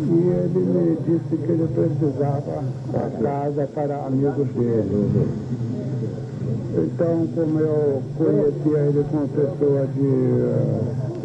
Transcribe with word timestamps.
E 0.00 0.10
ele 0.10 0.60
me 0.60 0.96
disse 1.04 1.36
que 1.36 1.50
ele 1.52 1.68
precisava 1.68 2.64
da 2.92 3.10
casa 3.22 3.68
para 3.74 4.06
amigos 4.06 4.48
dele. 4.48 5.28
Então, 6.74 7.28
como 7.34 7.60
eu 7.60 8.02
conhecia 8.16 8.78
ele 8.78 9.04
como 9.10 9.28
pessoa 9.28 9.86
de, 9.88 10.10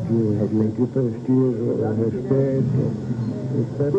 de, 0.08 0.20
de, 0.48 0.68
de 0.72 0.86
prestígio, 0.88 1.70
respeito, 1.98 2.82
etc. 3.60 3.94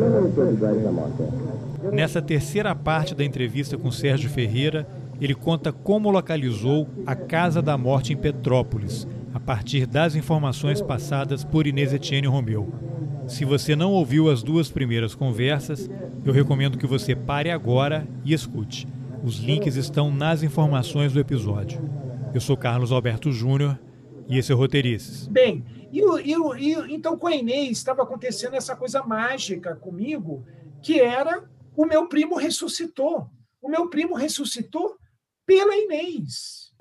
Nessa 1.93 2.21
terceira 2.21 2.75
parte 2.75 3.15
da 3.15 3.25
entrevista 3.25 3.79
com 3.79 3.91
Sérgio 3.91 4.29
Ferreira, 4.31 4.87
ele 5.21 5.35
conta 5.35 5.73
como 5.73 6.11
localizou 6.11 6.89
a 7.07 7.15
Casa 7.15 7.63
da 7.63 7.79
Morte 7.79 8.13
em 8.13 8.17
Petrópolis, 8.17 9.07
a 9.33 9.41
partir 9.41 9.87
das 9.87 10.15
informações 10.15 10.81
passadas 10.81 11.45
por 11.45 11.67
Inês 11.67 11.93
Etienne 11.93 12.27
Romeu. 12.27 12.73
Se 13.27 13.45
você 13.45 13.75
não 13.75 13.93
ouviu 13.93 14.31
as 14.31 14.43
duas 14.43 14.71
primeiras 14.71 15.15
conversas, 15.15 15.91
eu 16.25 16.33
recomendo 16.33 16.77
que 16.77 16.87
você 16.87 17.15
pare 17.17 17.51
agora 17.51 18.07
e 18.25 18.35
escute. 18.35 18.87
Os 19.25 19.39
links 19.39 19.77
estão 19.77 20.11
nas 20.11 20.43
informações 20.43 21.13
do 21.13 21.21
episódio. 21.21 21.81
Eu 22.35 22.41
sou 22.41 22.57
Carlos 22.57 22.93
Alberto 22.93 23.33
Júnior 23.33 23.79
e 24.29 24.39
esse 24.39 24.53
é 24.53 24.55
o 24.55 24.59
Roteirices. 24.59 25.27
Bem, 25.29 25.65
e, 25.91 26.01
e, 26.01 26.35
e, 26.59 26.95
então 26.95 27.17
com 27.17 27.27
a 27.27 27.35
Inês 27.35 27.79
estava 27.79 28.03
acontecendo 28.03 28.55
essa 28.55 28.77
coisa 28.77 29.03
mágica 29.03 29.75
comigo, 29.77 30.45
que 30.83 31.01
era 31.01 31.45
o 31.77 31.87
meu 31.87 32.07
primo 32.09 32.37
ressuscitou. 32.37 33.31
O 33.63 33.69
meu 33.69 33.89
primo 33.89 34.15
ressuscitou 34.15 34.97
pela 35.47 35.77
Inês. 35.77 36.73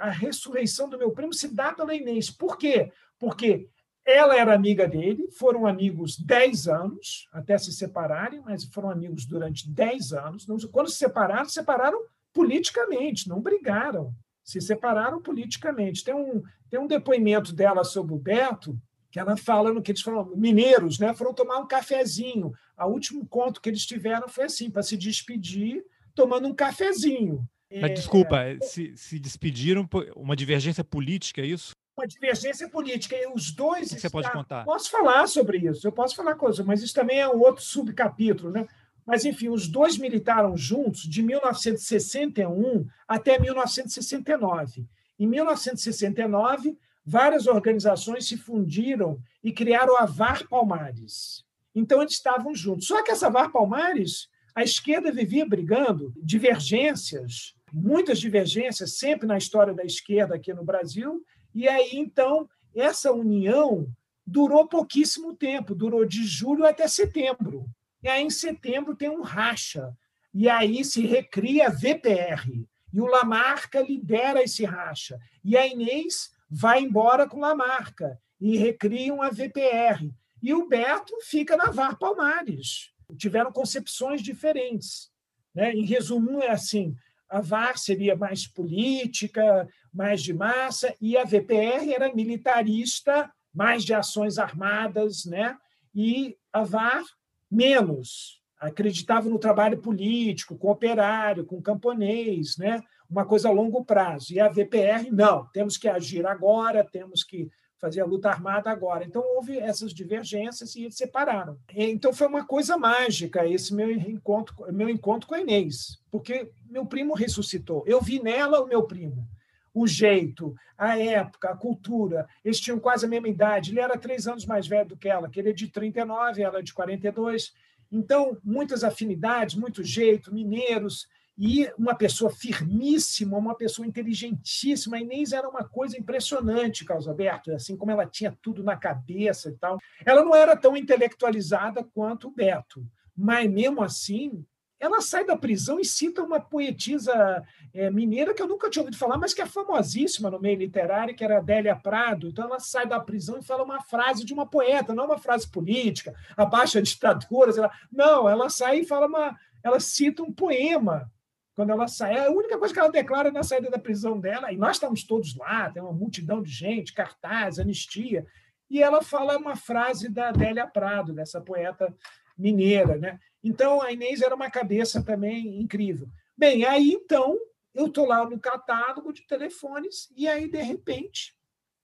A 0.00 0.10
ressurreição 0.10 0.88
do 0.88 0.98
meu 0.98 1.10
primo 1.10 1.32
se 1.32 1.48
dá 1.54 1.72
pela 1.72 1.94
Inês. 1.94 2.30
Por 2.30 2.56
quê? 2.56 2.92
Porque 3.18 3.68
ela 4.04 4.34
era 4.34 4.54
amiga 4.54 4.88
dele, 4.88 5.30
foram 5.32 5.66
amigos 5.66 6.18
10 6.18 6.66
anos, 6.68 7.28
até 7.30 7.58
se 7.58 7.72
separarem, 7.72 8.40
mas 8.40 8.64
foram 8.64 8.90
amigos 8.90 9.26
durante 9.26 9.68
10 9.68 10.12
anos. 10.14 10.46
Quando 10.72 10.88
se 10.88 10.96
separaram, 10.96 11.44
se 11.46 11.54
separaram 11.54 12.02
politicamente, 12.32 13.28
não 13.28 13.40
brigaram. 13.40 14.14
Se 14.42 14.62
separaram 14.62 15.20
politicamente. 15.20 16.02
Tem 16.02 16.14
um, 16.14 16.42
tem 16.70 16.80
um 16.80 16.86
depoimento 16.86 17.52
dela 17.52 17.84
sobre 17.84 18.14
o 18.14 18.18
Beto, 18.18 18.80
que 19.10 19.20
ela 19.20 19.36
fala 19.36 19.72
no 19.72 19.82
que 19.82 19.90
eles 19.90 20.00
falam, 20.00 20.32
mineiros, 20.36 20.98
né? 20.98 21.12
Foram 21.12 21.34
tomar 21.34 21.58
um 21.58 21.66
cafezinho. 21.66 22.52
O 22.78 22.86
último 22.86 23.26
conto 23.26 23.60
que 23.60 23.68
eles 23.68 23.84
tiveram 23.84 24.28
foi 24.28 24.44
assim, 24.44 24.70
para 24.70 24.82
se 24.82 24.96
despedir, 24.96 25.84
tomando 26.14 26.48
um 26.48 26.54
cafezinho. 26.54 27.46
Mas, 27.70 27.94
desculpa, 27.94 28.40
é, 28.40 28.58
se, 28.60 28.96
se 28.96 29.18
despediram 29.18 29.86
por 29.86 30.10
uma 30.16 30.34
divergência 30.34 30.82
política, 30.82 31.42
é 31.42 31.46
isso? 31.46 31.72
uma 31.98 32.06
divergência 32.06 32.68
política. 32.68 33.16
E 33.16 33.26
os 33.26 33.50
dois. 33.50 33.90
Você 33.90 34.08
pode 34.08 34.30
contar? 34.30 34.64
Posso 34.64 34.90
falar 34.90 35.26
sobre 35.26 35.58
isso, 35.58 35.86
eu 35.86 35.92
posso 35.92 36.14
falar 36.14 36.36
coisa, 36.36 36.62
mas 36.64 36.82
isso 36.82 36.94
também 36.94 37.20
é 37.20 37.28
um 37.28 37.40
outro 37.40 37.62
subcapítulo, 37.62 38.50
né? 38.50 38.66
Mas, 39.04 39.24
enfim, 39.24 39.48
os 39.48 39.66
dois 39.66 39.96
militaram 39.96 40.56
juntos 40.56 41.02
de 41.02 41.22
1961 41.22 42.86
até 43.06 43.38
1969. 43.38 44.86
Em 45.18 45.26
1969, 45.26 46.78
várias 47.04 47.46
organizações 47.46 48.28
se 48.28 48.36
fundiram 48.36 49.18
e 49.42 49.50
criaram 49.50 49.96
a 49.96 50.04
VAR 50.04 50.46
Palmares. 50.46 51.42
Então, 51.74 52.02
eles 52.02 52.12
estavam 52.12 52.54
juntos. 52.54 52.86
Só 52.86 53.02
que 53.02 53.10
essa 53.10 53.30
VAR 53.30 53.50
Palmares, 53.50 54.28
a 54.54 54.62
esquerda 54.62 55.10
vivia 55.10 55.46
brigando, 55.46 56.12
divergências, 56.22 57.54
muitas 57.72 58.18
divergências, 58.18 58.98
sempre 58.98 59.26
na 59.26 59.38
história 59.38 59.74
da 59.74 59.84
esquerda 59.84 60.34
aqui 60.34 60.52
no 60.52 60.64
Brasil, 60.64 61.24
e 61.54 61.68
aí, 61.68 61.90
então, 61.94 62.48
essa 62.74 63.12
união 63.12 63.90
durou 64.26 64.68
pouquíssimo 64.68 65.34
tempo, 65.34 65.74
durou 65.74 66.04
de 66.04 66.24
julho 66.24 66.66
até 66.66 66.86
setembro. 66.86 67.66
E 68.02 68.08
aí, 68.08 68.22
em 68.22 68.30
setembro, 68.30 68.94
tem 68.94 69.08
um 69.08 69.22
racha. 69.22 69.96
E 70.32 70.48
aí 70.48 70.84
se 70.84 71.04
recria 71.04 71.66
a 71.66 71.70
VPR. 71.70 72.66
E 72.92 73.00
o 73.00 73.06
Lamarca 73.06 73.80
lidera 73.80 74.42
esse 74.42 74.64
racha. 74.64 75.18
E 75.44 75.56
a 75.56 75.66
Inês 75.66 76.30
vai 76.48 76.82
embora 76.82 77.28
com 77.28 77.40
Lamarca 77.40 78.20
e 78.40 78.56
recriam 78.56 79.20
a 79.20 79.30
VPR. 79.30 80.12
E 80.42 80.54
o 80.54 80.68
Beto 80.68 81.14
fica 81.22 81.56
na 81.56 81.70
VAR 81.70 81.98
Palmares. 81.98 82.92
Tiveram 83.16 83.50
concepções 83.50 84.22
diferentes. 84.22 85.10
Né? 85.54 85.72
Em 85.72 85.84
resumo, 85.84 86.40
é 86.42 86.50
assim: 86.50 86.94
a 87.28 87.40
VAR 87.40 87.76
seria 87.78 88.16
mais 88.16 88.46
política, 88.46 89.68
mais 89.92 90.22
de 90.22 90.32
massa, 90.32 90.94
e 91.00 91.16
a 91.16 91.24
VPR 91.24 91.92
era 91.92 92.14
militarista, 92.14 93.30
mais 93.54 93.84
de 93.84 93.94
ações 93.94 94.38
armadas, 94.38 95.24
né? 95.24 95.56
e 95.94 96.36
a 96.52 96.62
VAR 96.62 97.02
menos, 97.50 98.40
acreditava 98.60 99.28
no 99.28 99.38
trabalho 99.38 99.78
político, 99.78 100.56
com 100.56 100.70
operário, 100.70 101.44
com 101.44 101.62
camponês, 101.62 102.56
né? 102.56 102.82
uma 103.08 103.24
coisa 103.24 103.48
a 103.48 103.52
longo 103.52 103.84
prazo. 103.84 104.32
E 104.32 104.40
a 104.40 104.48
VPR, 104.48 105.10
não, 105.10 105.46
temos 105.52 105.76
que 105.76 105.88
agir 105.88 106.26
agora, 106.26 106.84
temos 106.84 107.24
que 107.24 107.50
fazer 107.78 108.00
a 108.00 108.04
luta 108.04 108.28
armada 108.28 108.70
agora. 108.70 109.04
Então, 109.04 109.22
houve 109.36 109.58
essas 109.58 109.94
divergências 109.94 110.74
e 110.74 110.82
eles 110.82 110.96
separaram. 110.96 111.58
Então, 111.74 112.12
foi 112.12 112.26
uma 112.26 112.44
coisa 112.44 112.76
mágica 112.76 113.46
esse 113.46 113.74
meu 113.74 113.90
encontro, 113.90 114.54
meu 114.72 114.88
encontro 114.88 115.28
com 115.28 115.34
a 115.34 115.40
Inês, 115.40 115.98
porque 116.10 116.50
meu 116.68 116.84
primo 116.84 117.14
ressuscitou. 117.14 117.84
Eu 117.86 118.00
vi 118.00 118.22
nela 118.22 118.60
o 118.60 118.66
meu 118.66 118.82
primo. 118.82 119.26
O 119.72 119.86
jeito, 119.86 120.56
a 120.76 120.98
época, 120.98 121.50
a 121.50 121.56
cultura. 121.56 122.26
Eles 122.44 122.58
tinham 122.58 122.80
quase 122.80 123.06
a 123.06 123.08
mesma 123.08 123.28
idade. 123.28 123.70
Ele 123.70 123.80
era 123.80 123.96
três 123.96 124.26
anos 124.26 124.44
mais 124.44 124.66
velho 124.66 124.88
do 124.88 124.96
que 124.96 125.08
ela, 125.08 125.28
que 125.28 125.38
ele 125.38 125.50
é 125.50 125.52
de 125.52 125.68
39, 125.68 126.42
ela 126.42 126.58
é 126.58 126.62
de 126.62 126.74
42. 126.74 127.52
Então, 127.90 128.36
muitas 128.42 128.82
afinidades, 128.82 129.54
muito 129.54 129.84
jeito, 129.84 130.34
mineiros, 130.34 131.06
e 131.38 131.72
uma 131.78 131.94
pessoa 131.94 132.30
firmíssima, 132.32 133.38
uma 133.38 133.54
pessoa 133.54 133.86
inteligentíssima. 133.86 134.96
A 134.96 135.00
Inês 135.00 135.32
era 135.32 135.48
uma 135.48 135.62
coisa 135.62 135.96
impressionante, 135.96 136.84
Carlos 136.84 137.06
Alberto, 137.06 137.52
assim 137.52 137.76
como 137.76 137.92
ela 137.92 138.04
tinha 138.04 138.36
tudo 138.42 138.64
na 138.64 138.76
cabeça 138.76 139.48
e 139.48 139.56
tal. 139.56 139.78
Ela 140.04 140.24
não 140.24 140.34
era 140.34 140.56
tão 140.56 140.76
intelectualizada 140.76 141.84
quanto 141.94 142.26
o 142.26 142.32
Beto, 142.32 142.84
mas 143.16 143.48
mesmo 143.48 143.80
assim, 143.84 144.44
ela 144.80 145.00
sai 145.00 145.24
da 145.24 145.36
prisão 145.36 145.78
e 145.78 145.84
cita 145.84 146.24
uma 146.24 146.40
poetisa 146.40 147.44
é, 147.72 147.88
mineira 147.88 148.34
que 148.34 148.42
eu 148.42 148.48
nunca 148.48 148.68
tinha 148.68 148.82
ouvido 148.82 148.98
falar, 148.98 149.16
mas 149.16 149.32
que 149.32 149.42
é 149.42 149.46
famosíssima 149.46 150.30
no 150.30 150.40
meio 150.40 150.58
literário, 150.58 151.14
que 151.14 151.22
era 151.22 151.38
Adélia 151.38 151.76
Prado. 151.76 152.28
Então, 152.28 152.44
ela 152.44 152.58
sai 152.58 152.86
da 152.86 152.98
prisão 152.98 153.38
e 153.38 153.44
fala 153.44 153.62
uma 153.62 153.80
frase 153.80 154.24
de 154.24 154.34
uma 154.34 154.46
poeta, 154.46 154.92
não 154.92 155.04
uma 155.04 155.18
frase 155.18 155.48
política, 155.48 156.14
abaixa 156.36 156.80
a 156.80 156.82
ditadura. 156.82 157.70
Não, 157.92 158.28
ela 158.28 158.50
sai 158.50 158.80
e 158.80 158.86
fala 158.86 159.06
uma. 159.06 159.36
Ela 159.62 159.80
cita 159.80 160.22
um 160.22 160.32
poema 160.32 161.10
quando 161.58 161.70
ela 161.70 161.88
sai. 161.88 162.14
É 162.14 162.26
a 162.26 162.30
única 162.30 162.56
coisa 162.56 162.72
que 162.72 162.78
ela 162.78 162.88
declara 162.88 163.32
na 163.32 163.42
saída 163.42 163.68
da 163.68 163.80
prisão 163.80 164.20
dela, 164.20 164.52
e 164.52 164.56
nós 164.56 164.76
estamos 164.76 165.02
todos 165.02 165.34
lá, 165.34 165.68
tem 165.68 165.82
uma 165.82 165.90
multidão 165.92 166.40
de 166.40 166.52
gente, 166.52 166.94
cartaz, 166.94 167.58
anistia, 167.58 168.24
e 168.70 168.80
ela 168.80 169.02
fala 169.02 169.36
uma 169.36 169.56
frase 169.56 170.08
da 170.08 170.28
Adélia 170.28 170.68
Prado, 170.68 171.12
dessa 171.12 171.40
poeta 171.40 171.92
mineira. 172.38 172.96
Né? 172.96 173.18
Então, 173.42 173.82
a 173.82 173.90
Inês 173.90 174.22
era 174.22 174.36
uma 174.36 174.48
cabeça 174.48 175.02
também 175.02 175.60
incrível. 175.60 176.06
Bem, 176.36 176.64
aí 176.64 176.92
então, 176.92 177.36
eu 177.74 177.86
estou 177.86 178.06
lá 178.06 178.24
no 178.24 178.38
catálogo 178.38 179.12
de 179.12 179.26
telefones, 179.26 180.08
e 180.16 180.28
aí, 180.28 180.48
de 180.48 180.62
repente, 180.62 181.34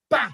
pá, 0.07 0.33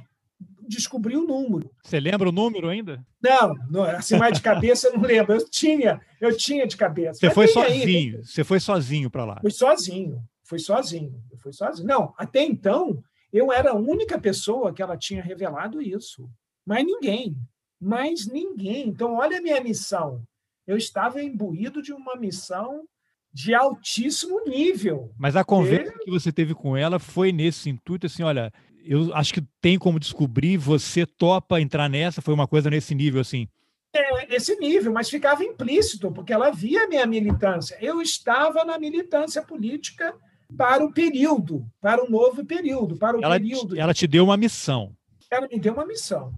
descobri 0.71 1.15
o 1.15 1.25
número. 1.25 1.69
Você 1.83 1.99
lembra 1.99 2.29
o 2.29 2.31
número 2.31 2.69
ainda? 2.69 3.05
Não, 3.21 3.53
não 3.69 3.83
assim 3.83 4.17
mais 4.17 4.33
de 4.33 4.41
cabeça 4.41 4.87
eu 4.87 4.93
não 4.93 5.01
lembro. 5.01 5.33
Eu 5.33 5.49
tinha, 5.49 6.01
eu 6.19 6.35
tinha 6.35 6.65
de 6.65 6.77
cabeça. 6.77 7.19
Você 7.19 7.27
Mas 7.27 7.35
foi 7.35 7.47
sozinho, 7.47 8.17
aí, 8.17 8.25
você 8.25 8.43
foi 8.43 8.59
sozinho 8.59 9.09
para 9.09 9.25
lá. 9.25 9.39
Fui 9.41 9.51
sozinho, 9.51 10.23
fui 10.43 10.59
sozinho, 10.59 11.21
eu 11.31 11.37
fui 11.37 11.53
sozinho. 11.53 11.87
Não, 11.87 12.13
até 12.17 12.43
então 12.43 13.03
eu 13.31 13.51
era 13.51 13.71
a 13.71 13.75
única 13.75 14.19
pessoa 14.19 14.73
que 14.73 14.81
ela 14.81 14.97
tinha 14.97 15.21
revelado 15.21 15.81
isso. 15.81 16.29
Mas 16.65 16.85
ninguém, 16.85 17.35
mais 17.79 18.27
ninguém. 18.27 18.87
Então 18.87 19.15
olha 19.15 19.37
a 19.37 19.41
minha 19.41 19.61
missão. 19.61 20.23
Eu 20.65 20.77
estava 20.77 21.21
imbuído 21.21 21.81
de 21.81 21.91
uma 21.91 22.15
missão 22.15 22.85
de 23.33 23.53
altíssimo 23.53 24.41
nível. 24.45 25.11
Mas 25.17 25.35
a 25.35 25.43
conversa 25.43 25.93
que 26.03 26.11
você 26.11 26.31
teve 26.31 26.53
com 26.53 26.75
ela 26.75 26.99
foi 26.99 27.31
nesse 27.31 27.69
intuito, 27.69 28.05
assim, 28.05 28.23
olha, 28.23 28.51
eu 28.85 29.13
acho 29.13 29.33
que 29.33 29.43
tem 29.61 29.77
como 29.77 29.99
descobrir, 29.99 30.57
você 30.57 31.05
topa 31.05 31.61
entrar 31.61 31.89
nessa? 31.89 32.21
Foi 32.21 32.33
uma 32.33 32.47
coisa 32.47 32.69
nesse 32.69 32.95
nível, 32.95 33.21
assim? 33.21 33.47
É, 33.93 34.35
esse 34.35 34.55
nível, 34.55 34.93
mas 34.93 35.09
ficava 35.09 35.43
implícito, 35.43 36.11
porque 36.11 36.31
ela 36.31 36.49
via 36.49 36.85
a 36.85 36.87
minha 36.87 37.05
militância. 37.05 37.77
Eu 37.81 38.01
estava 38.01 38.63
na 38.63 38.79
militância 38.79 39.41
política 39.41 40.15
para 40.57 40.83
o 40.83 40.93
período, 40.93 41.65
para 41.81 42.03
o 42.03 42.09
novo 42.09 42.45
período, 42.45 42.97
para 42.97 43.17
o 43.17 43.23
ela, 43.23 43.39
período. 43.39 43.77
Ela 43.77 43.93
te 43.93 44.07
deu 44.07 44.23
uma 44.23 44.37
missão. 44.37 44.95
Ela 45.29 45.47
me 45.47 45.59
deu 45.59 45.73
uma 45.73 45.85
missão. 45.85 46.33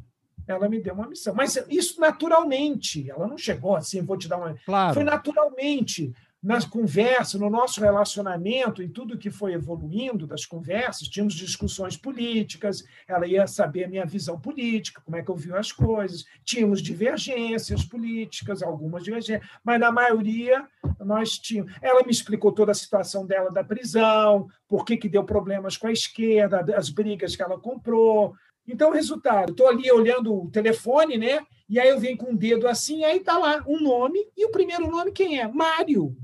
Ela 0.48 0.68
me 0.68 0.80
deu 0.80 0.94
uma 0.94 1.08
missão. 1.08 1.34
Mas 1.34 1.58
isso 1.70 2.00
naturalmente. 2.00 3.10
Ela 3.10 3.28
não 3.28 3.38
chegou 3.38 3.76
assim, 3.76 4.02
vou 4.02 4.18
te 4.18 4.28
dar 4.28 4.38
uma. 4.38 4.56
Claro. 4.66 4.96
Foi 4.96 5.04
naturalmente. 5.04 6.12
Nas 6.44 6.66
conversas, 6.66 7.40
no 7.40 7.50
nosso 7.50 7.80
relacionamento, 7.80 8.84
em 8.84 8.90
tudo 8.90 9.18
que 9.18 9.32
foi 9.32 9.54
evoluindo 9.54 10.28
das 10.28 10.46
conversas, 10.46 11.08
tínhamos 11.08 11.36
discussões 11.36 11.96
políticas, 11.96 12.84
ela 13.08 13.26
ia 13.26 13.48
saber 13.48 13.86
a 13.86 13.88
minha 13.88 14.06
visão 14.06 14.38
política, 14.38 15.02
como 15.06 15.16
é 15.16 15.24
que 15.24 15.32
eu 15.32 15.36
vi 15.36 15.54
as 15.54 15.72
coisas, 15.72 16.26
tínhamos 16.44 16.82
divergências 16.82 17.86
políticas, 17.86 18.62
algumas 18.62 19.04
divergências, 19.04 19.50
mas 19.64 19.80
na 19.80 19.90
maioria 19.90 20.68
nós 21.00 21.40
tínhamos. 21.40 21.72
Ela 21.82 22.04
me 22.04 22.12
explicou 22.12 22.52
toda 22.52 22.74
a 22.74 22.76
situação 22.76 23.26
dela 23.26 23.50
da 23.50 23.64
prisão, 23.64 24.48
por 24.68 24.84
que, 24.84 24.98
que 24.98 25.08
deu 25.08 25.24
problemas 25.24 25.78
com 25.78 25.88
a 25.88 25.94
esquerda, 25.94 26.66
as 26.76 26.90
brigas 26.90 27.38
que 27.38 27.42
ela 27.42 27.58
comprou, 27.58 28.36
então, 28.68 28.92
resultado, 28.92 29.52
estou 29.52 29.68
ali 29.68 29.92
olhando 29.92 30.34
o 30.34 30.50
telefone, 30.50 31.18
né? 31.18 31.46
E 31.68 31.80
aí 31.80 31.90
eu 31.90 32.00
venho 32.00 32.18
com 32.18 32.28
o 32.28 32.32
um 32.32 32.36
dedo 32.36 32.68
assim, 32.68 33.04
aí 33.04 33.18
está 33.18 33.38
lá 33.38 33.64
um 33.68 33.82
nome, 33.82 34.20
e 34.38 34.46
o 34.46 34.52
primeiro 34.52 34.90
nome 34.90 35.12
quem 35.12 35.40
é? 35.40 35.48
Mário. 35.48 36.16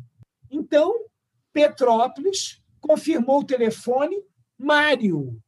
Então, 0.50 1.06
Petrópolis 1.54 2.62
confirmou 2.80 3.40
o 3.40 3.46
telefone 3.46 4.24
Mário. 4.57 5.42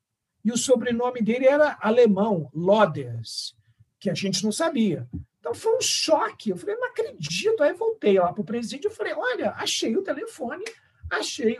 E 0.43 0.51
o 0.51 0.57
sobrenome 0.57 1.21
dele 1.21 1.45
era 1.45 1.77
alemão, 1.81 2.49
Loders, 2.53 3.55
que 3.99 4.09
a 4.09 4.13
gente 4.13 4.43
não 4.43 4.51
sabia. 4.51 5.07
Então 5.39 5.53
foi 5.53 5.75
um 5.75 5.81
choque. 5.81 6.49
Eu 6.49 6.57
falei, 6.57 6.75
não 6.75 6.87
acredito. 6.87 7.61
Aí 7.61 7.73
voltei 7.73 8.19
lá 8.19 8.31
para 8.31 8.41
o 8.41 8.45
presídio 8.45 8.89
e 8.89 8.93
falei: 8.93 9.13
olha, 9.13 9.51
achei 9.51 9.95
o 9.95 10.03
telefone, 10.03 10.63
achei 11.09 11.57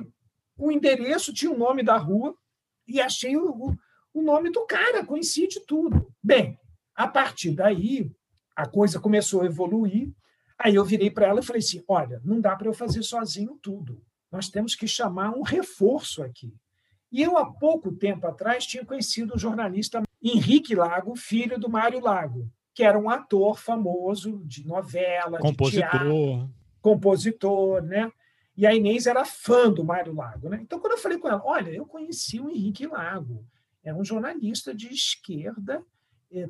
o 0.57 0.71
endereço, 0.71 1.33
tinha 1.33 1.51
o 1.51 1.57
nome 1.57 1.83
da 1.83 1.97
rua 1.97 2.35
e 2.88 3.01
achei 3.01 3.35
o, 3.38 3.75
o 4.13 4.21
nome 4.21 4.51
do 4.51 4.65
cara, 4.65 5.05
coincide 5.05 5.59
tudo. 5.65 6.11
Bem, 6.23 6.59
a 6.95 7.07
partir 7.07 7.51
daí, 7.51 8.11
a 8.55 8.67
coisa 8.67 8.99
começou 8.99 9.41
a 9.41 9.45
evoluir 9.45 10.11
Aí 10.63 10.75
eu 10.75 10.85
virei 10.85 11.09
para 11.09 11.27
ela 11.27 11.39
e 11.39 11.43
falei 11.43 11.59
assim: 11.59 11.83
olha, 11.87 12.21
não 12.23 12.39
dá 12.39 12.55
para 12.55 12.67
eu 12.67 12.73
fazer 12.73 13.01
sozinho 13.03 13.57
tudo. 13.61 14.01
Nós 14.31 14.47
temos 14.47 14.75
que 14.75 14.87
chamar 14.87 15.31
um 15.31 15.41
reforço 15.41 16.23
aqui. 16.23 16.53
E 17.11 17.21
eu, 17.21 17.37
há 17.37 17.51
pouco 17.51 17.91
tempo 17.91 18.25
atrás, 18.27 18.65
tinha 18.65 18.85
conhecido 18.85 19.35
o 19.35 19.39
jornalista 19.39 20.01
Henrique 20.23 20.75
Lago, 20.75 21.15
filho 21.15 21.59
do 21.59 21.69
Mário 21.69 21.99
Lago, 21.99 22.49
que 22.73 22.83
era 22.83 22.97
um 22.97 23.09
ator 23.09 23.59
famoso 23.59 24.41
de 24.45 24.65
novela, 24.65 25.39
compositor. 25.39 25.89
de 25.89 25.97
teatro, 25.97 26.49
compositor, 26.79 27.81
né? 27.81 28.09
E 28.55 28.65
a 28.65 28.73
Inês 28.73 29.07
era 29.07 29.25
fã 29.25 29.69
do 29.71 29.83
Mário 29.83 30.13
Lago, 30.13 30.47
né? 30.47 30.59
Então, 30.61 30.79
quando 30.79 30.93
eu 30.93 30.99
falei 30.99 31.17
com 31.17 31.27
ela, 31.27 31.41
olha, 31.43 31.71
eu 31.71 31.85
conheci 31.85 32.39
o 32.39 32.49
Henrique 32.49 32.85
Lago, 32.85 33.43
é 33.83 33.93
um 33.93 34.05
jornalista 34.05 34.73
de 34.73 34.87
esquerda 34.87 35.83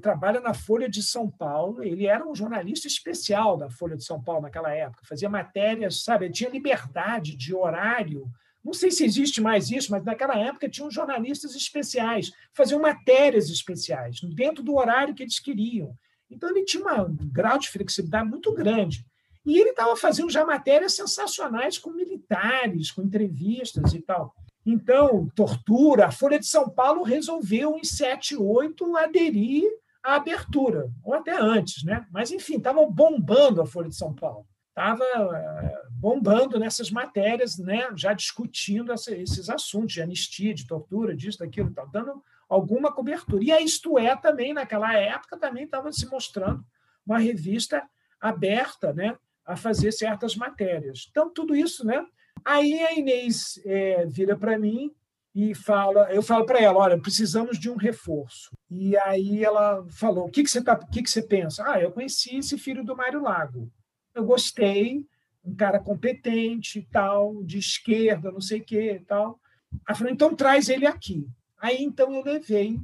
trabalha 0.01 0.39
na 0.39 0.53
Folha 0.53 0.89
de 0.89 1.01
São 1.01 1.29
Paulo. 1.29 1.83
Ele 1.83 2.05
era 2.05 2.27
um 2.27 2.35
jornalista 2.35 2.87
especial 2.87 3.57
da 3.57 3.69
Folha 3.69 3.97
de 3.97 4.03
São 4.03 4.21
Paulo 4.21 4.43
naquela 4.43 4.71
época, 4.73 5.05
fazia 5.07 5.29
matérias, 5.29 6.03
sabe? 6.03 6.29
Tinha 6.29 6.49
liberdade 6.49 7.35
de 7.35 7.53
horário. 7.55 8.29
Não 8.63 8.73
sei 8.73 8.91
se 8.91 9.03
existe 9.03 9.41
mais 9.41 9.71
isso, 9.71 9.91
mas 9.91 10.03
naquela 10.03 10.37
época 10.37 10.69
tinham 10.69 10.91
jornalistas 10.91 11.55
especiais, 11.55 12.31
faziam 12.53 12.79
matérias 12.79 13.49
especiais, 13.49 14.19
dentro 14.35 14.63
do 14.63 14.75
horário 14.75 15.15
que 15.15 15.23
eles 15.23 15.39
queriam. 15.39 15.95
Então 16.29 16.49
ele 16.49 16.63
tinha 16.63 17.03
um 17.03 17.15
grau 17.31 17.57
de 17.57 17.69
flexibilidade 17.69 18.29
muito 18.29 18.53
grande. 18.53 19.05
E 19.43 19.59
ele 19.59 19.71
estava 19.71 19.95
fazendo 19.95 20.29
já 20.29 20.45
matérias 20.45 20.95
sensacionais 20.95 21.79
com 21.79 21.91
militares, 21.91 22.91
com 22.91 23.01
entrevistas 23.01 23.93
e 23.93 24.01
tal. 24.01 24.33
Então, 24.65 25.27
tortura, 25.35 26.07
a 26.07 26.11
Folha 26.11 26.39
de 26.39 26.45
São 26.45 26.69
Paulo 26.69 27.03
resolveu 27.03 27.77
em 27.77 27.83
78 27.83 28.95
aderir 28.97 29.63
à 30.03 30.15
abertura, 30.15 30.89
ou 31.03 31.13
até 31.13 31.35
antes, 31.35 31.83
né? 31.83 32.05
Mas, 32.11 32.31
enfim, 32.31 32.57
estava 32.57 32.85
bombando 32.85 33.61
a 33.61 33.65
Folha 33.65 33.89
de 33.89 33.95
São 33.95 34.13
Paulo. 34.13 34.45
Estava 34.69 35.03
eh, 35.03 35.81
bombando 35.91 36.57
nessas 36.57 36.89
matérias, 36.89 37.57
né? 37.57 37.89
já 37.95 38.13
discutindo 38.13 38.93
esses 38.93 39.49
assuntos 39.49 39.93
de 39.93 40.01
anistia, 40.01 40.53
de 40.53 40.65
tortura, 40.65 41.15
disso, 41.15 41.39
daquilo, 41.39 41.73
tal, 41.73 41.87
dando 41.89 42.23
alguma 42.47 42.91
cobertura. 42.91 43.43
E 43.43 43.51
a 43.51 43.59
Isto 43.59 43.99
É 43.99 44.15
também, 44.15 44.53
naquela 44.53 44.93
época, 44.93 45.37
também 45.37 45.65
estava 45.65 45.91
se 45.91 46.05
mostrando 46.07 46.63
uma 47.05 47.19
revista 47.19 47.83
aberta 48.19 48.93
né? 48.93 49.17
a 49.45 49.57
fazer 49.57 49.91
certas 49.91 50.37
matérias. 50.37 51.07
Então, 51.11 51.29
tudo 51.29 51.53
isso 51.53 51.85
né? 51.85 52.05
Aí 52.45 52.79
a 52.81 52.93
Inês 52.93 53.59
é, 53.65 54.05
vira 54.05 54.37
para 54.37 54.57
mim 54.57 54.91
e 55.33 55.55
fala, 55.55 56.11
eu 56.11 56.21
falo 56.21 56.45
para 56.45 56.59
ela, 56.59 56.79
olha, 56.79 56.99
precisamos 56.99 57.57
de 57.57 57.69
um 57.69 57.75
reforço. 57.75 58.51
E 58.69 58.97
aí 58.97 59.43
ela 59.43 59.85
falou, 59.89 60.25
o 60.25 60.29
que, 60.29 60.43
que 60.43 60.51
você 60.51 60.61
tá, 60.61 60.73
o 60.73 60.87
que, 60.87 61.01
que 61.01 61.09
você 61.09 61.21
pensa? 61.21 61.63
Ah, 61.65 61.79
eu 61.79 61.91
conheci 61.91 62.37
esse 62.37 62.57
filho 62.57 62.83
do 62.83 62.95
Mário 62.95 63.21
Lago. 63.21 63.71
Eu 64.13 64.25
gostei, 64.25 65.05
um 65.43 65.55
cara 65.55 65.79
competente, 65.79 66.87
tal, 66.91 67.43
de 67.43 67.57
esquerda, 67.57 68.31
não 68.31 68.41
sei 68.41 68.59
o 68.59 68.63
quê, 68.63 69.01
tal. 69.07 69.39
Ela 69.87 69.97
falou, 69.97 70.11
então 70.11 70.35
traz 70.35 70.67
ele 70.67 70.85
aqui. 70.85 71.25
Aí 71.57 71.81
então 71.81 72.13
eu 72.13 72.23
levei, 72.23 72.77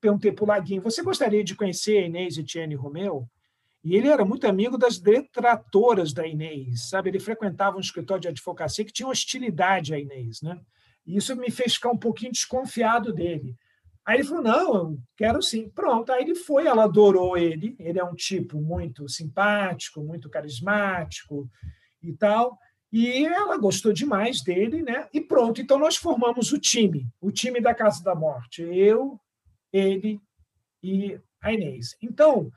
perguntei 0.00 0.32
para 0.32 0.44
o 0.44 0.48
Laguinho, 0.48 0.82
você 0.82 1.02
gostaria 1.02 1.44
de 1.44 1.54
conhecer 1.54 1.98
a 1.98 2.06
Inês 2.06 2.36
Etienne 2.36 2.74
Romeu? 2.74 3.28
E 3.84 3.96
ele 3.96 4.08
era 4.08 4.24
muito 4.24 4.46
amigo 4.46 4.78
das 4.78 4.98
detratoras 4.98 6.12
da 6.12 6.26
Inês, 6.26 6.88
sabe? 6.88 7.10
Ele 7.10 7.18
frequentava 7.18 7.76
um 7.76 7.80
escritório 7.80 8.22
de 8.22 8.28
advocacia 8.28 8.84
que 8.84 8.92
tinha 8.92 9.08
hostilidade 9.08 9.92
à 9.92 9.98
Inês, 9.98 10.40
né? 10.40 10.60
E 11.04 11.16
isso 11.16 11.34
me 11.34 11.50
fez 11.50 11.74
ficar 11.74 11.90
um 11.90 11.98
pouquinho 11.98 12.32
desconfiado 12.32 13.12
dele. 13.12 13.56
Aí 14.04 14.16
ele 14.16 14.24
falou: 14.24 14.42
não, 14.42 14.74
eu 14.74 14.98
quero 15.16 15.42
sim. 15.42 15.68
Pronto. 15.68 16.12
Aí 16.12 16.22
ele 16.22 16.34
foi, 16.34 16.66
ela 16.66 16.84
adorou 16.84 17.36
ele. 17.36 17.76
Ele 17.78 17.98
é 17.98 18.04
um 18.04 18.14
tipo 18.14 18.60
muito 18.60 19.08
simpático, 19.08 20.02
muito 20.02 20.28
carismático 20.28 21.50
e 22.02 22.12
tal. 22.12 22.58
E 22.92 23.24
ela 23.24 23.56
gostou 23.56 23.92
demais 23.92 24.42
dele, 24.42 24.82
né? 24.82 25.08
E 25.12 25.20
pronto. 25.20 25.60
Então 25.60 25.78
nós 25.78 25.96
formamos 25.96 26.52
o 26.52 26.58
time, 26.58 27.08
o 27.20 27.32
time 27.32 27.60
da 27.60 27.74
Casa 27.74 28.02
da 28.04 28.14
Morte. 28.14 28.62
Eu, 28.62 29.18
ele 29.72 30.20
e 30.82 31.18
a 31.40 31.52
Inês. 31.52 31.96
Então, 32.02 32.50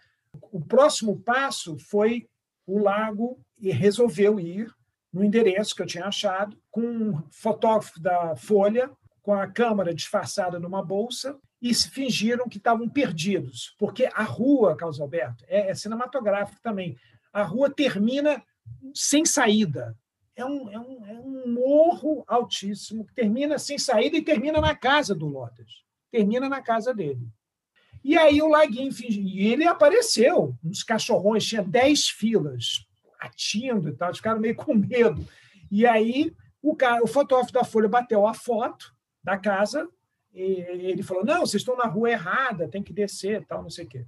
o 0.51 0.63
próximo 0.63 1.19
passo 1.19 1.77
foi 1.77 2.27
o 2.65 2.79
Lago 2.79 3.39
e 3.59 3.71
resolveu 3.71 4.39
ir 4.39 4.73
no 5.11 5.23
endereço 5.23 5.75
que 5.75 5.81
eu 5.81 5.85
tinha 5.85 6.05
achado, 6.05 6.57
com 6.69 6.81
um 6.81 7.23
fotógrafo 7.31 7.99
da 8.01 8.35
Folha, 8.35 8.91
com 9.21 9.33
a 9.33 9.47
câmera 9.47 9.93
disfarçada 9.93 10.59
numa 10.59 10.83
bolsa, 10.83 11.39
e 11.61 11.73
se 11.73 11.89
fingiram 11.89 12.49
que 12.49 12.57
estavam 12.57 12.87
perdidos, 12.87 13.73
porque 13.79 14.09
a 14.13 14.23
rua, 14.23 14.75
Carlos 14.75 14.99
Alberto, 14.99 15.43
é, 15.47 15.71
é 15.71 15.73
cinematográfico 15.73 16.61
também. 16.61 16.97
A 17.31 17.43
rua 17.43 17.69
termina 17.69 18.43
sem 18.93 19.25
saída. 19.25 19.97
É 20.35 20.45
um, 20.45 20.69
é, 20.69 20.77
um, 20.77 21.05
é 21.05 21.13
um 21.13 21.53
morro 21.53 22.23
altíssimo, 22.27 23.05
que 23.05 23.13
termina 23.13 23.57
sem 23.57 23.77
saída 23.77 24.17
e 24.17 24.21
termina 24.21 24.59
na 24.59 24.75
casa 24.75 25.15
do 25.15 25.27
Lotas. 25.27 25.83
Termina 26.11 26.49
na 26.49 26.61
casa 26.61 26.93
dele. 26.93 27.25
E 28.05 28.15
aí 28.15 28.39
o 28.39 28.47
Laguinho 28.47 28.91
e 29.09 29.47
ele 29.47 29.65
apareceu, 29.65 30.55
uns 30.63 30.83
cachorrões, 30.83 31.43
tinha 31.43 31.63
dez 31.63 32.07
filas, 32.07 32.85
atindo 33.19 33.89
e 33.89 33.93
tal, 33.93 34.13
ficaram 34.13 34.39
meio 34.39 34.55
com 34.55 34.75
medo. 34.75 35.27
E 35.71 35.87
aí 35.87 36.31
o, 36.61 36.75
cara, 36.75 37.03
o 37.03 37.07
fotógrafo 37.07 37.51
da 37.51 37.63
Folha 37.63 37.89
bateu 37.89 38.27
a 38.27 38.33
foto 38.35 38.93
da 39.23 39.39
casa, 39.39 39.89
e 40.31 40.41
ele 40.41 41.01
falou: 41.01 41.25
não, 41.25 41.39
vocês 41.39 41.61
estão 41.61 41.75
na 41.75 41.87
rua 41.87 42.11
errada, 42.11 42.67
tem 42.67 42.83
que 42.83 42.93
descer, 42.93 43.43
tal, 43.47 43.63
não 43.63 43.71
sei 43.71 43.85
o 43.85 43.89
quê. 43.89 44.05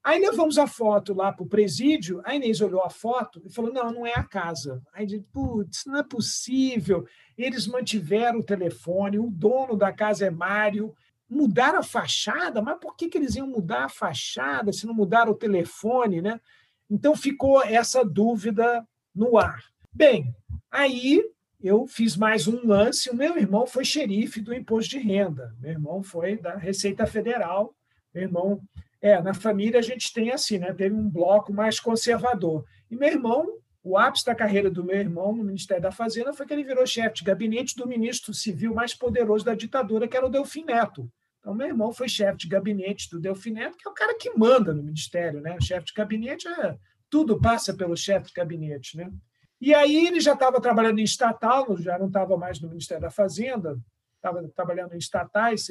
Aí 0.00 0.20
levamos 0.20 0.56
a 0.56 0.68
foto 0.68 1.12
lá 1.12 1.32
para 1.32 1.42
o 1.42 1.48
presídio, 1.48 2.22
a 2.24 2.36
Inês 2.36 2.60
olhou 2.60 2.84
a 2.84 2.88
foto 2.88 3.42
e 3.44 3.52
falou: 3.52 3.72
não, 3.72 3.92
não 3.92 4.06
é 4.06 4.14
a 4.14 4.22
casa. 4.22 4.80
Aí 4.92 5.04
disse: 5.06 5.26
putz, 5.32 5.82
não 5.86 5.96
é 5.96 6.04
possível. 6.04 7.04
Eles 7.36 7.66
mantiveram 7.66 8.38
o 8.38 8.46
telefone, 8.46 9.18
o 9.18 9.28
dono 9.28 9.76
da 9.76 9.92
casa 9.92 10.26
é 10.26 10.30
Mário, 10.30 10.94
mudar 11.30 11.76
a 11.76 11.82
fachada, 11.82 12.60
mas 12.60 12.78
por 12.80 12.96
que, 12.96 13.08
que 13.08 13.16
eles 13.16 13.36
iam 13.36 13.46
mudar 13.46 13.84
a 13.84 13.88
fachada 13.88 14.72
se 14.72 14.84
não 14.84 14.92
mudaram 14.92 15.30
o 15.30 15.36
telefone, 15.36 16.20
né? 16.20 16.40
Então 16.90 17.14
ficou 17.14 17.62
essa 17.62 18.04
dúvida 18.04 18.84
no 19.14 19.38
ar. 19.38 19.62
Bem, 19.92 20.34
aí 20.68 21.22
eu 21.62 21.86
fiz 21.86 22.16
mais 22.16 22.48
um 22.48 22.66
lance. 22.66 23.08
O 23.10 23.14
meu 23.14 23.36
irmão 23.38 23.66
foi 23.66 23.84
xerife 23.84 24.40
do 24.40 24.52
imposto 24.52 24.90
de 24.90 24.98
renda. 24.98 25.54
Meu 25.60 25.70
irmão 25.70 26.02
foi 26.02 26.36
da 26.36 26.56
Receita 26.56 27.06
Federal. 27.06 27.74
Meu 28.12 28.24
irmão, 28.24 28.60
é, 29.00 29.22
na 29.22 29.32
família 29.32 29.78
a 29.78 29.82
gente 29.82 30.12
tem 30.12 30.32
assim, 30.32 30.58
né? 30.58 30.72
Teve 30.72 30.96
um 30.96 31.08
bloco 31.08 31.52
mais 31.52 31.78
conservador. 31.78 32.64
E 32.90 32.96
meu 32.96 33.08
irmão, 33.08 33.58
o 33.84 33.96
ápice 33.96 34.24
da 34.24 34.34
carreira 34.34 34.68
do 34.68 34.82
meu 34.82 34.96
irmão 34.96 35.34
no 35.34 35.44
Ministério 35.44 35.82
da 35.82 35.92
Fazenda 35.92 36.32
foi 36.32 36.44
que 36.44 36.52
ele 36.52 36.64
virou 36.64 36.84
chefe 36.84 37.16
de 37.16 37.24
gabinete 37.24 37.76
do 37.76 37.86
ministro 37.86 38.34
civil 38.34 38.74
mais 38.74 38.94
poderoso 38.94 39.44
da 39.44 39.54
ditadura, 39.54 40.08
que 40.08 40.16
era 40.16 40.26
o 40.26 40.30
Delfim 40.30 40.64
Neto. 40.64 41.10
Então, 41.50 41.56
meu 41.56 41.66
irmão 41.66 41.92
foi 41.92 42.08
chefe 42.08 42.38
de 42.38 42.46
gabinete 42.46 43.10
do 43.10 43.18
Delfineto, 43.18 43.76
que 43.76 43.88
é 43.88 43.90
o 43.90 43.94
cara 43.94 44.16
que 44.16 44.30
manda 44.38 44.72
no 44.72 44.84
ministério, 44.84 45.40
né? 45.40 45.56
O 45.56 45.60
chefe 45.60 45.86
de 45.86 45.92
gabinete 45.92 46.46
é 46.46 46.78
tudo 47.10 47.40
passa 47.40 47.74
pelo 47.74 47.96
chefe 47.96 48.28
de 48.28 48.32
gabinete, 48.32 48.96
né? 48.96 49.10
E 49.60 49.74
aí 49.74 50.06
ele 50.06 50.20
já 50.20 50.34
estava 50.34 50.60
trabalhando 50.60 51.00
em 51.00 51.04
estatal, 51.04 51.76
já 51.76 51.98
não 51.98 52.06
estava 52.06 52.36
mais 52.36 52.60
no 52.60 52.68
Ministério 52.68 53.02
da 53.02 53.10
Fazenda, 53.10 53.76
estava 54.14 54.46
trabalhando 54.54 54.94
em 54.94 54.98
estatais. 54.98 55.66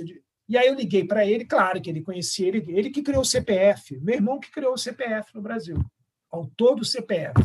E 0.49 0.57
aí 0.57 0.67
eu 0.67 0.75
liguei 0.75 1.05
para 1.05 1.25
ele, 1.25 1.45
claro 1.45 1.81
que 1.81 1.89
ele 1.89 2.01
conhecia 2.01 2.49
ele, 2.49 2.65
ele 2.67 2.89
que 2.89 3.01
criou 3.01 3.21
o 3.21 3.25
CPF, 3.25 3.97
meu 4.01 4.15
irmão 4.15 4.37
que 4.37 4.51
criou 4.51 4.73
o 4.73 4.77
CPF 4.77 5.33
no 5.33 5.41
Brasil, 5.41 5.79
autor 6.29 6.75
do 6.75 6.83
CPF. 6.83 7.41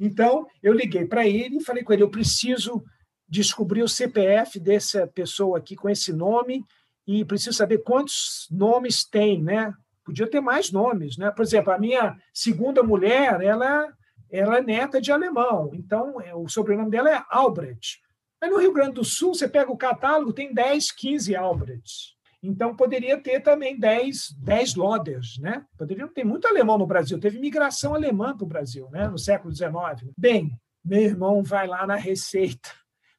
Então, 0.00 0.48
eu 0.60 0.72
liguei 0.72 1.06
para 1.06 1.24
ele 1.28 1.58
e 1.58 1.64
falei 1.64 1.84
com 1.84 1.92
ele: 1.92 2.02
eu 2.02 2.10
preciso 2.10 2.84
descobrir 3.28 3.84
o 3.84 3.88
CPF 3.88 4.58
dessa 4.58 5.06
pessoa 5.06 5.58
aqui 5.58 5.76
com 5.76 5.88
esse 5.88 6.12
nome 6.12 6.64
e 7.08 7.24
preciso 7.24 7.56
saber 7.56 7.78
quantos 7.78 8.46
nomes 8.50 9.02
tem, 9.02 9.42
né? 9.42 9.72
Podia 10.04 10.30
ter 10.30 10.42
mais 10.42 10.70
nomes, 10.70 11.16
né? 11.16 11.30
Por 11.30 11.42
exemplo, 11.42 11.72
a 11.72 11.78
minha 11.78 12.14
segunda 12.34 12.82
mulher, 12.82 13.40
ela, 13.40 13.88
ela 14.30 14.58
é 14.58 14.62
neta 14.62 15.00
de 15.00 15.10
alemão, 15.10 15.70
então 15.72 16.20
é, 16.20 16.34
o 16.34 16.46
sobrenome 16.48 16.90
dela 16.90 17.10
é 17.10 17.24
Albrecht. 17.30 18.02
Mas 18.38 18.50
no 18.50 18.58
Rio 18.58 18.74
Grande 18.74 18.92
do 18.92 19.04
Sul, 19.04 19.34
você 19.34 19.48
pega 19.48 19.72
o 19.72 19.76
catálogo, 19.76 20.34
tem 20.34 20.52
10, 20.52 20.92
15 20.92 21.34
Albrechts. 21.34 22.14
Então, 22.42 22.76
poderia 22.76 23.18
ter 23.18 23.40
também 23.40 23.76
10, 23.76 24.36
10 24.38 24.74
Loders, 24.76 25.38
né? 25.38 25.64
Poderia 25.76 26.06
ter 26.08 26.24
muito 26.24 26.46
alemão 26.46 26.78
no 26.78 26.86
Brasil. 26.86 27.18
Teve 27.18 27.40
migração 27.40 27.94
alemã 27.94 28.36
para 28.36 28.44
o 28.44 28.48
Brasil, 28.48 28.88
né? 28.92 29.08
no 29.08 29.18
século 29.18 29.52
XIX. 29.52 30.12
Bem, 30.16 30.52
meu 30.84 31.00
irmão 31.00 31.42
vai 31.42 31.66
lá 31.66 31.84
na 31.84 31.96
Receita, 31.96 32.70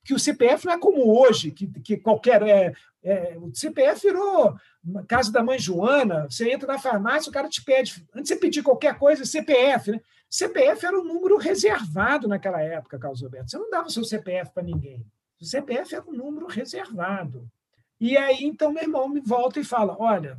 que 0.05 0.13
o 0.13 0.19
CPF 0.19 0.65
não 0.65 0.73
é 0.73 0.79
como 0.79 1.19
hoje, 1.19 1.51
que, 1.51 1.67
que 1.81 1.97
qualquer. 1.97 2.41
É, 2.43 2.73
é, 3.03 3.37
o 3.37 3.53
CPF 3.53 4.01
virou 4.07 4.55
casa 5.07 5.31
da 5.31 5.43
mãe 5.43 5.57
Joana, 5.59 6.27
você 6.29 6.51
entra 6.51 6.67
na 6.67 6.79
farmácia, 6.79 7.29
o 7.29 7.33
cara 7.33 7.47
te 7.47 7.63
pede, 7.63 8.05
antes 8.13 8.29
de 8.29 8.35
você 8.35 8.39
pedir 8.39 8.63
qualquer 8.63 8.97
coisa, 8.97 9.25
CPF. 9.25 9.91
Né? 9.91 10.01
CPF 10.29 10.85
era 10.85 10.99
um 10.99 11.03
número 11.03 11.37
reservado 11.37 12.27
naquela 12.27 12.61
época, 12.61 12.99
Carlos 12.99 13.23
Alberto. 13.23 13.51
Você 13.51 13.57
não 13.57 13.69
dava 13.69 13.87
o 13.87 13.91
seu 13.91 14.03
CPF 14.03 14.51
para 14.53 14.63
ninguém. 14.63 15.05
O 15.41 15.45
CPF 15.45 15.95
era 15.95 16.09
um 16.09 16.13
número 16.13 16.47
reservado. 16.47 17.49
E 17.99 18.17
aí, 18.17 18.43
então, 18.43 18.71
meu 18.71 18.83
irmão 18.83 19.09
me 19.09 19.21
volta 19.21 19.59
e 19.59 19.63
fala: 19.63 19.95
olha, 19.99 20.37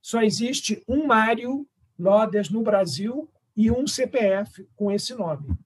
só 0.00 0.22
existe 0.22 0.82
um 0.88 1.06
Mário 1.06 1.66
Lodes 1.98 2.48
no 2.50 2.62
Brasil 2.62 3.30
e 3.56 3.70
um 3.70 3.86
CPF 3.86 4.68
com 4.74 4.90
esse 4.90 5.14
nome. 5.14 5.56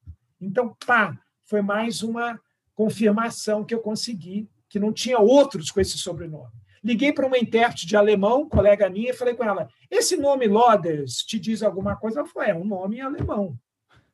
Então, 0.40 0.76
pá, 0.86 1.16
foi 1.44 1.62
mais 1.62 2.02
uma 2.02 2.40
confirmação 2.74 3.64
que 3.64 3.74
eu 3.74 3.80
consegui 3.80 4.48
que 4.72 4.80
não 4.80 4.90
tinha 4.90 5.18
outros 5.18 5.70
com 5.70 5.82
esse 5.82 5.98
sobrenome. 5.98 6.50
Liguei 6.82 7.12
para 7.12 7.26
uma 7.26 7.38
intérprete 7.38 7.86
de 7.86 7.94
alemão, 7.94 8.48
colega 8.48 8.88
minha, 8.88 9.10
e 9.10 9.14
falei 9.14 9.34
com 9.34 9.44
ela: 9.44 9.68
esse 9.90 10.16
nome 10.16 10.48
Loders 10.48 11.18
te 11.18 11.38
diz 11.38 11.62
alguma 11.62 11.94
coisa? 11.94 12.20
Ela 12.20 12.28
falou: 12.28 12.48
é 12.48 12.54
um 12.54 12.64
nome 12.64 12.96
em 12.96 13.00
alemão. 13.02 13.54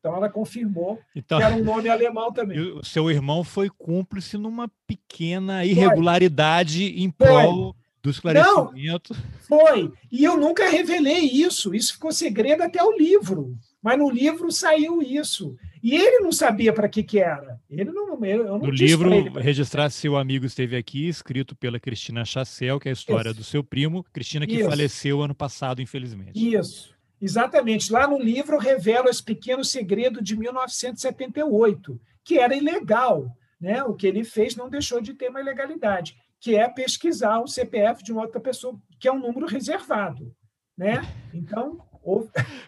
Então 0.00 0.16
ela 0.16 0.28
confirmou 0.28 0.98
então, 1.14 1.38
que 1.38 1.44
era 1.44 1.54
um 1.54 1.62
nome 1.62 1.88
alemão 1.88 2.32
também. 2.32 2.58
O 2.74 2.84
seu 2.84 3.08
irmão 3.08 3.44
foi 3.44 3.70
cúmplice 3.70 4.36
numa 4.36 4.68
pequena 4.84 5.64
irregularidade 5.64 6.90
foi. 6.90 7.02
em 7.02 7.10
prol 7.10 7.74
do 8.02 8.10
esclarecimento. 8.10 9.14
Não, 9.14 9.22
foi. 9.48 9.92
E 10.10 10.24
eu 10.24 10.36
nunca 10.36 10.68
revelei 10.68 11.20
isso. 11.20 11.74
Isso 11.74 11.94
ficou 11.94 12.10
segredo 12.10 12.62
até 12.62 12.82
o 12.82 12.96
livro. 12.96 13.56
Mas 13.80 13.98
no 13.98 14.10
livro 14.10 14.50
saiu 14.50 15.00
isso. 15.00 15.56
E 15.88 15.94
ele 15.94 16.18
não 16.18 16.30
sabia 16.30 16.70
para 16.70 16.86
que, 16.86 17.02
que 17.02 17.18
era. 17.18 17.58
Ele 17.70 17.90
não, 17.90 18.22
eu 18.22 18.44
não 18.44 18.58
no 18.58 18.70
livro, 18.70 19.40
registrar 19.40 19.88
seu 19.88 20.18
amigo 20.18 20.44
esteve 20.44 20.76
aqui, 20.76 21.08
escrito 21.08 21.56
pela 21.56 21.80
Cristina 21.80 22.26
Chassel, 22.26 22.78
que 22.78 22.88
é 22.88 22.90
a 22.90 22.92
história 22.92 23.30
isso. 23.30 23.38
do 23.38 23.44
seu 23.44 23.64
primo, 23.64 24.04
Cristina, 24.12 24.46
que 24.46 24.56
isso. 24.56 24.68
faleceu 24.68 25.22
ano 25.22 25.34
passado, 25.34 25.80
infelizmente. 25.80 26.32
Isso. 26.34 26.94
Exatamente. 27.18 27.90
Lá 27.90 28.06
no 28.06 28.18
livro 28.18 28.58
revela 28.58 29.08
esse 29.08 29.22
pequeno 29.22 29.64
segredo 29.64 30.22
de 30.22 30.36
1978, 30.36 31.98
que 32.22 32.38
era 32.38 32.54
ilegal. 32.54 33.34
Né? 33.58 33.82
O 33.82 33.94
que 33.94 34.06
ele 34.06 34.24
fez 34.24 34.54
não 34.54 34.68
deixou 34.68 35.00
de 35.00 35.14
ter 35.14 35.30
uma 35.30 35.40
ilegalidade, 35.40 36.14
que 36.38 36.54
é 36.54 36.68
pesquisar 36.68 37.38
o 37.38 37.48
CPF 37.48 38.04
de 38.04 38.12
uma 38.12 38.20
outra 38.20 38.40
pessoa, 38.40 38.78
que 39.00 39.08
é 39.08 39.12
um 39.12 39.20
número 39.20 39.46
reservado. 39.46 40.36
Né? 40.76 41.00
Então. 41.32 41.80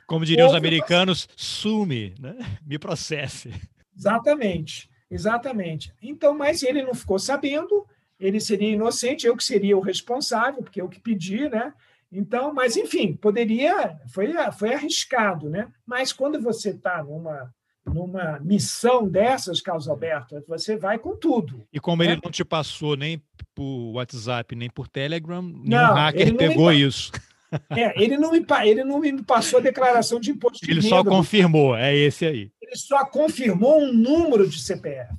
Como 0.06 0.24
diriam 0.24 0.48
os 0.48 0.54
americanos, 0.54 1.28
sume, 1.36 2.14
né? 2.18 2.36
me 2.66 2.78
processe. 2.78 3.52
Exatamente, 3.96 4.90
exatamente. 5.10 5.92
Então, 6.02 6.36
mas 6.36 6.62
ele 6.62 6.82
não 6.82 6.94
ficou 6.94 7.18
sabendo, 7.18 7.86
ele 8.18 8.40
seria 8.40 8.70
inocente, 8.70 9.26
eu 9.26 9.36
que 9.36 9.44
seria 9.44 9.76
o 9.76 9.80
responsável, 9.80 10.62
porque 10.62 10.80
eu 10.80 10.88
que 10.88 11.00
pedi, 11.00 11.48
né? 11.48 11.72
Então, 12.12 12.52
mas 12.52 12.76
enfim, 12.76 13.14
poderia, 13.14 13.96
foi, 14.12 14.32
foi 14.58 14.74
arriscado, 14.74 15.48
né? 15.48 15.68
Mas 15.86 16.12
quando 16.12 16.40
você 16.40 16.70
está 16.70 17.02
numa 17.02 17.52
numa 17.84 18.38
missão 18.40 19.08
dessas, 19.08 19.60
Carlos 19.60 19.88
Alberto, 19.88 20.42
você 20.46 20.76
vai 20.76 20.98
com 20.98 21.16
tudo. 21.16 21.66
E 21.72 21.80
como 21.80 22.02
né? 22.02 22.12
ele 22.12 22.20
não 22.22 22.30
te 22.30 22.44
passou 22.44 22.96
nem 22.96 23.20
por 23.54 23.92
WhatsApp, 23.94 24.54
nem 24.54 24.70
por 24.70 24.88
Telegram, 24.88 25.42
nenhum 25.42 25.94
hacker 25.94 26.36
pegou 26.36 26.72
isso. 26.72 27.10
É, 27.70 28.02
ele 28.02 28.16
não, 28.16 28.32
me, 28.32 28.44
ele 28.64 28.84
não 28.84 29.00
me 29.00 29.22
passou 29.22 29.58
a 29.58 29.62
declaração 29.62 30.20
de 30.20 30.30
imposto 30.30 30.64
de 30.64 30.70
Ele 30.70 30.82
só 30.82 31.02
confirmou, 31.02 31.76
é 31.76 31.96
esse 31.96 32.26
aí. 32.26 32.50
Ele 32.62 32.76
só 32.76 33.04
confirmou 33.04 33.80
um 33.80 33.92
número 33.92 34.48
de 34.48 34.60
CPF, 34.60 35.12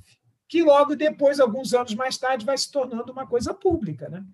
que 0.48 0.62
logo 0.62 0.96
depois, 0.96 1.40
alguns 1.40 1.74
anos 1.74 1.94
mais 1.94 2.16
tarde, 2.16 2.46
vai 2.46 2.56
se 2.56 2.70
tornando 2.70 3.12
uma 3.12 3.26
coisa 3.26 3.52
pública, 3.52 4.08
né? 4.08 4.24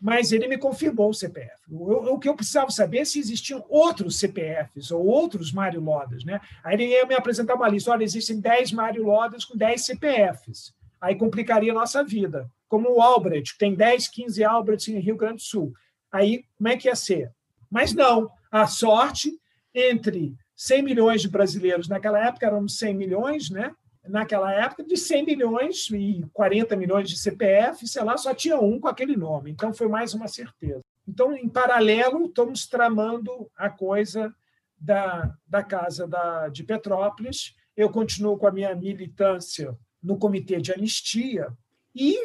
mas 0.00 0.32
ele 0.32 0.46
me 0.46 0.58
confirmou 0.58 1.10
o 1.10 1.14
CPF. 1.14 1.56
O, 1.70 2.14
o 2.14 2.18
que 2.18 2.28
eu 2.28 2.34
precisava 2.34 2.70
saber 2.70 2.98
é 2.98 3.04
se 3.04 3.18
existiam 3.18 3.64
outros 3.68 4.18
CPFs 4.18 4.90
ou 4.90 5.04
outros 5.04 5.52
Mário 5.52 5.80
Lodas. 5.80 6.24
Né? 6.24 6.40
Aí 6.62 6.74
ele 6.74 6.86
ia 6.86 7.06
me 7.06 7.14
apresentar 7.14 7.54
uma 7.54 7.68
lista: 7.68 7.90
olha, 7.90 8.04
existem 8.04 8.40
10 8.40 8.72
Mário 8.72 9.04
Lodas 9.04 9.44
com 9.44 9.56
10 9.56 9.84
CPFs. 9.84 10.74
Aí 11.00 11.16
complicaria 11.16 11.72
a 11.72 11.74
nossa 11.74 12.04
vida. 12.04 12.50
Como 12.68 12.90
o 12.90 13.00
Albrecht, 13.00 13.56
tem 13.58 13.74
10, 13.74 14.08
15 14.08 14.44
Albrechts 14.44 14.88
em 14.88 14.98
Rio 14.98 15.16
Grande 15.16 15.36
do 15.36 15.42
Sul. 15.42 15.72
Aí, 16.10 16.44
como 16.56 16.68
é 16.68 16.76
que 16.76 16.88
ia 16.88 16.96
ser? 16.96 17.30
Mas 17.70 17.92
não, 17.92 18.30
a 18.50 18.66
sorte 18.66 19.38
entre 19.74 20.34
100 20.54 20.82
milhões 20.82 21.22
de 21.22 21.28
brasileiros, 21.28 21.88
naquela 21.88 22.24
época 22.24 22.46
eram 22.46 22.66
100 22.66 22.94
milhões, 22.94 23.50
né? 23.50 23.74
naquela 24.08 24.52
época, 24.52 24.84
de 24.84 24.96
100 24.96 25.26
milhões 25.26 25.90
e 25.90 26.24
40 26.32 26.76
milhões 26.76 27.08
de 27.08 27.18
CPF, 27.18 27.86
sei 27.86 28.02
lá, 28.02 28.16
só 28.16 28.34
tinha 28.34 28.58
um 28.58 28.80
com 28.80 28.88
aquele 28.88 29.16
nome. 29.16 29.50
Então, 29.50 29.72
foi 29.72 29.88
mais 29.88 30.14
uma 30.14 30.28
certeza. 30.28 30.80
Então, 31.06 31.32
em 31.32 31.48
paralelo, 31.48 32.26
estamos 32.26 32.66
tramando 32.66 33.50
a 33.56 33.70
coisa 33.70 34.34
da, 34.78 35.34
da 35.46 35.62
Casa 35.62 36.06
da, 36.06 36.48
de 36.48 36.64
Petrópolis. 36.64 37.54
Eu 37.76 37.90
continuo 37.90 38.36
com 38.36 38.46
a 38.46 38.52
minha 38.52 38.74
militância 38.74 39.76
no 40.02 40.18
Comitê 40.18 40.60
de 40.60 40.72
Anistia 40.72 41.48
e 41.94 42.16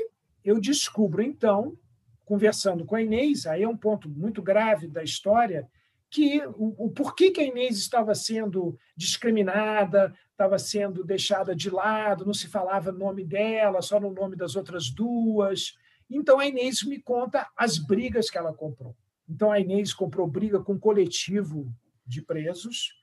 eu 0.43 0.59
descubro, 0.59 1.21
então, 1.21 1.77
conversando 2.25 2.85
com 2.85 2.95
a 2.95 3.01
Inês, 3.01 3.45
aí 3.45 3.63
é 3.63 3.67
um 3.67 3.77
ponto 3.77 4.09
muito 4.09 4.41
grave 4.41 4.87
da 4.87 5.03
história, 5.03 5.67
que 6.09 6.41
o, 6.45 6.85
o 6.85 6.89
porquê 6.89 7.31
que 7.31 7.39
a 7.39 7.45
Inês 7.45 7.77
estava 7.77 8.13
sendo 8.13 8.77
discriminada, 8.95 10.13
estava 10.31 10.59
sendo 10.59 11.03
deixada 11.03 11.55
de 11.55 11.69
lado, 11.69 12.25
não 12.25 12.33
se 12.33 12.47
falava 12.47 12.89
o 12.89 12.97
nome 12.97 13.23
dela, 13.23 13.81
só 13.81 13.99
no 13.99 14.11
nome 14.11 14.35
das 14.35 14.55
outras 14.55 14.89
duas. 14.89 15.77
Então 16.09 16.39
a 16.39 16.45
Inês 16.45 16.83
me 16.83 17.01
conta 17.01 17.47
as 17.55 17.77
brigas 17.77 18.29
que 18.29 18.37
ela 18.37 18.53
comprou. 18.53 18.95
Então 19.29 19.51
a 19.51 19.59
Inês 19.59 19.93
comprou 19.93 20.27
briga 20.27 20.59
com 20.59 20.73
um 20.73 20.79
coletivo 20.79 21.73
de 22.05 22.21
presos. 22.21 22.93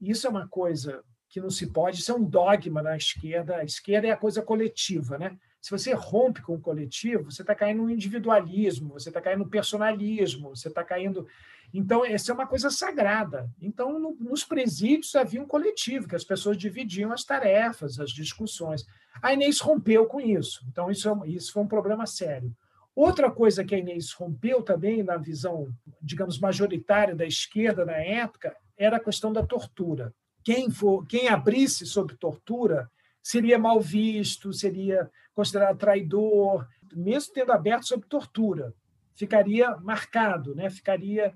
Isso 0.00 0.26
é 0.26 0.30
uma 0.30 0.46
coisa 0.46 1.02
que 1.28 1.40
não 1.40 1.50
se 1.50 1.66
pode, 1.66 1.98
isso 1.98 2.12
é 2.12 2.14
um 2.14 2.24
dogma 2.24 2.82
na 2.82 2.96
esquerda. 2.96 3.56
A 3.56 3.64
esquerda 3.64 4.06
é 4.06 4.10
a 4.10 4.16
coisa 4.16 4.42
coletiva, 4.42 5.18
né? 5.18 5.36
Se 5.62 5.70
você 5.70 5.92
rompe 5.92 6.42
com 6.42 6.56
o 6.56 6.60
coletivo, 6.60 7.30
você 7.30 7.42
está 7.42 7.54
caindo 7.54 7.84
no 7.84 7.90
individualismo, 7.90 8.94
você 8.94 9.10
está 9.10 9.20
caindo 9.20 9.44
no 9.44 9.48
personalismo, 9.48 10.48
você 10.48 10.66
está 10.66 10.82
caindo. 10.82 11.24
Então, 11.72 12.04
essa 12.04 12.32
é 12.32 12.34
uma 12.34 12.48
coisa 12.48 12.68
sagrada. 12.68 13.48
Então, 13.60 13.96
no, 13.96 14.16
nos 14.18 14.42
presídios 14.42 15.14
havia 15.14 15.40
um 15.40 15.46
coletivo, 15.46 16.08
que 16.08 16.16
as 16.16 16.24
pessoas 16.24 16.58
dividiam 16.58 17.12
as 17.12 17.22
tarefas, 17.22 18.00
as 18.00 18.10
discussões. 18.10 18.84
A 19.22 19.32
Inês 19.32 19.60
rompeu 19.60 20.04
com 20.06 20.20
isso. 20.20 20.66
Então, 20.68 20.90
isso, 20.90 21.08
é, 21.08 21.28
isso 21.28 21.52
foi 21.52 21.62
um 21.62 21.68
problema 21.68 22.06
sério. 22.06 22.52
Outra 22.92 23.30
coisa 23.30 23.64
que 23.64 23.72
a 23.72 23.78
Inês 23.78 24.10
rompeu 24.12 24.62
também, 24.62 25.04
na 25.04 25.16
visão, 25.16 25.72
digamos, 26.02 26.40
majoritária 26.40 27.14
da 27.14 27.24
esquerda 27.24 27.84
na 27.84 27.96
época, 27.96 28.56
era 28.76 28.96
a 28.96 29.00
questão 29.00 29.32
da 29.32 29.46
tortura. 29.46 30.12
Quem, 30.42 30.72
for, 30.72 31.06
quem 31.06 31.28
abrisse 31.28 31.86
sobre 31.86 32.16
tortura 32.16 32.90
seria 33.22 33.58
mal 33.58 33.80
visto, 33.80 34.52
seria 34.52 35.10
considerado 35.34 35.78
traidor, 35.78 36.66
mesmo 36.92 37.32
tendo 37.32 37.52
aberto 37.52 37.86
sobre 37.86 38.08
tortura, 38.08 38.74
ficaria 39.14 39.76
marcado, 39.78 40.54
né? 40.54 40.68
ficaria 40.68 41.34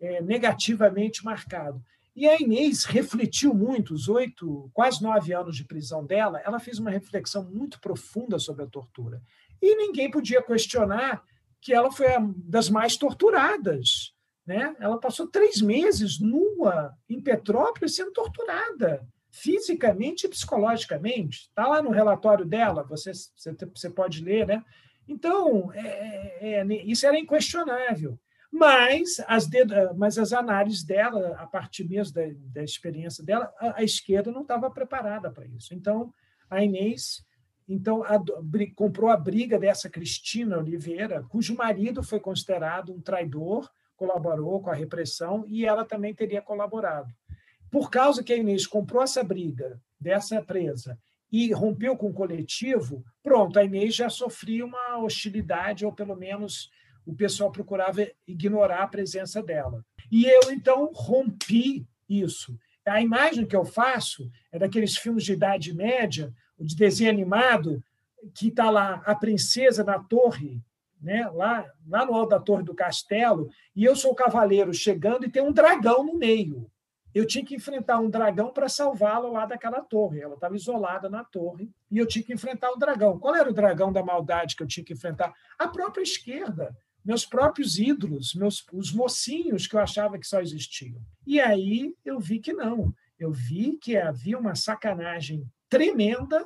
é, 0.00 0.22
negativamente 0.22 1.24
marcado. 1.24 1.82
E 2.16 2.28
a 2.28 2.40
Inês 2.40 2.84
refletiu 2.84 3.52
muito, 3.52 3.92
os 3.92 4.08
oito, 4.08 4.70
quase 4.72 5.02
nove 5.02 5.34
anos 5.34 5.56
de 5.56 5.64
prisão 5.64 6.06
dela, 6.06 6.40
ela 6.44 6.60
fez 6.60 6.78
uma 6.78 6.90
reflexão 6.90 7.44
muito 7.44 7.80
profunda 7.80 8.38
sobre 8.38 8.62
a 8.62 8.68
tortura. 8.68 9.20
E 9.60 9.76
ninguém 9.76 10.10
podia 10.10 10.42
questionar 10.42 11.22
que 11.60 11.72
ela 11.72 11.90
foi 11.90 12.06
das 12.36 12.70
mais 12.70 12.96
torturadas. 12.96 14.14
Né? 14.46 14.76
Ela 14.78 14.98
passou 15.00 15.26
três 15.26 15.60
meses 15.60 16.20
nua 16.20 16.94
em 17.08 17.20
Petrópolis 17.20 17.96
sendo 17.96 18.12
torturada 18.12 19.06
fisicamente 19.34 20.26
e 20.26 20.28
psicologicamente. 20.28 21.48
Está 21.48 21.66
lá 21.66 21.82
no 21.82 21.90
relatório 21.90 22.44
dela, 22.44 22.84
você, 22.84 23.10
você 23.74 23.90
pode 23.90 24.22
ler, 24.22 24.46
né? 24.46 24.64
Então, 25.08 25.72
é, 25.74 26.38
é, 26.40 26.60
é, 26.60 26.66
isso 26.84 27.04
era 27.04 27.18
inquestionável. 27.18 28.16
Mas 28.50 29.20
as, 29.26 29.50
mas 29.96 30.18
as 30.18 30.32
análises 30.32 30.84
dela, 30.84 31.36
a 31.36 31.46
partir 31.46 31.82
mesmo 31.82 32.14
da, 32.14 32.22
da 32.54 32.62
experiência 32.62 33.24
dela, 33.24 33.52
a, 33.58 33.80
a 33.80 33.82
esquerda 33.82 34.30
não 34.30 34.42
estava 34.42 34.70
preparada 34.70 35.28
para 35.32 35.44
isso. 35.46 35.74
Então, 35.74 36.14
a 36.48 36.62
Inês 36.62 37.24
então, 37.68 38.04
a, 38.04 38.22
comprou 38.74 39.10
a 39.10 39.16
briga 39.16 39.58
dessa 39.58 39.88
Cristina 39.88 40.58
Oliveira, 40.58 41.24
cujo 41.28 41.56
marido 41.56 42.02
foi 42.02 42.20
considerado 42.20 42.92
um 42.92 43.00
traidor, 43.00 43.68
colaborou 43.96 44.60
com 44.60 44.70
a 44.70 44.74
repressão 44.74 45.44
e 45.48 45.64
ela 45.64 45.84
também 45.84 46.14
teria 46.14 46.42
colaborado. 46.42 47.12
Por 47.74 47.90
causa 47.90 48.22
que 48.22 48.32
a 48.32 48.36
Inês 48.36 48.68
comprou 48.68 49.02
essa 49.02 49.24
briga 49.24 49.80
dessa 49.98 50.40
presa 50.40 50.96
e 51.32 51.52
rompeu 51.52 51.96
com 51.96 52.06
o 52.06 52.14
coletivo, 52.14 53.04
pronto, 53.20 53.58
a 53.58 53.64
Inês 53.64 53.96
já 53.96 54.08
sofria 54.08 54.64
uma 54.64 54.98
hostilidade, 54.98 55.84
ou 55.84 55.92
pelo 55.92 56.14
menos 56.14 56.70
o 57.04 57.12
pessoal 57.12 57.50
procurava 57.50 58.06
ignorar 58.28 58.84
a 58.84 58.86
presença 58.86 59.42
dela. 59.42 59.84
E 60.08 60.24
eu, 60.24 60.52
então, 60.52 60.92
rompi 60.94 61.84
isso. 62.08 62.56
A 62.86 63.02
imagem 63.02 63.44
que 63.44 63.56
eu 63.56 63.64
faço 63.64 64.30
é 64.52 64.58
daqueles 64.60 64.96
filmes 64.96 65.24
de 65.24 65.32
Idade 65.32 65.74
Média, 65.74 66.32
de 66.56 66.76
desenho 66.76 67.10
animado, 67.10 67.82
que 68.36 68.50
está 68.50 68.70
lá 68.70 69.02
a 69.04 69.16
princesa 69.16 69.82
na 69.82 69.98
torre, 69.98 70.62
né? 71.02 71.28
lá, 71.30 71.68
lá 71.88 72.06
no 72.06 72.14
alto 72.14 72.30
da 72.30 72.38
torre 72.38 72.62
do 72.62 72.72
castelo, 72.72 73.50
e 73.74 73.82
eu 73.82 73.96
sou 73.96 74.12
o 74.12 74.14
cavaleiro 74.14 74.72
chegando 74.72 75.26
e 75.26 75.28
tem 75.28 75.42
um 75.42 75.52
dragão 75.52 76.04
no 76.04 76.16
meio. 76.16 76.70
Eu 77.14 77.26
tinha 77.26 77.44
que 77.44 77.54
enfrentar 77.54 78.00
um 78.00 78.10
dragão 78.10 78.52
para 78.52 78.68
salvá-la 78.68 79.28
lá 79.28 79.46
daquela 79.46 79.80
torre. 79.80 80.20
Ela 80.20 80.34
estava 80.34 80.56
isolada 80.56 81.08
na 81.08 81.22
torre 81.22 81.70
e 81.90 81.98
eu 81.98 82.06
tinha 82.06 82.24
que 82.24 82.32
enfrentar 82.32 82.72
o 82.72 82.76
dragão. 82.76 83.18
Qual 83.18 83.34
era 83.34 83.48
o 83.48 83.54
dragão 83.54 83.92
da 83.92 84.02
maldade 84.02 84.56
que 84.56 84.62
eu 84.62 84.66
tinha 84.66 84.84
que 84.84 84.92
enfrentar? 84.92 85.32
A 85.58 85.68
própria 85.68 86.02
esquerda 86.02 86.76
meus 87.04 87.26
próprios 87.26 87.78
ídolos, 87.78 88.34
meus, 88.34 88.64
os 88.72 88.90
mocinhos 88.92 89.66
que 89.66 89.76
eu 89.76 89.80
achava 89.80 90.18
que 90.18 90.26
só 90.26 90.40
existiam. 90.40 91.00
E 91.26 91.38
aí 91.38 91.94
eu 92.04 92.18
vi 92.18 92.40
que 92.40 92.52
não. 92.52 92.94
Eu 93.18 93.30
vi 93.30 93.76
que 93.76 93.96
havia 93.96 94.38
uma 94.38 94.54
sacanagem 94.54 95.46
tremenda, 95.68 96.44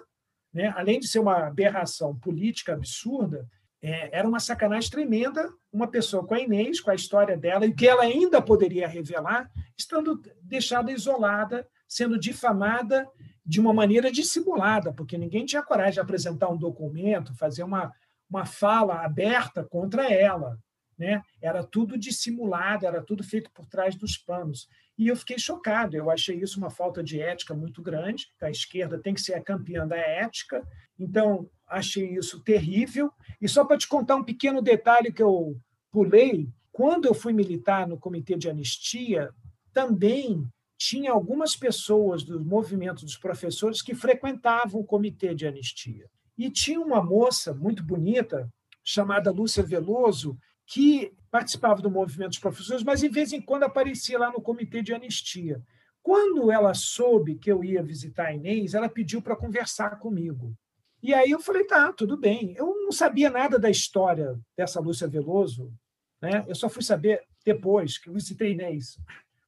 né? 0.53 0.73
além 0.77 0.99
de 0.99 1.07
ser 1.07 1.21
uma 1.21 1.47
aberração 1.47 2.19
política 2.19 2.73
absurda, 2.73 3.49
é, 3.81 4.19
era 4.19 4.29
uma 4.29 4.41
sacanagem 4.41 4.91
tremenda 4.91 5.49
uma 5.73 5.87
pessoa 5.87 6.27
com 6.27 6.35
a 6.35 6.41
Inês, 6.41 6.81
com 6.81 6.91
a 6.91 6.95
história 6.95 7.37
dela, 7.37 7.67
e 7.67 7.73
que 7.73 7.87
ela 7.87 8.03
ainda 8.03 8.43
poderia 8.43 8.89
revelar, 8.89 9.51
estando 9.77 10.21
deixada 10.43 10.91
isolada, 10.91 11.67
sendo 11.87 12.19
difamada 12.19 13.09
de 13.45 13.61
uma 13.61 13.73
maneira 13.73 14.11
dissimulada, 14.11 14.93
porque 14.93 15.17
ninguém 15.17 15.47
tinha 15.47 15.63
coragem 15.63 15.95
de 15.95 16.01
apresentar 16.01 16.49
um 16.49 16.57
documento, 16.57 17.35
fazer 17.35 17.63
uma, 17.63 17.93
uma 18.29 18.45
fala 18.45 19.05
aberta 19.05 19.65
contra 19.65 20.13
ela. 20.13 20.59
Né? 20.99 21.23
Era 21.41 21.63
tudo 21.63 21.97
dissimulado, 21.97 22.85
era 22.85 23.01
tudo 23.01 23.23
feito 23.23 23.51
por 23.53 23.67
trás 23.67 23.95
dos 23.95 24.19
panos. 24.19 24.69
E 24.99 25.07
eu 25.07 25.17
fiquei 25.17 25.39
chocado, 25.39 25.97
eu 25.97 26.11
achei 26.11 26.37
isso 26.37 26.59
uma 26.59 26.71
falta 26.71 27.03
de 27.03 27.21
ética 27.21 27.55
muito 27.55 27.81
grande. 27.81 28.27
A 28.43 28.51
esquerda 28.51 28.99
tem 28.99 29.15
que 29.15 29.21
ser 29.21 29.35
a 29.35 29.43
campeã 29.43 29.87
da 29.87 29.97
ética, 29.97 30.67
então 30.99 31.49
achei 31.69 32.17
isso 32.17 32.43
terrível. 32.43 33.11
E 33.41 33.49
só 33.49 33.65
para 33.65 33.79
te 33.79 33.89
contar 33.89 34.17
um 34.17 34.25
pequeno 34.25 34.63
detalhe 34.63 35.13
que 35.13 35.23
eu 35.23 35.57
pulei, 35.91 36.49
quando 36.73 37.07
eu 37.07 37.15
fui 37.15 37.33
militar 37.33 37.87
no 37.87 37.99
Comitê 37.99 38.37
de 38.37 38.49
Anistia, 38.49 39.31
também 39.73 40.47
tinha 40.77 41.11
algumas 41.11 41.57
pessoas 41.57 42.23
do 42.23 42.45
movimento 42.45 43.05
dos 43.05 43.17
professores 43.17 43.83
que 43.83 43.95
frequentavam 43.95 44.81
o 44.81 44.85
Comitê 44.85 45.35
de 45.35 45.47
Anistia. 45.47 46.09
E 46.37 46.51
tinha 46.51 46.81
uma 46.81 47.03
moça 47.03 47.53
muito 47.53 47.83
bonita, 47.83 48.49
chamada 48.85 49.33
Lúcia 49.33 49.63
Veloso, 49.63 50.39
que 50.69 51.13
participava 51.31 51.81
do 51.81 51.91
movimento 51.91 52.31
dos 52.31 52.39
professores, 52.39 52.85
mas 52.85 53.01
de 53.01 53.09
vez 53.09 53.33
em 53.33 53.41
quando 53.41 53.65
aparecia 53.65 54.19
lá 54.19 54.31
no 54.31 54.41
comitê 54.41 54.83
de 54.83 54.95
anistia. 54.95 55.63
Quando 56.03 56.51
ela 56.51 56.75
soube 56.75 57.37
que 57.37 57.51
eu 57.51 57.65
ia 57.65 57.83
visitar 57.83 58.27
a 58.27 58.35
Inês, 58.35 58.75
ela 58.75 58.89
pediu 58.89 59.21
para 59.21 59.37
conversar 59.37 59.99
comigo. 59.99 60.55
E 61.03 61.15
aí 61.15 61.31
eu 61.31 61.41
falei, 61.41 61.65
tá, 61.65 61.93
tudo 61.93 62.17
bem. 62.17 62.55
Eu 62.57 62.67
não 62.83 62.93
sabia 62.93 63.31
nada 63.31 63.59
da 63.59 63.71
história 63.71 64.39
dessa 64.57 64.81
Lúcia 64.81 65.07
Veloso, 65.07 65.73
né? 66.21 66.45
Eu 66.49 66.55
só 66.55 66.69
fui 66.69 66.83
saber 66.83 67.23
depois 67.45 67.99
que 67.99 68.09
eu 68.09 68.15
visitei 68.15 68.53
Inês. 68.53 68.99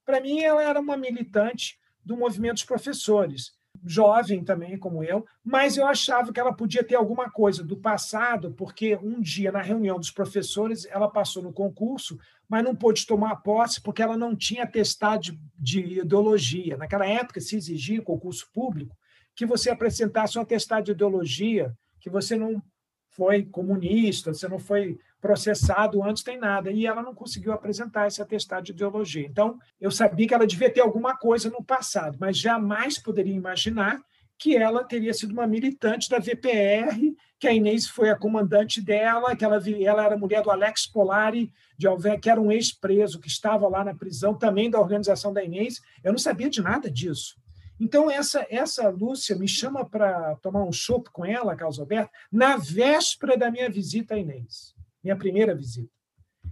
Para 0.04 0.20
mim, 0.20 0.40
ela 0.40 0.62
era 0.62 0.80
uma 0.80 0.96
militante 0.96 1.78
do 2.04 2.16
movimento 2.16 2.54
dos 2.54 2.64
professores 2.64 3.58
jovem 3.84 4.44
também, 4.44 4.76
como 4.76 5.02
eu, 5.02 5.24
mas 5.44 5.76
eu 5.76 5.86
achava 5.86 6.32
que 6.32 6.40
ela 6.40 6.52
podia 6.52 6.84
ter 6.84 6.96
alguma 6.96 7.30
coisa 7.30 7.62
do 7.64 7.76
passado, 7.76 8.52
porque 8.52 8.96
um 8.96 9.20
dia, 9.20 9.50
na 9.50 9.62
reunião 9.62 9.98
dos 9.98 10.10
professores, 10.10 10.86
ela 10.86 11.08
passou 11.08 11.42
no 11.42 11.52
concurso, 11.52 12.18
mas 12.48 12.64
não 12.64 12.74
pôde 12.74 13.06
tomar 13.06 13.36
posse 13.36 13.80
porque 13.80 14.02
ela 14.02 14.16
não 14.16 14.36
tinha 14.36 14.64
atestado 14.64 15.22
de, 15.22 15.40
de 15.58 16.00
ideologia. 16.00 16.76
Naquela 16.76 17.06
época, 17.06 17.40
se 17.40 17.56
exigia, 17.56 18.02
concurso 18.02 18.50
público, 18.52 18.96
que 19.40 19.46
você 19.46 19.70
apresentasse 19.70 20.38
um 20.38 20.42
atestado 20.42 20.84
de 20.84 20.90
ideologia, 20.92 21.74
que 21.98 22.10
você 22.10 22.36
não 22.36 22.62
foi 23.08 23.42
comunista, 23.42 24.34
você 24.34 24.46
não 24.46 24.58
foi 24.58 24.98
processado 25.18 26.04
antes, 26.04 26.22
tem 26.22 26.36
nada. 26.36 26.70
E 26.70 26.84
ela 26.84 27.02
não 27.02 27.14
conseguiu 27.14 27.54
apresentar 27.54 28.06
esse 28.06 28.20
atestado 28.20 28.64
de 28.64 28.72
ideologia. 28.72 29.26
Então, 29.26 29.58
eu 29.80 29.90
sabia 29.90 30.28
que 30.28 30.34
ela 30.34 30.46
devia 30.46 30.70
ter 30.70 30.82
alguma 30.82 31.16
coisa 31.16 31.48
no 31.48 31.64
passado, 31.64 32.18
mas 32.20 32.36
jamais 32.36 32.98
poderia 32.98 33.34
imaginar 33.34 33.98
que 34.38 34.54
ela 34.54 34.84
teria 34.84 35.14
sido 35.14 35.32
uma 35.32 35.46
militante 35.46 36.10
da 36.10 36.18
VPR, 36.18 37.00
que 37.38 37.48
a 37.48 37.54
Inês 37.54 37.86
foi 37.86 38.10
a 38.10 38.18
comandante 38.18 38.82
dela, 38.82 39.34
que 39.34 39.42
ela, 39.42 39.58
ela 39.82 40.04
era 40.04 40.18
mulher 40.18 40.42
do 40.42 40.50
Alex 40.50 40.86
Polari 40.86 41.50
de 41.78 41.86
Alvé, 41.86 42.18
que 42.18 42.28
era 42.28 42.38
um 42.38 42.52
ex-preso 42.52 43.18
que 43.18 43.28
estava 43.28 43.66
lá 43.68 43.82
na 43.82 43.94
prisão, 43.94 44.34
também 44.34 44.68
da 44.68 44.78
organização 44.78 45.32
da 45.32 45.42
Inês. 45.42 45.80
Eu 46.04 46.12
não 46.12 46.18
sabia 46.18 46.50
de 46.50 46.60
nada 46.60 46.90
disso. 46.90 47.40
Então, 47.80 48.10
essa, 48.10 48.46
essa 48.50 48.88
Lúcia 48.90 49.34
me 49.34 49.48
chama 49.48 49.88
para 49.88 50.36
tomar 50.36 50.62
um 50.62 50.72
chopp 50.72 51.10
com 51.10 51.24
ela, 51.24 51.56
Carlos 51.56 51.80
Alberto, 51.80 52.12
na 52.30 52.56
véspera 52.56 53.36
da 53.36 53.50
minha 53.50 53.70
visita 53.70 54.14
à 54.14 54.18
Inês 54.18 54.78
minha 55.02 55.16
primeira 55.16 55.54
visita. 55.54 55.90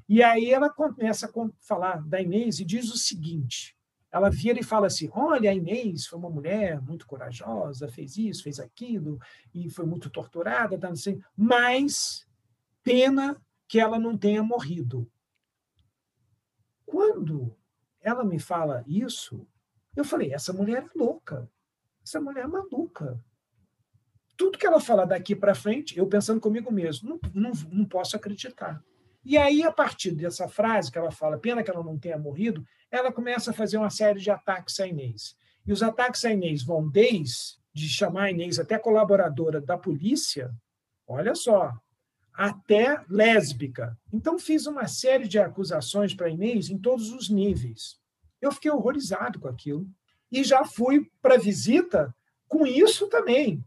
E 0.09 0.23
aí 0.23 0.51
ela 0.51 0.71
começa 0.71 1.27
a 1.27 1.51
falar 1.61 2.07
da 2.07 2.21
Inês 2.21 2.59
e 2.61 2.65
diz 2.65 2.91
o 2.91 2.97
seguinte: 2.97 3.77
ela 4.11 4.31
vira 4.31 4.59
e 4.59 4.65
fala 4.65 4.87
assim: 4.87 5.09
olha, 5.13 5.51
a 5.51 5.55
Inês 5.55 6.07
foi 6.07 6.19
uma 6.19 6.31
mulher 6.31 6.81
muito 6.81 7.07
corajosa, 7.07 7.89
fez 7.89 8.17
isso, 8.17 8.43
fez 8.43 8.59
aquilo, 8.59 9.19
e 9.55 9.71
foi 9.71 9.87
muito 9.87 10.11
torturada, 10.11 10.79
tá 10.79 10.89
assim, 10.89 11.21
mas 11.37 12.27
pena 12.83 13.41
que 13.67 13.79
ela 13.79 13.99
não 13.99 14.17
tenha 14.17 14.43
morrido. 14.43 15.11
Quando 16.87 17.55
ela 18.01 18.25
me 18.25 18.39
fala 18.39 18.83
isso, 18.87 19.47
eu 19.97 20.05
falei: 20.05 20.33
essa 20.33 20.53
mulher 20.53 20.85
é 20.85 20.99
louca, 20.99 21.51
essa 22.03 22.21
mulher 22.21 22.45
é 22.45 22.49
maluca 22.49 23.23
tudo 24.39 24.57
que 24.57 24.67
ela 24.67 24.81
fala 24.81 25.05
daqui 25.05 25.35
para 25.35 25.53
frente, 25.53 25.99
eu 25.99 26.07
pensando 26.07 26.41
comigo 26.41 26.73
mesmo, 26.73 27.09
não, 27.09 27.33
não, 27.35 27.53
não 27.73 27.85
posso 27.85 28.15
acreditar. 28.15 28.81
E 29.25 29.37
aí, 29.37 29.65
a 29.65 29.73
partir 29.73 30.13
dessa 30.13 30.49
frase 30.49 30.93
que 30.93 30.97
ela 30.97 31.11
fala, 31.11 31.37
pena 31.37 31.63
que 31.63 31.71
ela 31.71 31.83
não 31.83 31.99
tenha 31.99 32.17
morrido, 32.17 32.65
ela 32.89 33.13
começa 33.13 33.51
a 33.51 33.55
fazer 33.55 33.77
uma 33.77 33.91
série 33.91 34.21
de 34.21 34.31
ataques 34.31 34.79
a 34.79 34.87
Inês. 34.87 35.37
E 35.67 35.73
os 35.73 35.83
ataques 35.83 36.25
a 36.25 36.31
Inês 36.31 36.63
vão 36.63 36.89
desde 36.89 37.59
de 37.75 37.89
chamar 37.89 38.25
a 38.25 38.31
Inês 38.31 38.61
até 38.61 38.79
colaboradora 38.79 39.61
da 39.61 39.77
polícia, 39.77 40.55
olha 41.07 41.35
só, 41.35 41.77
até 42.33 43.05
lésbica. 43.09 43.99
Então, 44.13 44.39
fiz 44.39 44.67
uma 44.67 44.87
série 44.87 45.27
de 45.27 45.41
acusações 45.41 46.15
para 46.15 46.31
Inês 46.31 46.71
em 46.71 46.79
todos 46.79 47.11
os 47.11 47.29
níveis. 47.29 47.99
Eu 48.41 48.53
fiquei 48.53 48.71
horrorizado 48.71 49.39
com 49.39 49.49
aquilo. 49.49 49.87
E 50.31 50.45
já 50.45 50.65
fui 50.65 51.11
para 51.23 51.39
visita 51.39 52.15
com 52.47 52.67
isso 52.67 53.09
também. 53.09 53.65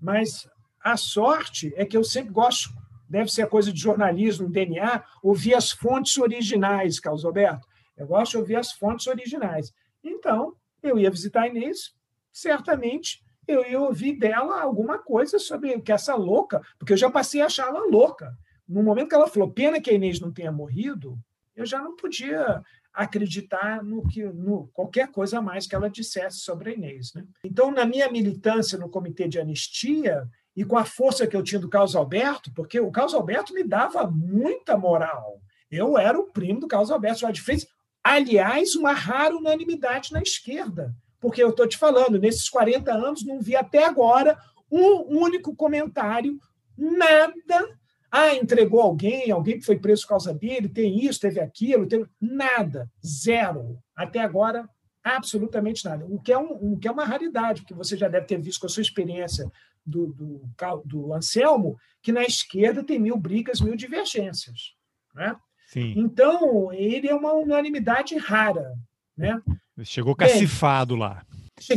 Mas 0.00 0.48
a 0.82 0.96
sorte 0.96 1.72
é 1.76 1.84
que 1.84 1.96
eu 1.96 2.04
sempre 2.04 2.32
gosto, 2.32 2.70
deve 3.08 3.30
ser 3.30 3.46
coisa 3.46 3.72
de 3.72 3.80
jornalismo, 3.80 4.50
DNA, 4.50 5.02
ouvir 5.22 5.54
as 5.54 5.70
fontes 5.70 6.16
originais, 6.18 6.98
Carlos 6.98 7.24
Alberto. 7.24 7.66
Eu 7.96 8.06
gosto 8.06 8.32
de 8.32 8.38
ouvir 8.38 8.56
as 8.56 8.72
fontes 8.72 9.06
originais. 9.06 9.72
Então, 10.02 10.56
eu 10.82 10.98
ia 10.98 11.10
visitar 11.10 11.42
a 11.42 11.48
Inês, 11.48 11.94
certamente 12.32 13.22
eu 13.46 13.64
ia 13.64 13.80
ouvir 13.80 14.18
dela 14.18 14.60
alguma 14.60 14.98
coisa 14.98 15.38
sobre 15.38 15.80
que 15.80 15.92
essa 15.92 16.14
louca, 16.14 16.60
porque 16.78 16.92
eu 16.92 16.96
já 16.96 17.10
passei 17.10 17.40
a 17.40 17.46
achá-la 17.46 17.80
louca. 17.86 18.36
No 18.68 18.82
momento 18.82 19.08
que 19.08 19.14
ela 19.14 19.28
falou, 19.28 19.50
pena 19.50 19.80
que 19.80 19.90
a 19.90 19.94
Inês 19.94 20.20
não 20.20 20.32
tenha 20.32 20.50
morrido, 20.50 21.18
eu 21.54 21.66
já 21.66 21.80
não 21.80 21.96
podia 21.96 22.62
acreditar 22.92 23.82
no 23.82 24.06
que 24.06 24.22
no 24.24 24.68
qualquer 24.72 25.10
coisa 25.10 25.40
mais 25.40 25.66
que 25.66 25.74
ela 25.74 25.88
dissesse 25.88 26.40
sobre 26.40 26.70
a 26.70 26.74
Inês. 26.74 27.12
Né? 27.14 27.24
Então, 27.44 27.70
na 27.70 27.86
minha 27.86 28.10
militância 28.10 28.78
no 28.78 28.88
Comitê 28.88 29.28
de 29.28 29.40
Anistia, 29.40 30.28
e 30.54 30.64
com 30.64 30.76
a 30.76 30.84
força 30.84 31.26
que 31.26 31.36
eu 31.36 31.42
tinha 31.42 31.60
do 31.60 31.68
Carlos 31.68 31.96
Alberto, 31.96 32.52
porque 32.52 32.78
o 32.78 32.90
Carlos 32.90 33.14
Alberto 33.14 33.54
me 33.54 33.64
dava 33.64 34.06
muita 34.10 34.76
moral. 34.76 35.40
Eu 35.70 35.96
era 35.96 36.18
o 36.18 36.30
primo 36.30 36.60
do 36.60 36.68
Carlos 36.68 36.90
Alberto 36.90 37.30
de 37.32 37.40
Freitas. 37.40 37.66
Aliás, 38.04 38.74
uma 38.74 38.92
rara 38.92 39.34
unanimidade 39.34 40.12
na 40.12 40.20
esquerda. 40.20 40.94
Porque 41.18 41.42
eu 41.42 41.50
estou 41.50 41.66
te 41.66 41.78
falando, 41.78 42.18
nesses 42.18 42.50
40 42.50 42.92
anos, 42.92 43.24
não 43.24 43.40
vi 43.40 43.56
até 43.56 43.84
agora 43.84 44.36
um 44.70 45.18
único 45.18 45.54
comentário, 45.54 46.38
nada 46.76 47.78
Ah, 48.14 48.34
entregou 48.34 48.82
alguém, 48.82 49.30
alguém 49.30 49.58
que 49.58 49.64
foi 49.64 49.78
preso 49.78 50.02
por 50.02 50.10
causa 50.10 50.34
dele, 50.34 50.68
tem 50.68 51.02
isso, 51.02 51.18
teve 51.18 51.40
aquilo, 51.40 51.88
teve... 51.88 52.04
nada, 52.20 52.86
zero. 53.02 53.78
Até 53.96 54.20
agora, 54.20 54.68
absolutamente 55.02 55.82
nada. 55.86 56.04
O 56.04 56.20
que, 56.20 56.30
é 56.30 56.38
um, 56.38 56.74
o 56.74 56.78
que 56.78 56.86
é 56.86 56.90
uma 56.90 57.06
raridade, 57.06 57.62
porque 57.62 57.72
você 57.72 57.96
já 57.96 58.08
deve 58.08 58.26
ter 58.26 58.38
visto 58.38 58.60
com 58.60 58.66
a 58.66 58.68
sua 58.68 58.82
experiência 58.82 59.50
do, 59.84 60.12
do, 60.12 60.42
do 60.84 61.14
Anselmo, 61.14 61.78
que 62.02 62.12
na 62.12 62.22
esquerda 62.22 62.84
tem 62.84 62.98
mil 62.98 63.16
brigas, 63.16 63.62
mil 63.62 63.74
divergências. 63.74 64.74
Né? 65.14 65.34
Sim. 65.68 65.94
Então, 65.96 66.70
ele 66.70 67.08
é 67.08 67.14
uma 67.14 67.32
unanimidade 67.32 68.14
rara. 68.18 68.74
Né? 69.16 69.40
Chegou 69.84 70.14
cacifado 70.14 70.94
Bem, 70.94 71.00
lá. 71.00 71.26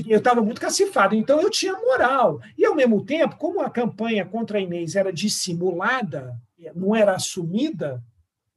Eu 0.08 0.18
estava 0.18 0.42
muito 0.42 0.62
cacifado, 0.62 1.16
então 1.16 1.42
eu 1.42 1.50
tinha 1.50 1.74
moral. 1.74 2.40
E, 2.58 2.66
ao 2.66 2.76
mesmo 2.76 3.06
tempo, 3.06 3.36
como 3.36 3.62
a 3.62 3.70
campanha 3.70 4.26
contra 4.26 4.58
a 4.58 4.62
Inês 4.62 4.96
era 4.96 5.12
dissimulada, 5.12 6.36
não 6.74 6.96
era 6.96 7.14
assumida, 7.14 8.02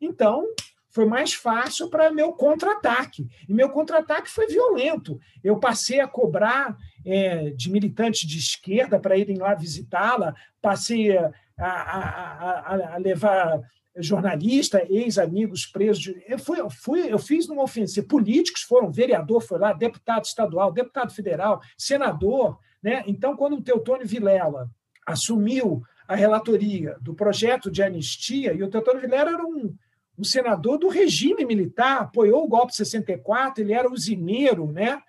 então 0.01 0.47
foi 0.91 1.05
mais 1.05 1.35
fácil 1.35 1.89
para 1.91 2.11
meu 2.11 2.33
contra-ataque. 2.33 3.29
E 3.49 3.53
meu 3.53 3.69
contra-ataque 3.69 4.31
foi 4.31 4.47
violento. 4.47 5.21
Eu 5.45 5.59
passei 5.59 6.01
a 6.01 6.09
cobrar 6.09 6.77
é, 7.05 7.51
de 7.51 7.71
militantes 7.71 8.27
de 8.27 8.39
esquerda 8.39 8.99
para 8.99 9.17
irem 9.17 9.39
lá 9.39 9.55
visitá-la, 9.55 10.35
passei 10.63 11.17
a, 11.17 11.31
a, 11.59 11.67
a, 11.67 12.95
a 12.95 12.97
levar 12.99 13.61
jornalista, 13.99 14.85
ex-amigos 14.89 15.67
presos. 15.67 16.03
De... 16.03 16.25
Eu, 16.27 16.39
fui, 16.39 16.61
eu, 16.61 16.71
fui, 16.71 17.13
eu 17.13 17.19
fiz 17.19 17.47
numa 17.49 17.63
ofensiva. 17.63 18.07
Políticos 18.07 18.63
foram, 18.63 18.91
vereador 18.91 19.41
foi 19.41 19.59
lá, 19.59 19.73
deputado 19.73 20.25
estadual, 20.25 20.73
deputado 20.73 21.13
federal, 21.13 21.61
senador. 21.77 22.59
Né? 22.83 23.03
Então, 23.07 23.37
quando 23.37 23.57
o 23.57 23.63
Teutônio 23.63 24.07
Vilela 24.07 24.71
assumiu 25.07 25.83
a 26.07 26.15
relatoria 26.15 26.97
do 27.01 27.15
projeto 27.15 27.71
de 27.71 27.83
anistia, 27.83 28.53
e 28.55 28.63
o 28.63 28.71
Teutônio 28.71 29.01
Vilela 29.01 29.31
era 29.31 29.45
um, 29.45 29.75
um 30.19 30.25
senador 30.25 30.79
do 30.79 30.89
regime 30.89 31.45
militar, 31.45 32.03
apoiou 32.03 32.45
o 32.45 32.49
golpe 32.49 32.73
de 32.73 32.79
64, 32.79 33.63
ele 33.63 33.73
era 33.73 33.91
usineiro, 33.91 34.71
né? 34.71 35.01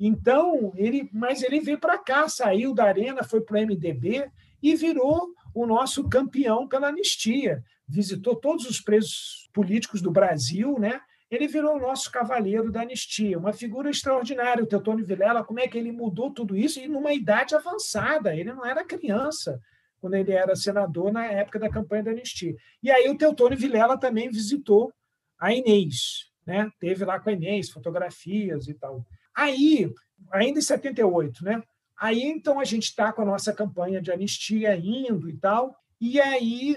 Então, 0.00 0.72
ele, 0.76 1.08
mas 1.12 1.42
ele 1.42 1.60
veio 1.60 1.78
para 1.78 1.98
cá, 1.98 2.28
saiu 2.28 2.72
da 2.72 2.84
arena, 2.84 3.24
foi 3.24 3.40
para 3.40 3.58
o 3.58 3.66
MDB 3.66 4.30
e 4.62 4.76
virou 4.76 5.28
o 5.52 5.66
nosso 5.66 6.08
campeão 6.08 6.68
pela 6.68 6.88
anistia 6.88 7.64
visitou 7.88 8.36
todos 8.36 8.66
os 8.66 8.80
presos 8.80 9.48
políticos 9.52 10.02
do 10.02 10.10
Brasil, 10.10 10.78
né? 10.78 11.00
Ele 11.30 11.46
virou 11.46 11.76
o 11.76 11.80
nosso 11.80 12.10
cavaleiro 12.10 12.72
da 12.72 12.82
anistia, 12.82 13.38
uma 13.38 13.52
figura 13.52 13.90
extraordinária. 13.90 14.64
O 14.64 14.66
Teotônio 14.66 15.04
Vilela, 15.04 15.44
como 15.44 15.60
é 15.60 15.68
que 15.68 15.76
ele 15.76 15.92
mudou 15.92 16.32
tudo 16.32 16.56
isso? 16.56 16.80
E 16.80 16.88
numa 16.88 17.12
idade 17.12 17.54
avançada, 17.54 18.34
ele 18.34 18.52
não 18.52 18.64
era 18.64 18.84
criança 18.84 19.60
quando 20.00 20.14
ele 20.14 20.32
era 20.32 20.54
senador 20.54 21.12
na 21.12 21.26
época 21.26 21.58
da 21.58 21.68
campanha 21.68 22.04
da 22.04 22.10
anistia. 22.12 22.54
E 22.82 22.90
aí 22.90 23.08
o 23.08 23.16
Teotônio 23.16 23.58
Vilela 23.58 23.98
também 23.98 24.30
visitou 24.30 24.92
a 25.38 25.52
Inês, 25.52 26.30
né? 26.46 26.70
Teve 26.80 27.04
lá 27.04 27.20
com 27.20 27.28
a 27.28 27.32
Inês 27.32 27.70
fotografias 27.70 28.68
e 28.68 28.74
tal. 28.74 29.04
Aí, 29.34 29.92
ainda 30.32 30.58
em 30.58 30.62
78, 30.62 31.44
né? 31.44 31.62
Aí 32.00 32.22
então 32.22 32.60
a 32.60 32.64
gente 32.64 32.84
está 32.84 33.12
com 33.12 33.22
a 33.22 33.26
nossa 33.26 33.52
campanha 33.52 34.00
de 34.00 34.10
anistia 34.10 34.76
indo 34.76 35.28
e 35.28 35.36
tal, 35.36 35.76
e 36.00 36.20
aí 36.20 36.76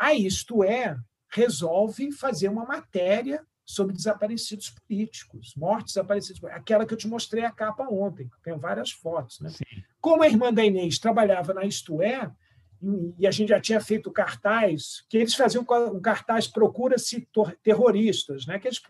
a 0.00 0.14
Isto 0.14 0.64
É 0.64 0.96
resolve 1.30 2.10
fazer 2.10 2.48
uma 2.48 2.64
matéria 2.64 3.44
sobre 3.64 3.94
desaparecidos 3.94 4.70
políticos, 4.70 5.54
mortes 5.54 5.94
desaparecidos, 5.94 6.42
aquela 6.44 6.84
que 6.84 6.92
eu 6.92 6.98
te 6.98 7.06
mostrei 7.06 7.44
a 7.44 7.52
capa 7.52 7.84
ontem, 7.84 8.28
tem 8.42 8.58
várias 8.58 8.90
fotos. 8.90 9.38
Né? 9.38 9.52
Como 10.00 10.22
a 10.22 10.26
irmã 10.26 10.52
da 10.52 10.64
Inês 10.64 10.98
trabalhava 10.98 11.54
na 11.54 11.64
Isto 11.64 12.02
É, 12.02 12.28
e 13.18 13.26
a 13.26 13.30
gente 13.30 13.50
já 13.50 13.60
tinha 13.60 13.80
feito 13.80 14.10
cartaz, 14.10 15.04
que 15.08 15.18
eles 15.18 15.34
faziam 15.34 15.64
um 15.92 16.00
cartaz 16.00 16.48
procura-se 16.48 17.28
terroristas, 17.62 18.46
né? 18.46 18.54
aqueles 18.56 18.80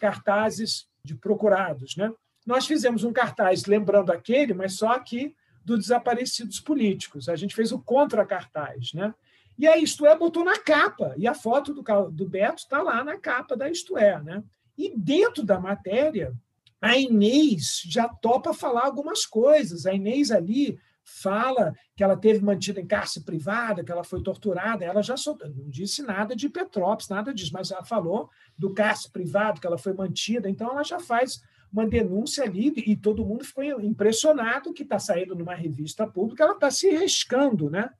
cartazes 0.00 0.88
de 1.04 1.14
procurados. 1.14 1.96
Né? 1.96 2.10
Nós 2.46 2.66
fizemos 2.66 3.04
um 3.04 3.12
cartaz 3.12 3.66
lembrando 3.66 4.10
aquele, 4.10 4.54
mas 4.54 4.72
só 4.72 4.88
aqui 4.92 5.36
do 5.64 5.76
desaparecidos 5.76 6.58
políticos. 6.58 7.28
A 7.28 7.36
gente 7.36 7.54
fez 7.54 7.70
o 7.70 7.78
contra-cartaz. 7.78 8.92
Né? 8.94 9.14
E 9.60 9.68
a 9.68 9.76
Isto 9.76 10.06
É 10.06 10.16
botou 10.16 10.42
na 10.42 10.58
capa, 10.58 11.14
e 11.18 11.28
a 11.28 11.34
foto 11.34 11.74
do, 11.74 11.82
do 12.10 12.26
Beto 12.26 12.62
está 12.62 12.80
lá 12.80 13.04
na 13.04 13.18
capa 13.18 13.54
da 13.54 13.68
Isto 13.68 13.98
É. 13.98 14.18
Né? 14.22 14.42
E 14.76 14.90
dentro 14.96 15.44
da 15.44 15.60
matéria, 15.60 16.32
a 16.80 16.96
Inês 16.96 17.82
já 17.84 18.08
topa 18.08 18.54
falar 18.54 18.86
algumas 18.86 19.26
coisas. 19.26 19.84
A 19.84 19.92
Inês 19.92 20.30
ali 20.30 20.78
fala 21.04 21.74
que 21.94 22.02
ela 22.02 22.16
teve 22.16 22.42
mantida 22.42 22.80
em 22.80 22.86
cárcere 22.86 23.22
privada, 23.22 23.84
que 23.84 23.92
ela 23.92 24.02
foi 24.02 24.22
torturada. 24.22 24.82
Ela 24.82 25.02
já 25.02 25.14
não 25.26 25.68
disse 25.68 26.02
nada 26.02 26.34
de 26.34 26.48
Petrópolis, 26.48 27.10
nada 27.10 27.34
disso, 27.34 27.52
mas 27.52 27.70
ela 27.70 27.84
falou 27.84 28.30
do 28.56 28.72
cárcere 28.72 29.12
privado, 29.12 29.60
que 29.60 29.66
ela 29.66 29.76
foi 29.76 29.92
mantida. 29.92 30.48
Então, 30.48 30.70
ela 30.70 30.82
já 30.82 30.98
faz 30.98 31.42
uma 31.70 31.86
denúncia 31.86 32.44
ali 32.44 32.72
e 32.86 32.96
todo 32.96 33.26
mundo 33.26 33.44
ficou 33.44 33.62
impressionado 33.82 34.72
que 34.72 34.84
está 34.84 34.98
saindo 34.98 35.34
numa 35.34 35.54
revista 35.54 36.06
pública, 36.06 36.44
ela 36.44 36.54
está 36.54 36.70
se 36.70 36.88
riscando, 36.96 37.68
né? 37.68 37.90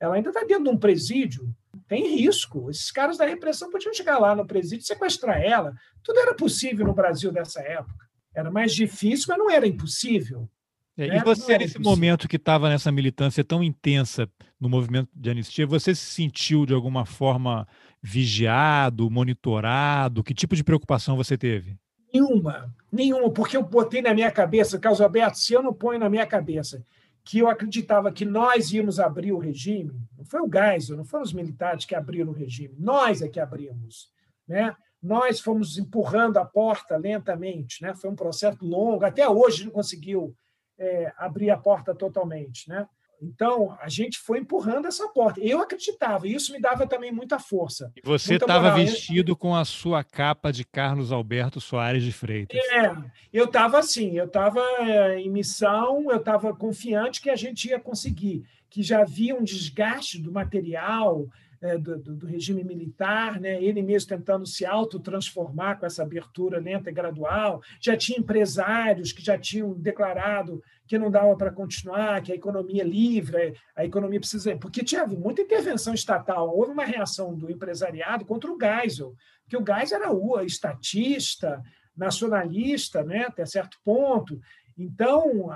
Ela 0.00 0.14
ainda 0.14 0.30
está 0.30 0.40
dentro 0.40 0.64
de 0.64 0.70
um 0.70 0.78
presídio, 0.78 1.54
tem 1.86 2.16
risco. 2.16 2.70
Esses 2.70 2.90
caras 2.90 3.18
da 3.18 3.26
repressão 3.26 3.70
podiam 3.70 3.92
chegar 3.92 4.18
lá 4.18 4.34
no 4.34 4.46
presídio 4.46 4.82
e 4.82 4.86
sequestrar 4.86 5.40
ela. 5.42 5.74
Tudo 6.02 6.18
era 6.18 6.34
possível 6.34 6.86
no 6.86 6.94
Brasil 6.94 7.30
dessa 7.30 7.60
época. 7.60 8.08
Era 8.34 8.50
mais 8.50 8.72
difícil, 8.72 9.26
mas 9.28 9.38
não 9.38 9.50
era 9.50 9.66
impossível. 9.66 10.48
É, 10.96 11.08
né? 11.08 11.16
E 11.18 11.20
você, 11.20 11.58
nesse 11.58 11.74
impossível. 11.74 11.82
momento 11.82 12.28
que 12.28 12.36
estava 12.36 12.68
nessa 12.68 12.90
militância 12.90 13.44
tão 13.44 13.62
intensa 13.62 14.28
no 14.58 14.68
movimento 14.68 15.08
de 15.14 15.30
anistia, 15.30 15.66
você 15.66 15.94
se 15.94 16.06
sentiu 16.06 16.64
de 16.64 16.72
alguma 16.72 17.04
forma 17.04 17.68
vigiado, 18.02 19.10
monitorado? 19.10 20.24
Que 20.24 20.32
tipo 20.32 20.56
de 20.56 20.64
preocupação 20.64 21.16
você 21.16 21.36
teve? 21.36 21.76
Nenhuma, 22.12 22.74
nenhuma, 22.90 23.30
porque 23.30 23.56
eu 23.56 23.62
botei 23.62 24.02
na 24.02 24.12
minha 24.12 24.30
cabeça, 24.30 24.78
Carlos 24.78 25.00
Alberto, 25.00 25.38
se 25.38 25.52
eu 25.52 25.62
não 25.62 25.72
ponho 25.72 25.98
na 25.98 26.08
minha 26.08 26.26
cabeça 26.26 26.82
que 27.30 27.38
eu 27.38 27.48
acreditava 27.48 28.10
que 28.10 28.24
nós 28.24 28.72
íamos 28.72 28.98
abrir 28.98 29.30
o 29.30 29.38
regime, 29.38 29.92
não 30.18 30.24
foi 30.24 30.40
o 30.40 30.50
Geisel, 30.52 30.96
não 30.96 31.04
foram 31.04 31.22
os 31.22 31.32
militares 31.32 31.84
que 31.84 31.94
abriram 31.94 32.32
o 32.32 32.34
regime, 32.34 32.74
nós 32.76 33.22
é 33.22 33.28
que 33.28 33.38
abrimos. 33.38 34.10
Né? 34.48 34.74
Nós 35.00 35.38
fomos 35.38 35.78
empurrando 35.78 36.38
a 36.38 36.44
porta 36.44 36.96
lentamente, 36.96 37.84
né? 37.84 37.94
foi 37.94 38.10
um 38.10 38.16
processo 38.16 38.64
longo, 38.64 39.04
até 39.04 39.28
hoje 39.28 39.64
não 39.64 39.70
conseguiu 39.70 40.34
é, 40.76 41.12
abrir 41.16 41.50
a 41.50 41.56
porta 41.56 41.94
totalmente. 41.94 42.68
Né? 42.68 42.84
Então, 43.22 43.76
a 43.80 43.88
gente 43.88 44.18
foi 44.18 44.38
empurrando 44.38 44.86
essa 44.86 45.08
porta. 45.08 45.40
Eu 45.40 45.60
acreditava, 45.60 46.26
e 46.26 46.34
isso 46.34 46.52
me 46.52 46.60
dava 46.60 46.86
também 46.86 47.12
muita 47.12 47.38
força. 47.38 47.92
E 47.96 48.00
você 48.02 48.34
estava 48.34 48.74
vestido 48.74 49.36
com 49.36 49.54
a 49.54 49.64
sua 49.64 50.02
capa 50.02 50.50
de 50.50 50.64
Carlos 50.64 51.12
Alberto 51.12 51.60
Soares 51.60 52.02
de 52.02 52.12
Freitas. 52.12 52.58
É, 52.72 52.96
eu 53.32 53.44
estava 53.44 53.78
assim, 53.78 54.16
eu 54.16 54.26
estava 54.26 54.60
é, 54.80 55.18
em 55.18 55.30
missão, 55.30 56.10
eu 56.10 56.16
estava 56.18 56.54
confiante 56.54 57.20
que 57.20 57.30
a 57.30 57.36
gente 57.36 57.68
ia 57.68 57.78
conseguir, 57.78 58.44
que 58.68 58.82
já 58.82 59.02
havia 59.02 59.34
um 59.34 59.44
desgaste 59.44 60.18
do 60.18 60.32
material, 60.32 61.26
é, 61.60 61.76
do, 61.76 61.98
do, 61.98 62.26
regime 62.26 62.64
militar, 62.64 63.38
né? 63.38 63.62
ele 63.62 63.82
mesmo 63.82 64.08
tentando 64.08 64.46
se 64.46 64.64
autotransformar 64.64 65.78
com 65.78 65.84
essa 65.84 66.02
abertura 66.02 66.58
lenta 66.58 66.88
e 66.88 66.92
gradual. 66.92 67.60
Já 67.78 67.96
tinha 67.96 68.18
empresários 68.18 69.12
que 69.12 69.22
já 69.22 69.36
tinham 69.36 69.74
declarado 69.74 70.62
que 70.90 70.98
não 70.98 71.08
dava 71.08 71.36
para 71.36 71.52
continuar, 71.52 72.20
que 72.20 72.32
a 72.32 72.34
economia 72.34 72.82
é 72.82 72.84
livre, 72.84 73.54
a 73.76 73.84
economia 73.84 74.18
precisa. 74.18 74.56
Porque 74.56 74.82
tinha 74.82 75.06
muita 75.06 75.40
intervenção 75.40 75.94
estatal, 75.94 76.52
houve 76.52 76.72
uma 76.72 76.84
reação 76.84 77.32
do 77.32 77.48
empresariado 77.48 78.24
contra 78.24 78.50
o 78.50 78.58
Geisel, 78.60 79.14
que 79.48 79.56
o 79.56 79.64
Geisel 79.64 80.00
era 80.00 80.12
o 80.12 80.40
estatista, 80.40 81.62
nacionalista, 81.96 83.04
né, 83.04 83.26
até 83.26 83.46
certo 83.46 83.78
ponto. 83.84 84.40
Então, 84.76 85.48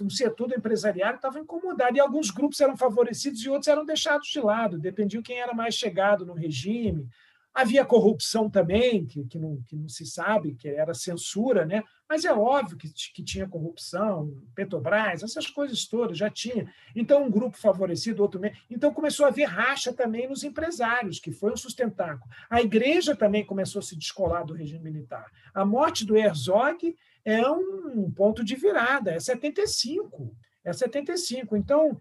o 0.00 0.10
setor 0.10 0.48
do 0.48 0.56
empresariado 0.56 1.18
estava 1.18 1.38
incomodado, 1.38 1.96
e 1.96 2.00
alguns 2.00 2.32
grupos 2.32 2.60
eram 2.60 2.76
favorecidos 2.76 3.42
e 3.42 3.48
outros 3.48 3.68
eram 3.68 3.86
deixados 3.86 4.26
de 4.26 4.40
lado, 4.40 4.76
dependia 4.76 5.22
quem 5.22 5.38
era 5.38 5.54
mais 5.54 5.76
chegado 5.76 6.26
no 6.26 6.34
regime. 6.34 7.06
Havia 7.54 7.84
corrupção 7.84 8.50
também, 8.50 9.06
que, 9.06 9.24
que, 9.24 9.38
não, 9.38 9.62
que 9.66 9.76
não 9.76 9.88
se 9.88 10.04
sabe, 10.04 10.54
que 10.54 10.68
era 10.68 10.92
censura, 10.92 11.64
né? 11.64 11.84
mas 12.08 12.24
é 12.24 12.32
óbvio 12.32 12.76
que, 12.76 12.88
que 13.12 13.22
tinha 13.22 13.48
corrupção, 13.48 14.32
Petrobras, 14.54 15.22
essas 15.22 15.46
coisas 15.46 15.86
todas 15.86 16.18
já 16.18 16.28
tinha. 16.28 16.72
Então, 16.94 17.24
um 17.24 17.30
grupo 17.30 17.56
favorecido, 17.56 18.22
outro 18.22 18.40
menos. 18.40 18.58
Então, 18.70 18.92
começou 18.92 19.26
a 19.26 19.30
haver 19.30 19.44
racha 19.44 19.92
também 19.92 20.28
nos 20.28 20.44
empresários, 20.44 21.18
que 21.18 21.32
foi 21.32 21.52
um 21.52 21.56
sustentáculo. 21.56 22.30
A 22.50 22.60
igreja 22.60 23.16
também 23.16 23.44
começou 23.44 23.80
a 23.80 23.82
se 23.82 23.96
descolar 23.96 24.44
do 24.44 24.54
regime 24.54 24.84
militar. 24.84 25.30
A 25.54 25.64
morte 25.64 26.04
do 26.04 26.16
Herzog 26.16 26.94
é 27.24 27.48
um 27.48 28.10
ponto 28.10 28.44
de 28.44 28.54
virada, 28.54 29.12
é 29.12 29.18
75. 29.18 30.36
É 30.64 30.72
75. 30.72 31.56
Então, 31.56 32.00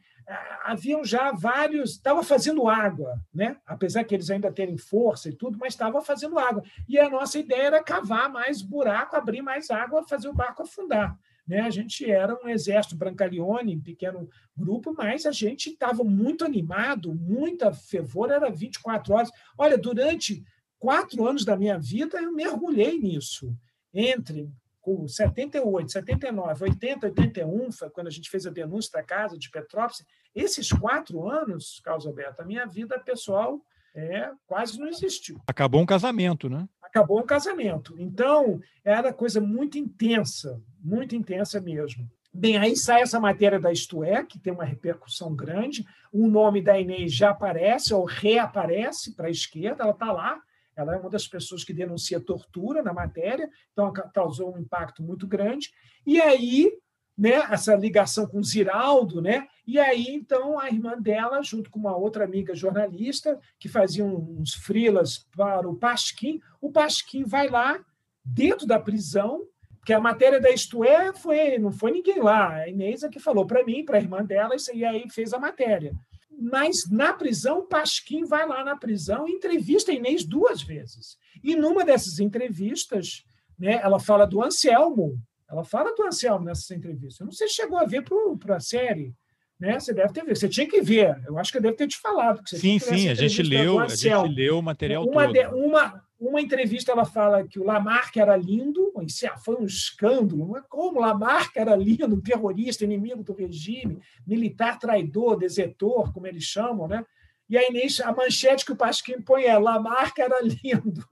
haviam 0.63 1.03
já 1.03 1.31
vários, 1.31 1.91
estava 1.91 2.23
fazendo 2.23 2.67
água, 2.67 3.19
né? 3.33 3.57
apesar 3.65 4.03
que 4.03 4.15
eles 4.15 4.29
ainda 4.29 4.51
terem 4.51 4.77
força 4.77 5.29
e 5.29 5.33
tudo, 5.33 5.57
mas 5.59 5.73
estava 5.73 6.01
fazendo 6.01 6.39
água. 6.39 6.63
E 6.87 6.97
a 6.97 7.09
nossa 7.09 7.37
ideia 7.39 7.63
era 7.63 7.83
cavar 7.83 8.29
mais 8.29 8.61
buraco, 8.61 9.15
abrir 9.15 9.41
mais 9.41 9.69
água, 9.69 10.07
fazer 10.07 10.27
o 10.27 10.33
barco 10.33 10.63
afundar. 10.63 11.17
Né? 11.47 11.59
A 11.59 11.69
gente 11.69 12.09
era 12.09 12.37
um 12.43 12.47
exército 12.47 12.95
Brancaleone, 12.95 13.79
pequeno 13.79 14.29
grupo, 14.55 14.93
mas 14.97 15.25
a 15.25 15.31
gente 15.31 15.69
estava 15.69 16.03
muito 16.03 16.45
animado, 16.45 17.13
muita 17.13 17.73
fervor, 17.73 18.31
era 18.31 18.49
24 18.49 19.13
horas. 19.13 19.31
Olha, 19.57 19.77
durante 19.77 20.43
quatro 20.79 21.27
anos 21.27 21.43
da 21.43 21.57
minha 21.57 21.77
vida, 21.77 22.17
eu 22.21 22.31
mergulhei 22.31 22.97
nisso. 22.99 23.55
Entre 23.93 24.49
com 24.83 25.07
78, 25.07 25.93
79, 25.93 26.65
80, 26.65 27.07
81, 27.07 27.71
foi 27.71 27.89
quando 27.89 28.07
a 28.07 28.11
gente 28.11 28.29
fez 28.29 28.45
a 28.45 28.51
denúncia 28.51 28.91
da 28.91 29.01
casa 29.01 29.37
de 29.37 29.49
Petrópolis, 29.49 30.05
esses 30.35 30.71
quatro 30.71 31.27
anos, 31.27 31.81
Carlos 31.83 32.05
Alberto, 32.05 32.41
a 32.41 32.45
minha 32.45 32.65
vida 32.67 32.99
pessoal 32.99 33.61
é, 33.95 34.29
quase 34.45 34.77
não 34.77 34.87
existiu. 34.87 35.39
Acabou 35.47 35.81
um 35.81 35.85
casamento, 35.85 36.49
né? 36.49 36.67
Acabou 36.81 37.19
um 37.19 37.25
casamento. 37.25 37.95
Então, 37.97 38.59
era 38.83 39.13
coisa 39.13 39.39
muito 39.39 39.77
intensa, 39.77 40.61
muito 40.83 41.15
intensa 41.15 41.61
mesmo. 41.61 42.05
Bem, 42.33 42.57
aí 42.57 42.75
sai 42.75 43.01
essa 43.01 43.19
matéria 43.19 43.59
da 43.59 43.71
Isto 43.71 44.03
É, 44.03 44.21
que 44.23 44.37
tem 44.37 44.51
uma 44.51 44.65
repercussão 44.65 45.33
grande. 45.33 45.85
O 46.11 46.27
nome 46.27 46.61
da 46.61 46.77
Inês 46.77 47.13
já 47.13 47.29
aparece, 47.29 47.93
ou 47.93 48.03
reaparece 48.03 49.15
para 49.15 49.27
a 49.27 49.31
esquerda, 49.31 49.83
ela 49.83 49.93
está 49.93 50.11
lá. 50.11 50.41
Ela 50.75 50.95
é 50.95 50.99
uma 50.99 51.09
das 51.09 51.27
pessoas 51.27 51.63
que 51.63 51.73
denuncia 51.73 52.19
tortura 52.19 52.81
na 52.81 52.93
matéria, 52.93 53.49
então 53.71 53.91
causou 54.13 54.53
um 54.53 54.59
impacto 54.59 55.03
muito 55.03 55.27
grande. 55.27 55.71
E 56.05 56.19
aí 56.21 56.71
né, 57.17 57.33
essa 57.51 57.75
ligação 57.75 58.25
com 58.25 58.41
Ziraldo, 58.43 59.21
né? 59.21 59.47
E 59.65 59.79
aí 59.79 60.07
então 60.09 60.59
a 60.59 60.67
irmã 60.67 60.99
dela, 60.99 61.41
junto 61.41 61.69
com 61.69 61.79
uma 61.79 61.95
outra 61.95 62.23
amiga 62.23 62.55
jornalista 62.55 63.39
que 63.59 63.69
fazia 63.69 64.03
uns 64.03 64.53
frilas 64.55 65.27
para 65.35 65.67
o 65.67 65.75
Pasquim, 65.75 66.41
o 66.59 66.71
Pasquim 66.71 67.23
vai 67.23 67.47
lá 67.49 67.79
dentro 68.25 68.65
da 68.65 68.79
prisão, 68.79 69.45
que 69.85 69.93
a 69.93 69.99
matéria 69.99 70.39
da 70.39 70.49
Isto 70.49 70.83
É 70.83 71.13
foi 71.13 71.57
não 71.57 71.71
foi 71.71 71.91
ninguém 71.91 72.19
lá, 72.19 72.53
a 72.53 72.69
Inês 72.69 73.03
é 73.03 73.09
que 73.09 73.19
falou 73.19 73.45
para 73.45 73.63
mim, 73.63 73.85
para 73.85 73.97
a 73.97 74.01
irmã 74.01 74.23
dela, 74.23 74.55
e 74.73 74.83
aí 74.83 75.07
fez 75.09 75.33
a 75.33 75.39
matéria. 75.39 75.93
Mas 76.39 76.89
na 76.89 77.13
prisão, 77.13 77.67
Pasquim 77.67 78.25
vai 78.25 78.47
lá 78.47 78.63
na 78.63 78.75
prisão 78.75 79.27
e 79.27 79.31
entrevista 79.31 79.91
a 79.91 79.95
Inês 79.95 80.25
duas 80.25 80.61
vezes. 80.61 81.17
E 81.43 81.55
numa 81.55 81.85
dessas 81.85 82.19
entrevistas, 82.19 83.23
né, 83.57 83.79
ela 83.81 83.99
fala 83.99 84.25
do 84.25 84.43
Anselmo, 84.43 85.19
ela 85.49 85.63
fala 85.63 85.93
do 85.95 86.03
Anselmo 86.03 86.45
nessa 86.45 86.73
entrevista. 86.73 87.23
Eu 87.23 87.25
não 87.25 87.33
sei 87.33 87.47
se 87.47 87.55
chegou 87.55 87.77
a 87.77 87.85
ver 87.85 88.03
para 88.39 88.57
a 88.57 88.59
série. 88.59 89.13
Né? 89.59 89.79
Você 89.79 89.93
deve 89.93 90.11
ter 90.11 90.25
visto. 90.25 90.41
Você 90.41 90.49
tinha 90.49 90.67
que 90.67 90.81
ver. 90.81 91.21
Eu 91.25 91.37
acho 91.37 91.51
que 91.51 91.57
eu 91.57 91.61
devo 91.61 91.77
ter 91.77 91.87
te 91.87 91.97
falado. 91.97 92.41
sim, 92.45 92.79
sim, 92.79 93.07
a 93.07 93.13
gente 93.13 93.41
leu, 93.41 93.79
a 93.79 93.87
gente 93.87 94.33
leu 94.33 94.59
o 94.59 94.63
material 94.63 95.05
uma 95.05 95.23
todo. 95.25 95.33
De, 95.33 95.45
uma, 95.47 96.03
uma 96.27 96.41
entrevista 96.41 96.91
ela 96.91 97.05
fala 97.05 97.45
que 97.47 97.59
o 97.59 97.63
Lamarck 97.63 98.15
era 98.17 98.35
lindo, 98.37 98.93
isso 99.05 99.25
foi 99.43 99.55
um 99.55 99.65
escândalo. 99.65 100.55
Como 100.69 100.99
Lamarck 100.99 101.55
era 101.55 101.75
lindo, 101.75 102.21
terrorista, 102.21 102.83
inimigo 102.83 103.23
do 103.23 103.33
regime, 103.33 103.99
militar 104.25 104.79
traidor, 104.79 105.37
desertor, 105.37 106.13
como 106.13 106.27
eles 106.27 106.43
chamam, 106.43 106.87
né? 106.87 107.05
E 107.49 107.57
a 107.57 107.67
Inês, 107.69 107.99
a 107.99 108.13
manchete 108.13 108.65
que 108.65 108.71
o 108.71 108.75
Pasquim 108.75 109.21
põe 109.21 109.43
é 109.43 109.57
Lamarck 109.57 110.17
era 110.17 110.39
lindo. 110.41 111.05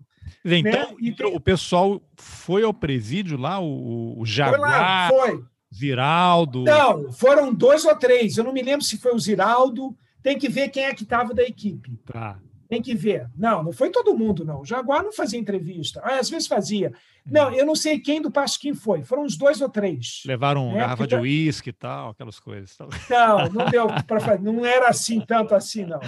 Então, 0.46 0.96
né? 1.00 1.14
tem... 1.16 1.36
o 1.36 1.40
pessoal 1.40 2.02
foi 2.16 2.64
ao 2.64 2.74
presídio 2.74 3.38
lá, 3.38 3.60
o, 3.60 4.20
o 4.20 4.26
Jaguar, 4.26 5.10
foi, 5.10 5.18
lá, 5.18 5.36
foi. 5.36 5.44
Ziraldo. 5.74 6.64
Não, 6.64 7.12
foram 7.12 7.54
dois 7.54 7.86
ou 7.86 7.96
três. 7.96 8.38
Eu 8.38 8.44
não 8.44 8.54
me 8.54 8.62
lembro 8.62 8.84
se 8.84 8.98
foi 8.98 9.14
o 9.14 9.20
Ziraldo. 9.20 9.96
Tem 10.24 10.38
que 10.38 10.50
ver 10.50 10.70
quem 10.70 10.84
é 10.84 10.94
que 10.94 11.04
estava 11.04 11.34
da 11.34 11.44
equipe. 11.44 11.98
Tá. 12.06 12.40
Tem 12.72 12.82
que 12.82 12.96
ver. 12.96 13.30
Não, 13.36 13.62
não 13.62 13.74
foi 13.74 13.90
todo 13.90 14.18
mundo, 14.18 14.46
não. 14.46 14.62
O 14.62 14.66
Jaguar 14.66 15.04
não 15.04 15.12
fazia 15.12 15.38
entrevista. 15.38 16.00
Ah, 16.06 16.20
às 16.20 16.30
vezes 16.30 16.48
fazia. 16.48 16.94
Não, 17.26 17.50
hum. 17.50 17.54
eu 17.54 17.66
não 17.66 17.76
sei 17.76 18.00
quem 18.00 18.22
do 18.22 18.32
Pasquim 18.32 18.74
foi. 18.74 19.04
Foram 19.04 19.24
uns 19.24 19.36
dois 19.36 19.60
ou 19.60 19.68
três. 19.68 20.24
Levaram 20.26 20.72
né? 20.72 20.80
garrafa 20.80 21.06
de 21.06 21.14
tá 21.14 21.22
uísque 21.22 21.72
e 21.72 21.74
tal, 21.74 22.12
aquelas 22.12 22.40
coisas. 22.40 22.78
Não, 23.10 23.50
não 23.50 23.66
deu 23.70 23.88
para 24.08 24.22
fazer. 24.22 24.42
Não 24.42 24.66
era 24.66 24.88
assim, 24.88 25.20
tanto 25.20 25.54
assim, 25.54 25.84
não. 25.84 26.00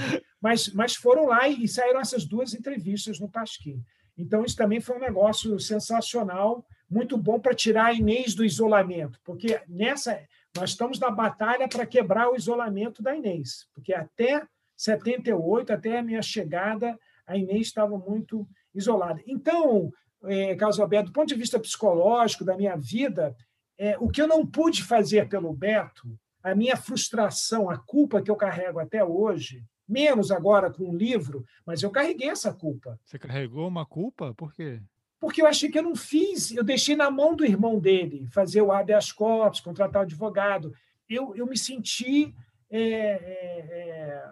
Mas, 0.41 0.69
mas 0.69 0.95
foram 0.95 1.27
lá 1.27 1.49
e 1.49 1.67
saíram 1.67 1.99
essas 1.99 2.23
duas 2.23 2.53
entrevistas 2.53 3.19
no 3.19 3.27
Pasquim. 3.27 3.83
Então, 4.17 4.45
isso 4.45 4.55
também 4.55 4.79
foi 4.79 4.95
um 4.95 5.01
negócio 5.01 5.59
sensacional, 5.59 6.65
muito 6.89 7.17
bom 7.17 7.39
para 7.39 7.53
tirar 7.53 7.87
a 7.87 7.93
Inês 7.93 8.33
do 8.33 8.45
isolamento, 8.45 9.19
porque 9.25 9.59
nessa 9.67 10.17
nós 10.55 10.69
estamos 10.69 10.97
na 10.97 11.09
batalha 11.09 11.67
para 11.67 11.85
quebrar 11.85 12.29
o 12.29 12.35
isolamento 12.35 13.03
da 13.03 13.15
Inês, 13.15 13.67
porque 13.73 13.93
até 13.93 14.43
78, 14.83 15.71
até 15.71 15.97
a 15.99 16.03
minha 16.03 16.21
chegada, 16.21 16.97
a 17.25 17.37
Inês 17.37 17.67
estava 17.67 17.97
muito 17.97 18.47
isolada. 18.75 19.21
Então, 19.25 19.91
é, 20.25 20.55
Carlos 20.55 20.79
Alberto, 20.79 21.07
do 21.07 21.13
ponto 21.13 21.27
de 21.27 21.35
vista 21.35 21.59
psicológico 21.59 22.43
da 22.43 22.57
minha 22.57 22.75
vida, 22.75 23.35
é, 23.77 23.97
o 23.97 24.09
que 24.09 24.21
eu 24.21 24.27
não 24.27 24.45
pude 24.45 24.83
fazer 24.83 25.29
pelo 25.29 25.53
Beto, 25.53 26.17
a 26.43 26.53
minha 26.53 26.75
frustração, 26.75 27.69
a 27.69 27.77
culpa 27.77 28.21
que 28.21 28.29
eu 28.29 28.35
carrego 28.35 28.79
até 28.79 29.03
hoje, 29.03 29.63
menos 29.87 30.31
agora 30.31 30.71
com 30.71 30.89
o 30.89 30.95
livro, 30.95 31.45
mas 31.65 31.81
eu 31.81 31.89
carreguei 31.89 32.29
essa 32.29 32.53
culpa. 32.53 32.99
Você 33.05 33.17
carregou 33.17 33.67
uma 33.67 33.85
culpa? 33.85 34.33
Por 34.33 34.53
quê? 34.53 34.81
Porque 35.19 35.41
eu 35.41 35.47
achei 35.47 35.69
que 35.69 35.79
eu 35.79 35.83
não 35.83 35.95
fiz, 35.95 36.51
eu 36.51 36.63
deixei 36.63 36.97
na 36.97 37.09
mão 37.09 37.33
do 37.33 37.45
irmão 37.45 37.79
dele 37.79 38.27
fazer 38.33 38.61
o 38.61 38.71
habeas 38.73 39.11
corpus, 39.11 39.61
contratar 39.61 40.01
o 40.01 40.05
advogado. 40.05 40.73
Eu, 41.07 41.33
eu 41.35 41.45
me 41.47 41.57
senti 41.57 42.35
é, 42.69 42.79
é, 42.79 43.59
é, 43.71 44.23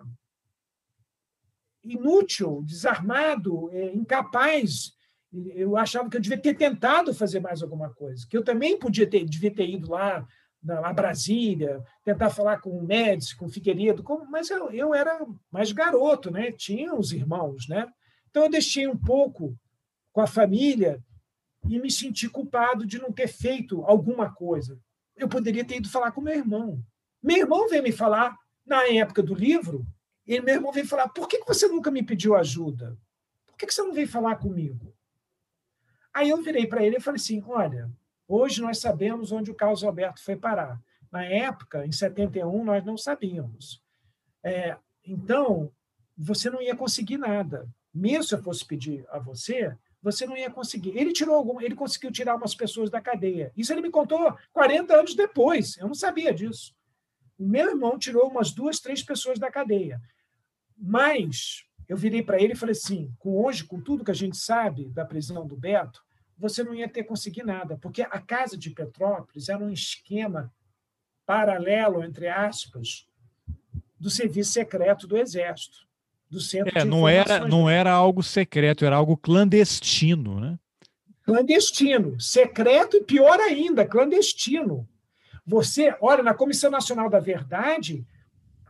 inútil, 1.83 2.61
desarmado, 2.63 3.69
é, 3.71 3.93
incapaz. 3.93 4.93
Eu 5.33 5.77
achava 5.77 6.09
que 6.09 6.17
eu 6.17 6.21
devia 6.21 6.37
ter 6.37 6.55
tentado 6.55 7.13
fazer 7.13 7.39
mais 7.39 7.61
alguma 7.61 7.89
coisa, 7.93 8.25
que 8.29 8.37
eu 8.37 8.43
também 8.43 8.77
podia 8.77 9.07
ter, 9.07 9.23
devia 9.25 9.53
ter 9.53 9.69
ido 9.69 9.91
lá 9.91 10.27
a 10.69 10.93
Brasília, 10.93 11.83
tentar 12.03 12.29
falar 12.29 12.59
com 12.59 12.69
o 12.69 12.83
Médici, 12.83 13.35
com 13.35 13.45
o 13.45 13.49
Figueiredo, 13.49 14.03
mas 14.29 14.49
eu, 14.49 14.69
eu 14.69 14.93
era 14.93 15.25
mais 15.49 15.71
garoto, 15.71 16.29
né? 16.29 16.51
tinha 16.51 16.93
os 16.93 17.11
irmãos. 17.11 17.67
Né? 17.67 17.87
Então, 18.29 18.43
eu 18.43 18.49
deixei 18.49 18.87
um 18.87 18.97
pouco 18.97 19.57
com 20.13 20.21
a 20.21 20.27
família 20.27 21.03
e 21.67 21.79
me 21.79 21.89
senti 21.89 22.29
culpado 22.29 22.85
de 22.85 22.99
não 22.99 23.11
ter 23.11 23.27
feito 23.27 23.83
alguma 23.85 24.31
coisa. 24.33 24.79
Eu 25.15 25.27
poderia 25.27 25.65
ter 25.65 25.77
ido 25.77 25.89
falar 25.89 26.11
com 26.11 26.21
meu 26.21 26.35
irmão. 26.35 26.79
Meu 27.21 27.37
irmão 27.37 27.67
veio 27.67 27.83
me 27.83 27.91
falar, 27.91 28.35
na 28.65 28.87
época 28.87 29.23
do 29.23 29.33
livro, 29.33 29.85
e 30.25 30.39
meu 30.41 30.55
irmão 30.55 30.71
veio 30.71 30.87
falar: 30.87 31.09
por 31.09 31.27
que 31.27 31.43
você 31.45 31.67
nunca 31.67 31.91
me 31.91 32.03
pediu 32.03 32.35
ajuda? 32.35 32.97
Por 33.45 33.57
que 33.57 33.71
você 33.71 33.81
não 33.81 33.93
veio 33.93 34.07
falar 34.07 34.35
comigo? 34.37 34.93
Aí 36.13 36.29
eu 36.29 36.41
virei 36.41 36.67
para 36.67 36.83
ele 36.83 36.97
e 36.97 37.01
falei 37.01 37.19
assim: 37.19 37.43
olha, 37.47 37.89
Hoje 38.33 38.61
nós 38.61 38.77
sabemos 38.77 39.33
onde 39.33 39.51
o 39.51 39.53
Carlos 39.53 39.83
Alberto 39.83 40.23
foi 40.23 40.37
parar. 40.37 40.81
Na 41.11 41.21
época, 41.25 41.85
em 41.85 41.91
71, 41.91 42.63
nós 42.63 42.81
não 42.85 42.97
sabíamos. 42.97 43.83
É, 44.41 44.77
então, 45.05 45.69
você 46.17 46.49
não 46.49 46.61
ia 46.61 46.73
conseguir 46.73 47.17
nada. 47.17 47.67
Mesmo 47.93 48.23
se 48.23 48.33
eu 48.33 48.41
fosse 48.41 48.65
pedir 48.65 49.05
a 49.09 49.19
você, 49.19 49.75
você 50.01 50.25
não 50.25 50.37
ia 50.37 50.49
conseguir. 50.49 50.97
Ele 50.97 51.11
tirou 51.11 51.35
algum, 51.35 51.59
ele 51.59 51.75
conseguiu 51.75 52.09
tirar 52.09 52.37
umas 52.37 52.55
pessoas 52.55 52.89
da 52.89 53.01
cadeia. 53.01 53.51
Isso 53.53 53.73
ele 53.73 53.81
me 53.81 53.91
contou 53.91 54.33
40 54.53 54.95
anos 54.95 55.13
depois. 55.13 55.75
Eu 55.77 55.87
não 55.87 55.93
sabia 55.93 56.33
disso. 56.33 56.73
Meu 57.43 57.69
irmão 57.69 57.97
tirou 57.97 58.27
umas 58.29 58.51
duas, 58.51 58.79
três 58.79 59.01
pessoas 59.03 59.39
da 59.39 59.51
cadeia. 59.51 60.01
Mas 60.77 61.63
eu 61.87 61.97
virei 61.97 62.21
para 62.21 62.41
ele 62.41 62.53
e 62.53 62.55
falei 62.55 62.73
assim: 62.73 63.13
com 63.19 63.43
hoje, 63.43 63.63
com 63.63 63.81
tudo 63.81 64.03
que 64.03 64.11
a 64.11 64.15
gente 64.15 64.37
sabe 64.37 64.89
da 64.89 65.05
prisão 65.05 65.45
do 65.47 65.55
Beto, 65.55 66.01
você 66.37 66.63
não 66.63 66.73
ia 66.73 66.87
ter 66.87 67.03
conseguido 67.03 67.47
nada, 67.47 67.77
porque 67.77 68.01
a 68.01 68.19
Casa 68.19 68.57
de 68.57 68.69
Petrópolis 68.71 69.49
era 69.49 69.63
um 69.63 69.71
esquema 69.71 70.51
paralelo, 71.25 72.03
entre 72.03 72.27
aspas, 72.27 73.07
do 73.99 74.09
serviço 74.09 74.53
secreto 74.53 75.07
do 75.07 75.17
Exército, 75.17 75.77
do 76.29 76.39
Centro 76.39 76.77
é, 76.77 76.83
não 76.83 77.07
era 77.07 77.47
Não 77.47 77.69
era 77.69 77.91
algo 77.91 78.23
secreto, 78.23 78.85
era 78.85 78.95
algo 78.95 79.15
clandestino, 79.17 80.39
né? 80.39 80.57
Clandestino, 81.23 82.19
secreto 82.19 82.97
e 82.97 83.03
pior 83.03 83.39
ainda, 83.39 83.85
clandestino. 83.85 84.87
Você, 85.45 85.95
olha, 86.01 86.23
na 86.23 86.33
Comissão 86.33 86.69
Nacional 86.69 87.09
da 87.09 87.19
Verdade, 87.19 88.05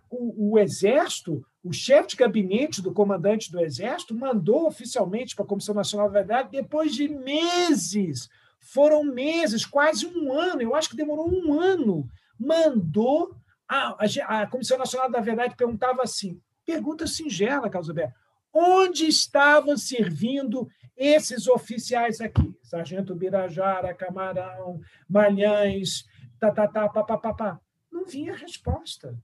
o, 0.10 0.54
o 0.54 0.60
Exército 0.60 1.46
o 1.64 1.72
chefe 1.72 2.10
de 2.10 2.16
gabinete 2.16 2.82
do 2.82 2.92
comandante 2.92 3.52
do 3.52 3.60
Exército 3.60 4.16
mandou 4.16 4.66
oficialmente 4.66 5.36
para 5.36 5.46
a 5.46 5.48
Comissão 5.48 5.76
Nacional 5.76 6.08
da 6.08 6.20
Verdade 6.20 6.50
depois 6.52 6.94
de 6.94 7.08
meses. 7.08 8.30
Foram 8.60 9.04
meses, 9.04 9.66
quase 9.66 10.08
um 10.08 10.34
ano, 10.34 10.62
eu 10.62 10.76
acho 10.76 10.90
que 10.90 10.96
demorou 10.96 11.30
um 11.30 11.60
ano. 11.60 12.10
Mandou. 12.40 13.36
A, 13.68 13.96
a, 14.04 14.42
a 14.42 14.48
Comissão 14.48 14.78
Nacional 14.78 15.10
da 15.10 15.22
Verdade 15.22 15.56
perguntava 15.56 16.02
assim: 16.02 16.42
pergunta 16.66 17.06
singela, 17.06 17.70
Carlos 17.70 17.90
Alberto, 17.90 18.16
onde 18.52 19.06
estavam 19.06 19.78
servindo 19.78 20.68
esses 20.98 21.48
oficiais 21.48 22.20
aqui? 22.20 22.54
Sargento 22.64 23.16
Birajara, 23.16 23.94
Camarão, 23.94 24.82
Malhães, 25.08 26.06
tá, 26.50 26.52
tá, 26.52 26.68
tá, 26.68 26.90
pá, 26.90 27.04
pá, 27.04 27.18
pá, 27.18 27.34
pá. 27.34 27.62
Não 27.92 28.06
vinha 28.06 28.36
resposta. 28.36 29.18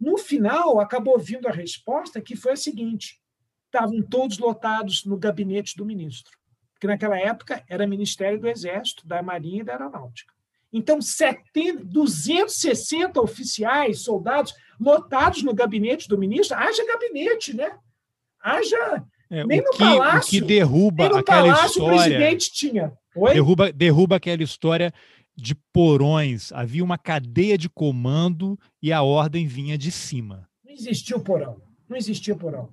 No 0.00 0.18
final, 0.18 0.80
acabou 0.80 1.18
vindo 1.18 1.46
a 1.46 1.52
resposta 1.52 2.20
que 2.20 2.34
foi 2.34 2.52
a 2.52 2.56
seguinte: 2.56 3.20
estavam 3.66 4.02
todos 4.02 4.38
lotados 4.38 5.04
no 5.04 5.16
gabinete 5.16 5.76
do 5.76 5.86
ministro, 5.86 6.36
porque 6.72 6.86
naquela 6.86 7.18
época 7.18 7.64
era 7.68 7.86
Ministério 7.86 8.40
do 8.40 8.48
Exército, 8.48 9.06
da 9.06 9.22
Marinha 9.22 9.60
e 9.60 9.64
da 9.64 9.72
Aeronáutica. 9.72 10.34
Então, 10.72 11.00
70, 11.00 11.84
260 11.84 13.20
oficiais, 13.20 14.00
soldados, 14.00 14.52
lotados 14.80 15.44
no 15.44 15.54
gabinete 15.54 16.08
do 16.08 16.18
ministro. 16.18 16.56
Haja 16.56 16.84
gabinete, 16.84 17.54
né? 17.54 17.78
Haja. 18.42 19.04
É, 19.30 19.44
nem 19.44 19.62
no 19.62 19.70
que, 19.70 19.78
palácio. 19.78 20.18
O 20.18 20.40
que 20.40 20.40
derruba 20.40 21.04
nem 21.04 21.12
no 21.12 21.18
aquela 21.18 21.42
palácio, 21.42 21.66
história. 21.68 21.94
O 21.94 22.00
presidente 22.00 22.52
tinha. 22.52 22.92
Oi? 23.14 23.34
Derruba, 23.34 23.72
derruba 23.72 24.16
aquela 24.16 24.42
história 24.42 24.92
de 25.36 25.54
porões. 25.72 26.52
Havia 26.52 26.84
uma 26.84 26.98
cadeia 26.98 27.58
de 27.58 27.68
comando 27.68 28.58
e 28.82 28.92
a 28.92 29.02
ordem 29.02 29.46
vinha 29.46 29.76
de 29.76 29.90
cima. 29.90 30.48
Não 30.64 30.72
existia 30.72 31.16
o 31.16 31.20
porão. 31.20 31.60
Não 31.88 31.96
existia 31.96 32.34
porão. 32.34 32.70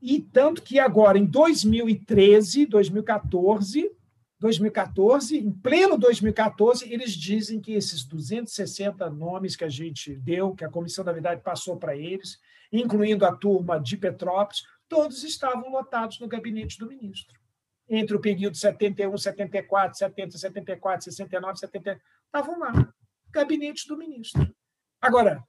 E 0.00 0.20
tanto 0.20 0.62
que 0.62 0.78
agora, 0.78 1.18
em 1.18 1.24
2013, 1.24 2.66
2014, 2.66 3.90
2014, 4.38 5.38
em 5.38 5.50
pleno 5.50 5.96
2014, 5.96 6.92
eles 6.92 7.12
dizem 7.12 7.60
que 7.60 7.72
esses 7.72 8.04
260 8.04 9.08
nomes 9.08 9.56
que 9.56 9.64
a 9.64 9.68
gente 9.68 10.14
deu, 10.14 10.54
que 10.54 10.64
a 10.64 10.68
Comissão 10.68 11.04
da 11.04 11.12
Verdade 11.12 11.40
passou 11.42 11.78
para 11.78 11.96
eles, 11.96 12.38
incluindo 12.70 13.24
a 13.24 13.34
turma 13.34 13.80
de 13.80 13.96
Petrópolis, 13.96 14.62
todos 14.88 15.24
estavam 15.24 15.70
lotados 15.70 16.20
no 16.20 16.28
gabinete 16.28 16.78
do 16.78 16.86
ministro. 16.86 17.40
Entre 17.88 18.16
o 18.16 18.20
período 18.20 18.56
71, 18.56 19.16
74, 19.16 19.98
70, 19.98 20.38
74, 20.38 21.04
69, 21.04 21.58
70, 21.58 22.00
estavam 22.26 22.58
lá, 22.58 22.92
gabinete 23.30 23.86
do 23.86 23.96
ministro. 23.96 24.54
Agora, 25.00 25.44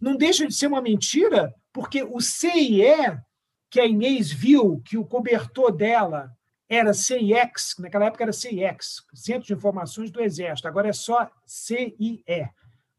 não 0.00 0.16
deixa 0.16 0.46
de 0.46 0.54
ser 0.54 0.66
uma 0.66 0.80
mentira, 0.80 1.54
porque 1.72 2.02
o 2.02 2.20
CIE, 2.20 3.18
que 3.70 3.80
a 3.80 3.86
Inês 3.86 4.30
viu 4.30 4.80
que 4.84 4.96
o 4.96 5.04
cobertor 5.04 5.72
dela 5.72 6.30
era 6.68 6.94
CIEX, 6.94 7.74
naquela 7.78 8.06
época 8.06 8.24
era 8.24 8.32
CIEX, 8.32 9.04
Centro 9.14 9.46
de 9.46 9.52
Informações 9.52 10.10
do 10.10 10.22
Exército, 10.22 10.68
agora 10.68 10.88
é 10.88 10.92
só 10.92 11.30
CIE, 11.46 12.24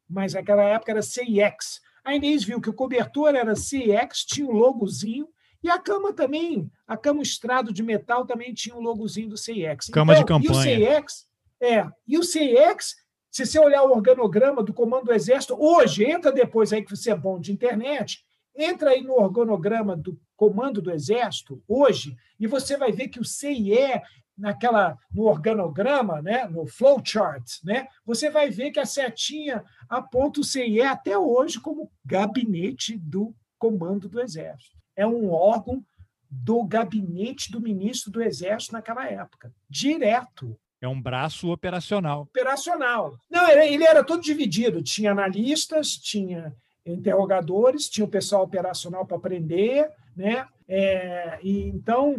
mas 0.07 0.33
naquela 0.33 0.63
época 0.63 0.91
era 0.91 1.01
CIEX. 1.01 1.81
A 2.03 2.15
Inês 2.15 2.43
viu 2.43 2.61
que 2.61 2.69
o 2.69 2.73
cobertor 2.73 3.35
era 3.35 3.55
CIEX, 3.55 4.23
tinha 4.23 4.47
um 4.47 4.51
logozinho, 4.51 5.27
e 5.65 5.69
a 5.69 5.79
cama 5.79 6.13
também, 6.13 6.71
a 6.85 6.95
cama 6.95 7.23
estrado 7.23 7.73
de 7.73 7.81
metal 7.81 8.23
também 8.23 8.53
tinha 8.53 8.75
o 8.75 8.77
um 8.77 8.83
logozinho 8.83 9.29
do 9.29 9.35
CIEX. 9.35 9.87
Cama 9.87 10.13
então, 10.13 10.39
de 10.39 10.47
campanha. 10.47 10.71
E 10.71 10.83
o 10.83 10.85
CIEX, 10.85 11.27
é, 11.59 11.87
e 12.07 12.17
o 12.19 12.23
CIEX, 12.23 12.95
se 13.31 13.47
você 13.47 13.57
olhar 13.57 13.81
o 13.81 13.91
organograma 13.91 14.61
do 14.61 14.71
Comando 14.71 15.05
do 15.05 15.13
Exército, 15.13 15.57
hoje, 15.59 16.03
entra 16.03 16.31
depois 16.31 16.71
aí 16.71 16.83
que 16.83 16.95
você 16.95 17.09
é 17.09 17.15
bom 17.15 17.39
de 17.39 17.51
internet, 17.51 18.23
entra 18.55 18.91
aí 18.91 19.01
no 19.01 19.13
organograma 19.13 19.97
do 19.97 20.19
Comando 20.35 20.83
do 20.83 20.91
Exército, 20.91 21.59
hoje, 21.67 22.15
e 22.39 22.45
você 22.45 22.77
vai 22.77 22.91
ver 22.91 23.07
que 23.07 23.19
o 23.19 23.25
CIE, 23.25 23.99
naquela, 24.37 24.95
no 25.11 25.23
organograma, 25.23 26.21
né, 26.21 26.45
no 26.47 26.67
flowchart, 26.67 27.43
né, 27.63 27.87
você 28.05 28.29
vai 28.29 28.51
ver 28.51 28.69
que 28.69 28.79
a 28.79 28.85
setinha 28.85 29.63
aponta 29.89 30.41
o 30.41 30.43
CIE 30.43 30.83
até 30.83 31.17
hoje 31.17 31.59
como 31.59 31.91
gabinete 32.05 32.99
do 32.99 33.33
Comando 33.57 34.07
do 34.07 34.21
Exército. 34.21 34.74
É 34.95 35.05
um 35.05 35.31
órgão 35.31 35.83
do 36.29 36.63
gabinete 36.63 37.51
do 37.51 37.61
ministro 37.61 38.11
do 38.11 38.21
Exército 38.21 38.73
naquela 38.73 39.07
época, 39.07 39.53
direto. 39.69 40.57
É 40.81 40.87
um 40.87 41.01
braço 41.01 41.51
operacional. 41.51 42.21
Operacional. 42.23 43.17
Não, 43.29 43.49
ele 43.49 43.83
era 43.83 44.03
todo 44.03 44.21
dividido. 44.21 44.83
Tinha 44.83 45.11
analistas, 45.11 45.91
tinha 45.91 46.53
interrogadores, 46.85 47.89
tinha 47.89 48.05
o 48.05 48.09
pessoal 48.09 48.43
operacional 48.43 49.05
para 49.05 49.17
aprender, 49.17 49.89
né? 50.15 50.47
É, 50.67 51.39
e 51.41 51.67
então 51.69 52.15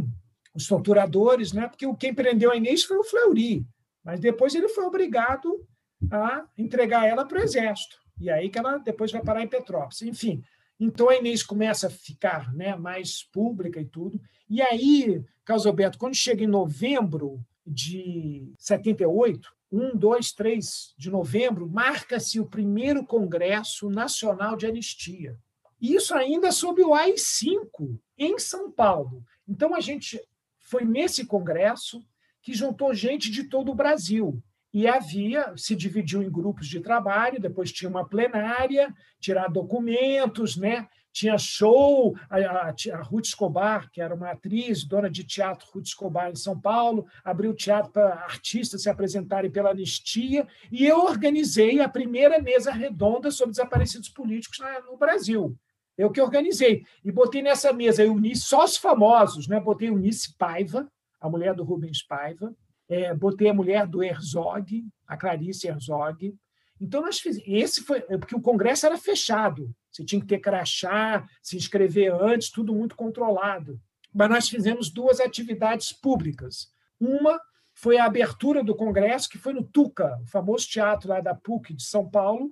os 0.54 0.66
torturadores, 0.66 1.52
né? 1.52 1.68
Porque 1.68 1.86
quem 1.96 2.14
prendeu 2.14 2.50
a 2.50 2.56
Inês 2.56 2.82
foi 2.82 2.96
o 2.96 3.04
Fleury, 3.04 3.64
mas 4.02 4.18
depois 4.18 4.54
ele 4.54 4.68
foi 4.68 4.84
obrigado 4.84 5.64
a 6.10 6.44
entregar 6.56 7.06
ela 7.06 7.24
para 7.24 7.38
o 7.38 7.42
exército. 7.42 7.96
E 8.18 8.30
aí 8.30 8.48
que 8.48 8.58
ela 8.58 8.78
depois 8.78 9.12
vai 9.12 9.22
parar 9.22 9.42
em 9.42 9.48
Petrópolis. 9.48 10.02
Enfim, 10.02 10.42
então 10.78 11.08
a 11.08 11.16
Inês 11.16 11.42
começa 11.42 11.86
a 11.86 11.90
ficar, 11.90 12.52
né, 12.54 12.76
mais 12.76 13.22
pública 13.22 13.80
e 13.80 13.84
tudo. 13.84 14.20
E 14.48 14.60
aí, 14.60 15.24
Carlos 15.44 15.66
Alberto, 15.66 15.98
quando 15.98 16.14
chega 16.14 16.44
em 16.44 16.48
novembro 16.48 17.44
de 17.66 18.52
78, 18.58 19.50
1, 19.72 19.96
2, 19.96 20.32
3 20.32 20.94
de 20.96 21.10
novembro, 21.10 21.68
marca-se 21.68 22.38
o 22.38 22.46
primeiro 22.46 23.04
Congresso 23.04 23.90
Nacional 23.90 24.56
de 24.56 24.66
Anistia. 24.66 25.38
Isso 25.80 26.14
ainda 26.14 26.52
sob 26.52 26.82
o 26.82 26.94
AI-5, 26.94 27.98
em 28.16 28.38
São 28.38 28.70
Paulo. 28.70 29.24
Então, 29.46 29.74
a 29.74 29.80
gente 29.80 30.20
foi 30.58 30.84
nesse 30.84 31.26
congresso 31.26 32.02
que 32.40 32.54
juntou 32.54 32.94
gente 32.94 33.30
de 33.30 33.44
todo 33.44 33.72
o 33.72 33.74
Brasil. 33.74 34.42
E 34.76 34.86
havia, 34.86 35.54
se 35.56 35.74
dividiu 35.74 36.22
em 36.22 36.30
grupos 36.30 36.68
de 36.68 36.80
trabalho, 36.80 37.40
depois 37.40 37.72
tinha 37.72 37.88
uma 37.88 38.06
plenária, 38.06 38.94
tirar 39.18 39.48
documentos, 39.48 40.54
né? 40.54 40.86
tinha 41.10 41.38
show, 41.38 42.14
a, 42.28 42.36
a, 42.36 42.74
a, 42.92 43.02
Ruth 43.02 43.24
Escobar, 43.24 43.90
que 43.90 44.02
era 44.02 44.14
uma 44.14 44.32
atriz, 44.32 44.84
dona 44.84 45.08
de 45.08 45.24
teatro 45.24 45.66
Ruth 45.72 45.86
Escobar 45.86 46.30
em 46.30 46.36
São 46.36 46.60
Paulo, 46.60 47.06
abriu 47.24 47.54
teatro 47.54 47.90
para 47.90 48.16
artistas 48.16 48.82
se 48.82 48.90
apresentarem 48.90 49.50
pela 49.50 49.70
anistia, 49.70 50.46
e 50.70 50.84
eu 50.84 50.98
organizei 51.06 51.80
a 51.80 51.88
primeira 51.88 52.38
mesa 52.38 52.70
redonda 52.70 53.30
sobre 53.30 53.52
desaparecidos 53.52 54.10
políticos 54.10 54.58
no 54.84 54.98
Brasil. 54.98 55.56
Eu 55.96 56.10
que 56.10 56.20
organizei. 56.20 56.84
E 57.02 57.10
botei 57.10 57.40
nessa 57.40 57.72
mesa 57.72 58.04
eu 58.04 58.12
uni 58.12 58.36
só 58.36 58.62
os 58.62 58.76
famosos, 58.76 59.48
né? 59.48 59.58
botei 59.58 59.88
Unice 59.88 60.36
Paiva, 60.36 60.86
a 61.18 61.30
mulher 61.30 61.54
do 61.54 61.64
Rubens 61.64 62.02
Paiva, 62.02 62.54
é, 62.88 63.14
botei 63.14 63.48
a 63.48 63.54
mulher 63.54 63.86
do 63.86 64.02
Herzog, 64.02 64.86
a 65.06 65.16
Clarice 65.16 65.68
Herzog, 65.68 66.36
então, 66.80 67.00
nós 67.00 67.18
fizemos. 67.18 67.48
Esse 67.48 67.82
foi. 67.82 68.04
É 68.08 68.18
porque 68.18 68.36
o 68.36 68.40
Congresso 68.40 68.86
era 68.86 68.98
fechado. 68.98 69.74
Você 69.90 70.04
tinha 70.04 70.20
que 70.20 70.26
ter 70.26 70.38
crachá, 70.38 71.26
se 71.42 71.56
inscrever 71.56 72.12
antes, 72.12 72.50
tudo 72.50 72.74
muito 72.74 72.94
controlado. 72.94 73.80
Mas 74.14 74.30
nós 74.30 74.48
fizemos 74.48 74.90
duas 74.90 75.20
atividades 75.20 75.92
públicas. 75.92 76.68
Uma 77.00 77.40
foi 77.74 77.98
a 77.98 78.04
abertura 78.04 78.62
do 78.62 78.74
Congresso, 78.74 79.28
que 79.28 79.38
foi 79.38 79.52
no 79.52 79.62
Tuca, 79.62 80.18
o 80.22 80.26
famoso 80.26 80.66
teatro 80.66 81.10
lá 81.10 81.20
da 81.20 81.34
PUC 81.34 81.74
de 81.74 81.82
São 81.82 82.08
Paulo, 82.08 82.50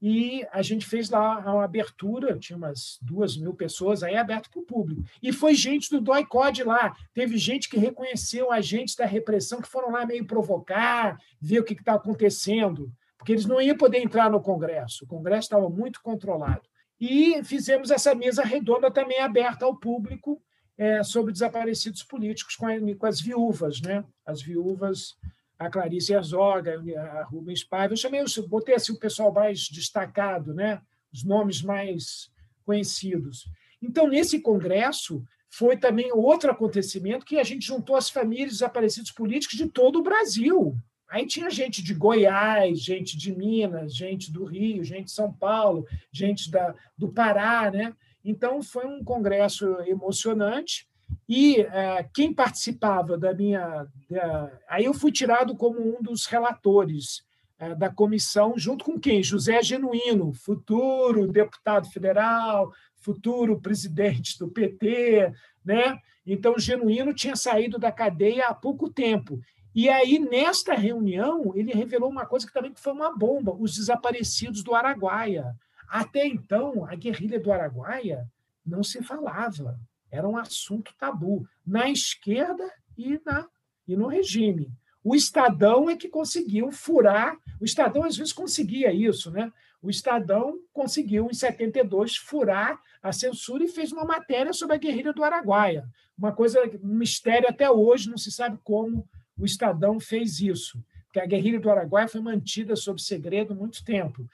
e 0.00 0.46
a 0.52 0.62
gente 0.62 0.86
fez 0.86 1.10
lá 1.10 1.38
uma 1.40 1.64
abertura, 1.64 2.38
tinha 2.38 2.56
umas 2.56 2.98
duas 3.02 3.36
mil 3.36 3.52
pessoas, 3.54 4.02
aí 4.02 4.16
aberto 4.16 4.50
para 4.50 4.60
o 4.60 4.66
público. 4.66 5.02
E 5.22 5.32
foi 5.32 5.54
gente 5.54 5.90
do 5.90 6.00
DOI-CODE 6.00 6.62
lá, 6.62 6.94
teve 7.12 7.36
gente 7.36 7.68
que 7.68 7.78
reconheceu 7.78 8.52
agentes 8.52 8.94
da 8.94 9.04
repressão 9.04 9.60
que 9.60 9.68
foram 9.68 9.90
lá 9.90 10.06
meio 10.06 10.26
provocar, 10.26 11.18
ver 11.40 11.60
o 11.60 11.64
que 11.64 11.74
está 11.74 11.94
acontecendo 11.94 12.92
porque 13.18 13.32
eles 13.32 13.44
não 13.44 13.60
iam 13.60 13.76
poder 13.76 13.98
entrar 13.98 14.30
no 14.30 14.40
Congresso, 14.40 15.04
o 15.04 15.08
Congresso 15.08 15.46
estava 15.46 15.68
muito 15.68 16.00
controlado. 16.00 16.62
E 17.00 17.42
fizemos 17.44 17.90
essa 17.90 18.14
mesa 18.14 18.42
redonda 18.42 18.90
também 18.90 19.20
aberta 19.20 19.64
ao 19.66 19.76
público 19.76 20.40
é, 20.76 21.02
sobre 21.02 21.32
desaparecidos 21.32 22.02
políticos 22.02 22.56
com, 22.56 22.66
a, 22.66 22.72
com, 22.96 23.06
as 23.06 23.20
viúvas, 23.20 23.80
né? 23.80 24.04
as 24.24 24.40
viúvas, 24.40 25.16
a 25.58 25.68
Clarice 25.68 26.12
Herzog, 26.12 26.68
a 26.96 27.24
Rubens 27.24 27.64
Paiva. 27.64 27.92
Eu 27.92 27.98
chamei, 27.98 28.20
eu 28.20 28.48
botei 28.48 28.74
assim, 28.74 28.92
o 28.92 28.98
pessoal 28.98 29.32
mais 29.32 29.68
destacado, 29.68 30.54
né? 30.54 30.80
os 31.12 31.24
nomes 31.24 31.62
mais 31.62 32.30
conhecidos. 32.64 33.48
Então, 33.82 34.06
nesse 34.08 34.40
congresso, 34.40 35.22
foi 35.50 35.76
também 35.76 36.12
outro 36.12 36.50
acontecimento 36.50 37.24
que 37.24 37.38
a 37.38 37.44
gente 37.44 37.66
juntou 37.66 37.96
as 37.96 38.10
famílias 38.10 38.52
desaparecidos 38.52 39.10
políticos 39.10 39.56
de 39.56 39.68
todo 39.68 39.98
o 39.98 40.02
Brasil. 40.02 40.76
Aí 41.08 41.26
tinha 41.26 41.48
gente 41.48 41.82
de 41.82 41.94
Goiás, 41.94 42.80
gente 42.80 43.16
de 43.16 43.34
Minas, 43.34 43.94
gente 43.94 44.30
do 44.30 44.44
Rio, 44.44 44.84
gente 44.84 45.06
de 45.06 45.12
São 45.12 45.32
Paulo, 45.32 45.86
gente 46.12 46.50
da, 46.50 46.74
do 46.96 47.08
Pará, 47.08 47.70
né? 47.70 47.94
Então 48.22 48.62
foi 48.62 48.86
um 48.86 49.02
congresso 49.02 49.66
emocionante 49.86 50.86
e 51.28 51.60
é, 51.60 52.08
quem 52.14 52.32
participava 52.32 53.16
da 53.16 53.34
minha, 53.34 53.86
da, 54.10 54.50
aí 54.68 54.84
eu 54.84 54.94
fui 54.94 55.12
tirado 55.12 55.54
como 55.56 55.80
um 55.80 56.02
dos 56.02 56.26
relatores 56.26 57.22
é, 57.58 57.74
da 57.74 57.90
comissão, 57.90 58.54
junto 58.56 58.84
com 58.84 58.98
quem? 58.98 59.22
José 59.22 59.62
Genuíno, 59.62 60.32
futuro 60.32 61.26
deputado 61.26 61.90
federal, 61.90 62.72
futuro 62.96 63.60
presidente 63.60 64.38
do 64.38 64.48
PT, 64.48 65.32
né? 65.64 65.98
Então 66.26 66.58
Genuíno 66.58 67.14
tinha 67.14 67.36
saído 67.36 67.78
da 67.78 67.90
cadeia 67.90 68.48
há 68.48 68.54
pouco 68.54 68.90
tempo 68.90 69.40
e 69.74 69.88
aí, 69.88 70.18
nesta 70.18 70.74
reunião, 70.74 71.52
ele 71.54 71.72
revelou 71.72 72.10
uma 72.10 72.26
coisa 72.26 72.44
que 72.44 72.52
também 72.52 72.72
foi 72.74 72.92
uma 72.92 73.16
bomba: 73.16 73.54
os 73.54 73.76
desaparecidos 73.76 74.64
do 74.64 74.74
Araguaia. 74.74 75.54
Até 75.88 76.26
então, 76.26 76.84
a 76.84 76.96
guerrilha 76.96 77.38
do 77.38 77.52
Araguaia 77.52 78.28
não 78.66 78.82
se 78.82 79.02
falava, 79.04 79.78
era 80.10 80.28
um 80.28 80.36
assunto 80.36 80.94
tabu, 80.98 81.46
na 81.66 81.90
esquerda 81.90 82.70
e, 82.96 83.20
na, 83.24 83.46
e 83.86 83.96
no 83.96 84.06
regime. 84.06 84.70
O 85.02 85.14
Estadão 85.14 85.88
é 85.88 85.96
que 85.96 86.08
conseguiu 86.08 86.70
furar, 86.70 87.36
o 87.60 87.64
Estadão 87.64 88.04
às 88.04 88.16
vezes 88.16 88.32
conseguia 88.32 88.92
isso, 88.92 89.30
né? 89.30 89.52
O 89.80 89.88
Estadão 89.88 90.58
conseguiu, 90.72 91.28
em 91.30 91.34
72, 91.34 92.16
furar 92.16 92.80
a 93.02 93.12
censura 93.12 93.64
e 93.64 93.68
fez 93.68 93.92
uma 93.92 94.04
matéria 94.04 94.52
sobre 94.52 94.74
a 94.74 94.78
guerrilha 94.78 95.12
do 95.12 95.22
Araguaia. 95.22 95.88
Uma 96.16 96.32
coisa, 96.32 96.60
um 96.82 96.94
mistério 96.94 97.48
até 97.48 97.70
hoje, 97.70 98.10
não 98.10 98.18
se 98.18 98.32
sabe 98.32 98.58
como 98.64 99.08
o 99.38 99.44
Estadão 99.44 100.00
fez 100.00 100.40
isso. 100.40 100.82
porque 101.06 101.20
a 101.20 101.26
guerrilha 101.26 101.60
do 101.60 101.70
Araguaia 101.70 102.08
foi 102.08 102.20
mantida 102.20 102.74
sob 102.74 103.00
segredo 103.00 103.54
muito 103.54 103.84
tempo. 103.84 104.28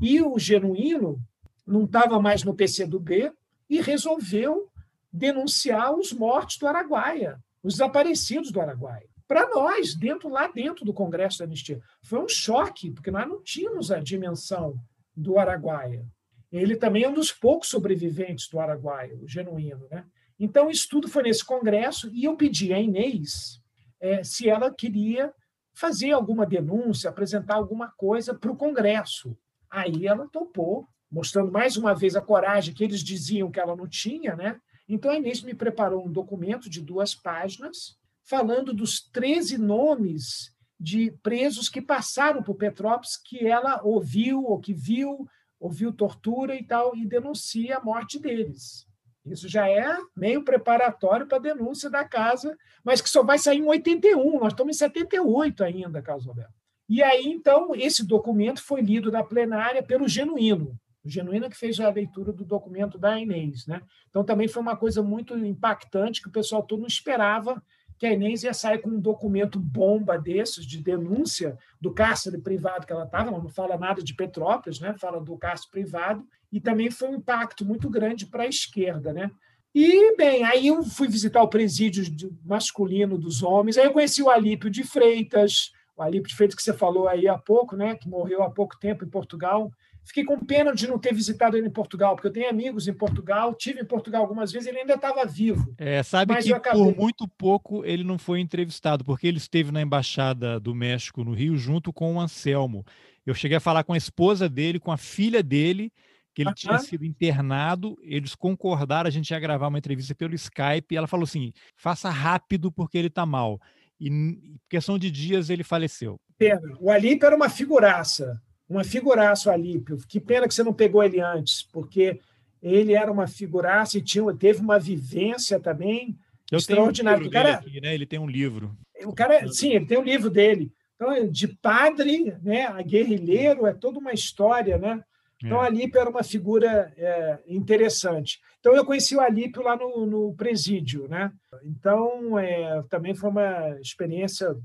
E 0.00 0.20
o 0.20 0.38
Genuíno 0.38 1.18
não 1.66 1.84
estava 1.84 2.20
mais 2.20 2.42
no 2.42 2.54
PCdoB 2.54 3.32
e 3.70 3.80
resolveu 3.80 4.68
denunciar 5.12 5.94
os 5.94 6.12
mortos 6.12 6.58
do 6.58 6.66
Araguaia, 6.66 7.38
os 7.62 7.74
desaparecidos 7.74 8.50
do 8.50 8.60
Araguaia. 8.60 9.08
Para 9.26 9.48
nós, 9.50 9.94
dentro 9.94 10.28
lá 10.28 10.48
dentro 10.48 10.84
do 10.84 10.92
Congresso 10.92 11.38
da 11.38 11.44
Anistia. 11.44 11.80
Foi 12.02 12.18
um 12.18 12.28
choque, 12.28 12.90
porque 12.90 13.10
nós 13.10 13.28
não 13.28 13.42
tínhamos 13.42 13.90
a 13.90 13.98
dimensão 13.98 14.74
do 15.14 15.38
Araguaia. 15.38 16.06
Ele 16.50 16.76
também 16.76 17.02
é 17.02 17.08
um 17.08 17.14
dos 17.14 17.30
poucos 17.30 17.68
sobreviventes 17.68 18.48
do 18.48 18.58
Araguaia, 18.58 19.16
o 19.16 19.28
genuíno. 19.28 19.86
Né? 19.90 20.04
Então, 20.38 20.70
isso 20.70 20.88
tudo 20.88 21.08
foi 21.08 21.24
nesse 21.24 21.44
congresso 21.44 22.08
e 22.12 22.24
eu 22.24 22.36
pedi 22.36 22.72
a 22.72 22.80
Inês 22.80 23.60
é, 24.00 24.22
se 24.22 24.48
ela 24.48 24.72
queria 24.72 25.32
fazer 25.74 26.12
alguma 26.12 26.46
denúncia, 26.46 27.10
apresentar 27.10 27.54
alguma 27.54 27.88
coisa 27.88 28.34
para 28.34 28.50
o 28.50 28.56
Congresso. 28.56 29.36
Aí 29.70 30.06
ela 30.06 30.26
topou, 30.28 30.88
mostrando 31.10 31.52
mais 31.52 31.76
uma 31.76 31.94
vez 31.94 32.16
a 32.16 32.20
coragem 32.20 32.74
que 32.74 32.82
eles 32.82 33.00
diziam 33.00 33.50
que 33.50 33.60
ela 33.60 33.76
não 33.76 33.86
tinha, 33.86 34.34
né? 34.34 34.58
Então 34.88 35.10
a 35.10 35.16
Inês 35.16 35.42
me 35.42 35.54
preparou 35.54 36.06
um 36.06 36.10
documento 36.10 36.70
de 36.70 36.80
duas 36.80 37.14
páginas 37.14 37.98
falando 38.22 38.72
dos 38.72 39.00
13 39.00 39.58
nomes 39.58 40.54
de 40.80 41.10
presos 41.22 41.68
que 41.68 41.82
passaram 41.82 42.42
por 42.42 42.54
Petrópolis 42.54 43.16
que 43.16 43.46
ela 43.46 43.82
ouviu 43.82 44.44
ou 44.44 44.58
que 44.58 44.72
viu, 44.72 45.26
ouviu 45.58 45.92
tortura 45.92 46.54
e 46.54 46.64
tal 46.64 46.96
e 46.96 47.04
denuncia 47.04 47.76
a 47.76 47.82
morte 47.82 48.18
deles. 48.18 48.86
Isso 49.24 49.48
já 49.48 49.68
é 49.68 49.98
meio 50.16 50.42
preparatório 50.42 51.26
para 51.26 51.38
a 51.38 51.40
denúncia 51.40 51.90
da 51.90 52.04
casa, 52.04 52.56
mas 52.82 53.00
que 53.00 53.10
só 53.10 53.22
vai 53.22 53.38
sair 53.38 53.58
em 53.58 53.66
81, 53.66 54.40
nós 54.40 54.52
estamos 54.52 54.76
em 54.76 54.78
78 54.78 55.64
ainda, 55.64 56.00
Carlos 56.00 56.24
Roberto. 56.24 56.54
E 56.88 57.02
aí, 57.02 57.26
então, 57.26 57.74
esse 57.74 58.06
documento 58.06 58.62
foi 58.62 58.80
lido 58.80 59.12
na 59.12 59.22
plenária 59.22 59.82
pelo 59.82 60.08
Genuíno, 60.08 60.78
o 61.08 61.10
Genuíno 61.10 61.50
que 61.50 61.56
fez 61.56 61.80
a 61.80 61.90
leitura 61.90 62.32
do 62.32 62.44
documento 62.44 62.98
da 62.98 63.18
Inês. 63.18 63.66
Né? 63.66 63.82
Então, 64.08 64.22
também 64.22 64.46
foi 64.46 64.62
uma 64.62 64.76
coisa 64.76 65.02
muito 65.02 65.36
impactante 65.36 66.22
que 66.22 66.28
o 66.28 66.32
pessoal 66.32 66.62
todo 66.62 66.80
não 66.80 66.86
esperava 66.86 67.62
que 67.98 68.06
a 68.06 68.12
Inês 68.12 68.44
ia 68.44 68.54
sair 68.54 68.78
com 68.78 68.90
um 68.90 69.00
documento 69.00 69.58
bomba 69.58 70.16
desses, 70.16 70.64
de 70.64 70.80
denúncia 70.80 71.58
do 71.80 71.92
cárcere 71.92 72.38
privado 72.38 72.86
que 72.86 72.92
ela 72.92 73.04
estava, 73.04 73.30
não 73.30 73.48
fala 73.48 73.76
nada 73.76 74.02
de 74.02 74.14
Petrópolis, 74.14 74.78
né? 74.78 74.94
fala 74.98 75.20
do 75.20 75.36
cárcere 75.36 75.70
privado, 75.70 76.24
e 76.52 76.60
também 76.60 76.90
foi 76.90 77.08
um 77.08 77.16
impacto 77.16 77.64
muito 77.64 77.90
grande 77.90 78.24
para 78.24 78.44
a 78.44 78.48
esquerda. 78.48 79.12
Né? 79.12 79.30
E, 79.74 80.16
bem, 80.16 80.44
aí 80.44 80.68
eu 80.68 80.82
fui 80.84 81.08
visitar 81.08 81.42
o 81.42 81.48
presídio 81.48 82.04
masculino 82.44 83.18
dos 83.18 83.42
homens, 83.42 83.76
aí 83.76 83.86
eu 83.86 83.92
conheci 83.92 84.22
o 84.22 84.30
Alípio 84.30 84.70
de 84.70 84.84
Freitas, 84.84 85.72
o 85.96 86.02
Alípio 86.02 86.28
de 86.28 86.36
Freitas 86.36 86.54
que 86.54 86.62
você 86.62 86.72
falou 86.72 87.08
aí 87.08 87.26
há 87.26 87.36
pouco, 87.36 87.74
né? 87.74 87.96
que 87.96 88.08
morreu 88.08 88.44
há 88.44 88.50
pouco 88.50 88.78
tempo 88.78 89.04
em 89.04 89.08
Portugal, 89.08 89.72
Fiquei 90.08 90.24
com 90.24 90.38
pena 90.38 90.74
de 90.74 90.88
não 90.88 90.98
ter 90.98 91.12
visitado 91.12 91.54
ele 91.54 91.66
em 91.66 91.70
Portugal, 91.70 92.16
porque 92.16 92.28
eu 92.28 92.32
tenho 92.32 92.48
amigos 92.48 92.88
em 92.88 92.94
Portugal, 92.94 93.52
tive 93.52 93.82
em 93.82 93.84
Portugal 93.84 94.22
algumas 94.22 94.50
vezes, 94.50 94.66
ele 94.66 94.78
ainda 94.78 94.94
estava 94.94 95.22
vivo. 95.26 95.74
É, 95.76 96.02
sabe 96.02 96.34
que 96.34 96.50
acabei... 96.50 96.82
por 96.82 96.96
muito 96.96 97.28
pouco 97.28 97.84
ele 97.84 98.02
não 98.02 98.16
foi 98.16 98.40
entrevistado, 98.40 99.04
porque 99.04 99.26
ele 99.26 99.36
esteve 99.36 99.70
na 99.70 99.82
embaixada 99.82 100.58
do 100.58 100.74
México 100.74 101.22
no 101.22 101.34
Rio 101.34 101.58
junto 101.58 101.92
com 101.92 102.14
o 102.14 102.20
Anselmo. 102.20 102.86
Eu 103.26 103.34
cheguei 103.34 103.58
a 103.58 103.60
falar 103.60 103.84
com 103.84 103.92
a 103.92 103.98
esposa 103.98 104.48
dele, 104.48 104.80
com 104.80 104.90
a 104.90 104.96
filha 104.96 105.42
dele, 105.42 105.92
que 106.34 106.40
ele 106.40 106.54
tinha 106.54 106.78
sido 106.78 107.04
internado, 107.04 107.98
eles 108.00 108.34
concordaram, 108.34 109.08
a 109.08 109.10
gente 109.10 109.28
ia 109.28 109.38
gravar 109.38 109.68
uma 109.68 109.78
entrevista 109.78 110.14
pelo 110.14 110.34
Skype, 110.34 110.86
e 110.90 110.96
ela 110.96 111.06
falou 111.06 111.24
assim: 111.24 111.52
faça 111.76 112.08
rápido 112.08 112.72
porque 112.72 112.96
ele 112.96 113.08
está 113.08 113.26
mal. 113.26 113.60
E 114.00 114.08
em 114.08 114.58
questão 114.70 114.98
de 114.98 115.10
dias 115.10 115.50
ele 115.50 115.62
faleceu. 115.62 116.18
Pena. 116.38 116.78
O 116.80 116.90
Alipe 116.90 117.26
era 117.26 117.36
uma 117.36 117.50
figuraça 117.50 118.40
uma 118.68 118.84
figuraça, 118.84 119.48
o 119.48 119.52
Alípio. 119.52 119.96
Que 120.06 120.20
pena 120.20 120.46
que 120.46 120.54
você 120.54 120.62
não 120.62 120.72
pegou 120.72 121.02
ele 121.02 121.20
antes, 121.20 121.62
porque 121.62 122.20
ele 122.62 122.92
era 122.92 123.10
uma 123.10 123.26
figuraça 123.26 123.98
e 123.98 124.02
tinha, 124.02 124.34
teve 124.34 124.60
uma 124.60 124.78
vivência 124.78 125.58
também 125.58 126.18
Eu 126.50 126.58
extraordinária. 126.58 127.26
Um 127.26 127.30
cara, 127.30 127.54
aqui, 127.54 127.80
né? 127.80 127.94
Ele 127.94 128.06
tem 128.06 128.18
um 128.18 128.26
livro. 128.26 128.76
O 129.04 129.12
cara, 129.12 129.46
sim, 129.48 129.72
ele 129.72 129.86
tem 129.86 129.98
um 129.98 130.04
livro 130.04 130.28
dele. 130.28 130.72
Então, 130.96 131.28
de 131.30 131.48
padre 131.48 132.36
né, 132.42 132.66
a 132.66 132.82
guerrilheiro, 132.82 133.66
é 133.66 133.72
toda 133.72 133.98
uma 133.98 134.12
história, 134.12 134.76
né? 134.76 135.02
Então, 135.42 135.62
é. 135.62 135.66
Alípio 135.66 136.00
era 136.00 136.10
uma 136.10 136.24
figura 136.24 136.92
é, 136.96 137.38
interessante. 137.46 138.40
Então, 138.58 138.74
eu 138.74 138.84
conheci 138.84 139.14
o 139.14 139.20
Alípio 139.20 139.62
lá 139.62 139.76
no, 139.76 140.04
no 140.04 140.34
presídio, 140.34 141.06
né? 141.08 141.32
Então, 141.62 142.36
é, 142.36 142.82
também 142.90 143.14
foi 143.14 143.30
uma 143.30 143.78
experiência 143.80 144.56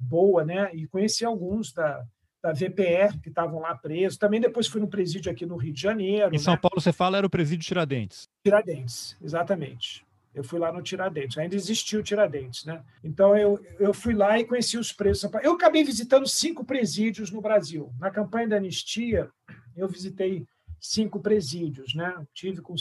boa, 0.00 0.42
né? 0.42 0.70
E 0.72 0.86
conheci 0.86 1.26
alguns 1.26 1.74
da, 1.74 2.02
da 2.44 2.52
VPR, 2.52 3.18
que 3.22 3.30
estavam 3.30 3.58
lá 3.58 3.74
presos. 3.74 4.18
Também 4.18 4.38
depois 4.38 4.66
fui 4.66 4.78
no 4.78 4.86
presídio 4.86 5.32
aqui 5.32 5.46
no 5.46 5.56
Rio 5.56 5.72
de 5.72 5.80
Janeiro. 5.80 6.34
Em 6.34 6.38
São 6.38 6.52
né? 6.52 6.60
Paulo, 6.60 6.78
você 6.78 6.92
fala, 6.92 7.16
era 7.16 7.26
o 7.26 7.30
presídio 7.30 7.66
Tiradentes. 7.66 8.28
Tiradentes, 8.44 9.16
exatamente. 9.22 10.04
Eu 10.34 10.44
fui 10.44 10.58
lá 10.58 10.70
no 10.70 10.82
Tiradentes, 10.82 11.38
ainda 11.38 11.54
existiu 11.54 12.00
o 12.00 12.02
Tiradentes, 12.02 12.66
né? 12.66 12.84
Então 13.02 13.34
eu, 13.34 13.64
eu 13.78 13.94
fui 13.94 14.12
lá 14.12 14.38
e 14.38 14.44
conheci 14.44 14.76
os 14.76 14.92
presos. 14.92 15.30
Eu 15.42 15.52
acabei 15.52 15.82
visitando 15.84 16.28
cinco 16.28 16.66
presídios 16.66 17.30
no 17.30 17.40
Brasil. 17.40 17.90
Na 17.98 18.10
campanha 18.10 18.48
da 18.48 18.56
anistia, 18.56 19.30
eu 19.74 19.88
visitei 19.88 20.46
cinco 20.78 21.20
presídios, 21.20 21.94
né? 21.94 22.14
Tive 22.34 22.60
com, 22.60 22.74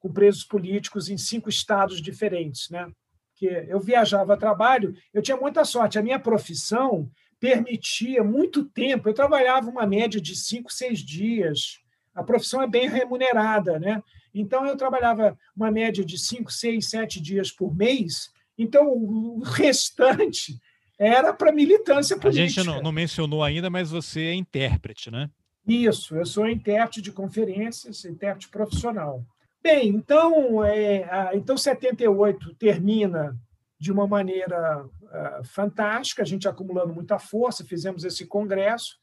com 0.00 0.12
presos 0.12 0.42
políticos 0.42 1.08
em 1.08 1.16
cinco 1.16 1.48
estados 1.48 2.02
diferentes, 2.02 2.68
né? 2.70 2.90
Que 3.36 3.46
eu 3.46 3.78
viajava 3.78 4.34
a 4.34 4.36
trabalho, 4.36 4.96
eu 5.14 5.22
tinha 5.22 5.36
muita 5.36 5.64
sorte. 5.64 5.96
A 5.96 6.02
minha 6.02 6.18
profissão 6.18 7.08
permitia 7.40 8.22
muito 8.22 8.64
tempo. 8.66 9.08
Eu 9.08 9.14
trabalhava 9.14 9.70
uma 9.70 9.86
média 9.86 10.20
de 10.20 10.36
cinco, 10.36 10.70
seis 10.70 11.00
dias. 11.00 11.80
A 12.14 12.22
profissão 12.22 12.62
é 12.62 12.66
bem 12.66 12.88
remunerada, 12.88 13.78
né? 13.78 14.02
Então 14.32 14.66
eu 14.66 14.76
trabalhava 14.76 15.36
uma 15.56 15.70
média 15.70 16.04
de 16.04 16.18
cinco, 16.18 16.52
seis, 16.52 16.90
sete 16.90 17.20
dias 17.20 17.50
por 17.50 17.74
mês. 17.74 18.30
Então 18.58 18.86
o 18.92 19.40
restante 19.40 20.60
era 20.98 21.32
para 21.32 21.50
militância 21.50 22.18
política. 22.18 22.44
A 22.44 22.48
gente 22.48 22.66
não, 22.66 22.82
não, 22.82 22.92
mencionou 22.92 23.42
ainda, 23.42 23.70
mas 23.70 23.90
você 23.90 24.26
é 24.26 24.34
intérprete, 24.34 25.10
né? 25.10 25.30
Isso, 25.66 26.14
eu 26.14 26.26
sou 26.26 26.48
intérprete 26.48 27.00
de 27.00 27.10
conferências, 27.10 28.04
intérprete 28.04 28.48
profissional. 28.48 29.24
Bem, 29.62 29.88
então, 29.88 30.64
é, 30.64 31.30
então 31.34 31.56
78 31.56 32.54
termina 32.54 33.36
de 33.80 33.90
uma 33.90 34.06
maneira 34.06 34.84
uh, 34.84 35.44
fantástica, 35.44 36.22
a 36.22 36.26
gente 36.26 36.46
acumulando 36.46 36.94
muita 36.94 37.18
força, 37.18 37.64
fizemos 37.64 38.04
esse 38.04 38.26
congresso, 38.26 38.98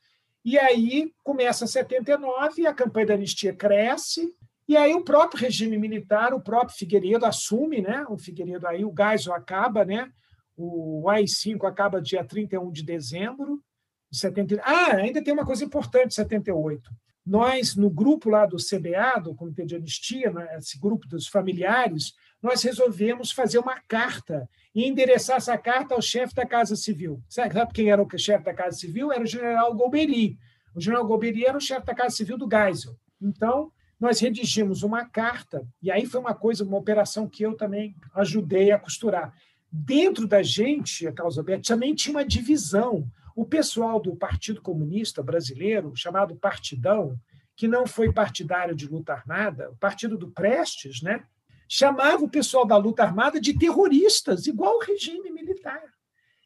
e 0.45 0.57
aí 0.57 1.11
começa 1.23 1.65
79, 1.65 2.67
a 2.67 2.73
campanha 2.73 3.07
da 3.07 3.13
anistia 3.15 3.53
cresce, 3.53 4.31
e 4.67 4.77
aí 4.77 4.93
o 4.93 5.03
próprio 5.03 5.41
regime 5.41 5.77
militar, 5.77 6.33
o 6.33 6.41
próprio 6.41 6.77
Figueiredo 6.77 7.25
assume, 7.25 7.81
né? 7.81 8.05
O 8.09 8.17
Figueiredo 8.17 8.67
aí, 8.67 8.85
o 8.85 8.93
Geisel 8.95 9.33
acaba, 9.33 9.83
né? 9.83 10.11
O 10.55 11.09
AI-5 11.09 11.65
acaba 11.65 12.01
dia 12.01 12.23
31 12.23 12.71
de 12.71 12.83
dezembro 12.83 13.63
de 14.11 14.19
70. 14.19 14.61
Ah, 14.63 14.95
ainda 14.95 15.23
tem 15.23 15.33
uma 15.33 15.45
coisa 15.45 15.63
importante, 15.63 16.13
78. 16.13 16.89
Nós, 17.25 17.75
no 17.75 17.89
grupo 17.89 18.29
lá 18.29 18.45
do 18.45 18.57
CBA, 18.57 19.21
do 19.21 19.35
Comitê 19.35 19.65
de 19.65 19.75
Anistia, 19.75 20.31
né, 20.31 20.57
esse 20.57 20.79
grupo 20.79 21.07
dos 21.07 21.27
familiares, 21.27 22.13
nós 22.41 22.61
resolvemos 22.61 23.31
fazer 23.31 23.59
uma 23.59 23.79
carta 23.81 24.47
e 24.73 24.85
endereçar 24.85 25.37
essa 25.37 25.57
carta 25.57 25.95
ao 25.95 26.01
chefe 26.01 26.35
da 26.35 26.45
Casa 26.45 26.75
Civil. 26.75 27.21
Sabe 27.27 27.73
quem 27.73 27.89
era 27.89 28.01
o 28.01 28.17
chefe 28.17 28.45
da 28.45 28.53
Casa 28.53 28.77
Civil? 28.77 29.11
Era 29.11 29.23
o 29.23 29.27
general 29.27 29.73
Golbery. 29.75 30.37
O 30.75 30.79
general 30.79 31.05
Golbery 31.05 31.45
era 31.45 31.57
o 31.57 31.61
chefe 31.61 31.85
da 31.85 31.95
Casa 31.95 32.15
Civil 32.15 32.37
do 32.37 32.47
Geisel. 32.47 32.95
Então, 33.19 33.71
nós 33.99 34.19
redigimos 34.19 34.83
uma 34.83 35.05
carta, 35.05 35.67
e 35.81 35.89
aí 35.89 36.05
foi 36.05 36.19
uma 36.19 36.35
coisa, 36.35 36.63
uma 36.63 36.77
operação 36.77 37.27
que 37.27 37.43
eu 37.43 37.55
também 37.55 37.95
ajudei 38.13 38.71
a 38.71 38.77
costurar. 38.77 39.33
Dentro 39.71 40.27
da 40.27 40.43
gente, 40.43 41.07
a 41.07 41.11
Causa 41.11 41.41
Aberta, 41.41 41.73
também 41.73 41.95
tinha 41.95 42.15
uma 42.15 42.25
divisão. 42.25 43.09
O 43.35 43.45
pessoal 43.45 43.99
do 43.99 44.15
Partido 44.15 44.61
Comunista 44.61 45.23
Brasileiro, 45.23 45.95
chamado 45.95 46.35
Partidão, 46.35 47.19
que 47.55 47.67
não 47.67 47.87
foi 47.87 48.13
partidário 48.13 48.75
de 48.75 48.87
luta 48.87 49.13
armada, 49.13 49.71
o 49.71 49.77
partido 49.77 50.15
do 50.15 50.29
Prestes, 50.31 51.01
né? 51.01 51.23
Chamava 51.67 52.23
o 52.23 52.29
pessoal 52.29 52.65
da 52.65 52.77
luta 52.77 53.03
armada 53.03 53.39
de 53.39 53.57
terroristas, 53.57 54.47
igual 54.47 54.77
o 54.77 54.83
regime 54.83 55.31
militar. 55.31 55.83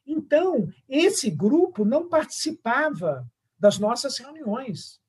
Então, 0.06 0.68
esse 0.90 1.30
grupo 1.30 1.86
não 1.86 2.08
participava 2.08 3.26
das 3.58 3.78
nossas 3.78 4.18
reuniões. 4.18 5.00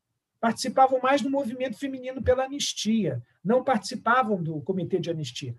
Participavam 0.40 1.00
mais 1.00 1.22
do 1.22 1.30
movimento 1.30 1.78
feminino 1.78 2.22
pela 2.22 2.44
anistia, 2.44 3.22
não 3.44 3.64
participavam 3.64 4.42
do 4.42 4.60
comitê 4.60 4.98
de 4.98 5.10
anistia. 5.10 5.56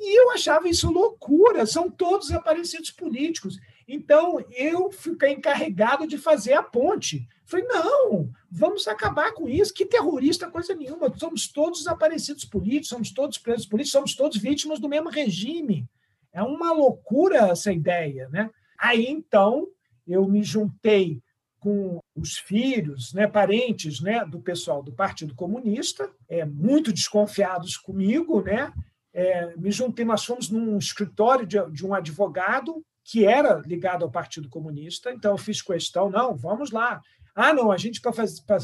E 0.00 0.20
eu 0.20 0.30
achava 0.32 0.68
isso 0.68 0.90
loucura, 0.90 1.66
são 1.66 1.90
todos 1.90 2.32
aparecidos 2.32 2.90
políticos. 2.90 3.58
Então, 3.94 4.42
eu 4.56 4.90
fiquei 4.90 5.32
encarregado 5.32 6.06
de 6.06 6.16
fazer 6.16 6.54
a 6.54 6.62
ponte. 6.62 7.28
Falei, 7.44 7.66
não, 7.66 8.30
vamos 8.50 8.88
acabar 8.88 9.34
com 9.34 9.46
isso. 9.46 9.74
Que 9.74 9.84
terrorista, 9.84 10.50
coisa 10.50 10.74
nenhuma. 10.74 11.14
Somos 11.18 11.46
todos 11.46 11.80
desaparecidos 11.80 12.46
políticos, 12.46 12.88
somos 12.88 13.12
todos 13.12 13.36
presos 13.36 13.66
políticos, 13.66 13.92
somos 13.92 14.14
todos 14.14 14.38
vítimas 14.38 14.80
do 14.80 14.88
mesmo 14.88 15.10
regime. 15.10 15.86
É 16.32 16.42
uma 16.42 16.72
loucura 16.72 17.50
essa 17.50 17.70
ideia. 17.70 18.30
Né? 18.30 18.48
Aí, 18.78 19.06
então, 19.06 19.68
eu 20.08 20.26
me 20.26 20.42
juntei 20.42 21.20
com 21.60 22.00
os 22.16 22.38
filhos, 22.38 23.12
né, 23.12 23.26
parentes 23.26 24.00
né, 24.00 24.24
do 24.24 24.40
pessoal 24.40 24.82
do 24.82 24.90
Partido 24.90 25.34
Comunista, 25.34 26.10
é, 26.30 26.46
muito 26.46 26.90
desconfiados 26.90 27.76
comigo, 27.76 28.40
né? 28.40 28.72
É, 29.12 29.54
me 29.56 29.70
juntei, 29.70 30.04
nós 30.04 30.24
fomos 30.24 30.48
num 30.48 30.78
escritório 30.78 31.46
de, 31.46 31.58
de, 31.70 31.86
um 31.86 31.94
advogado 31.94 32.82
que 33.04 33.26
era 33.26 33.60
ligado 33.66 34.04
ao 34.04 34.10
Partido 34.10 34.48
Comunista, 34.48 35.12
então 35.12 35.32
eu 35.32 35.38
fiz 35.38 35.60
questão, 35.60 36.08
não, 36.08 36.36
vamos 36.36 36.70
lá. 36.70 37.00
Ah, 37.34 37.52
não, 37.52 37.72
a 37.72 37.76
gente, 37.76 38.00
para 38.00 38.12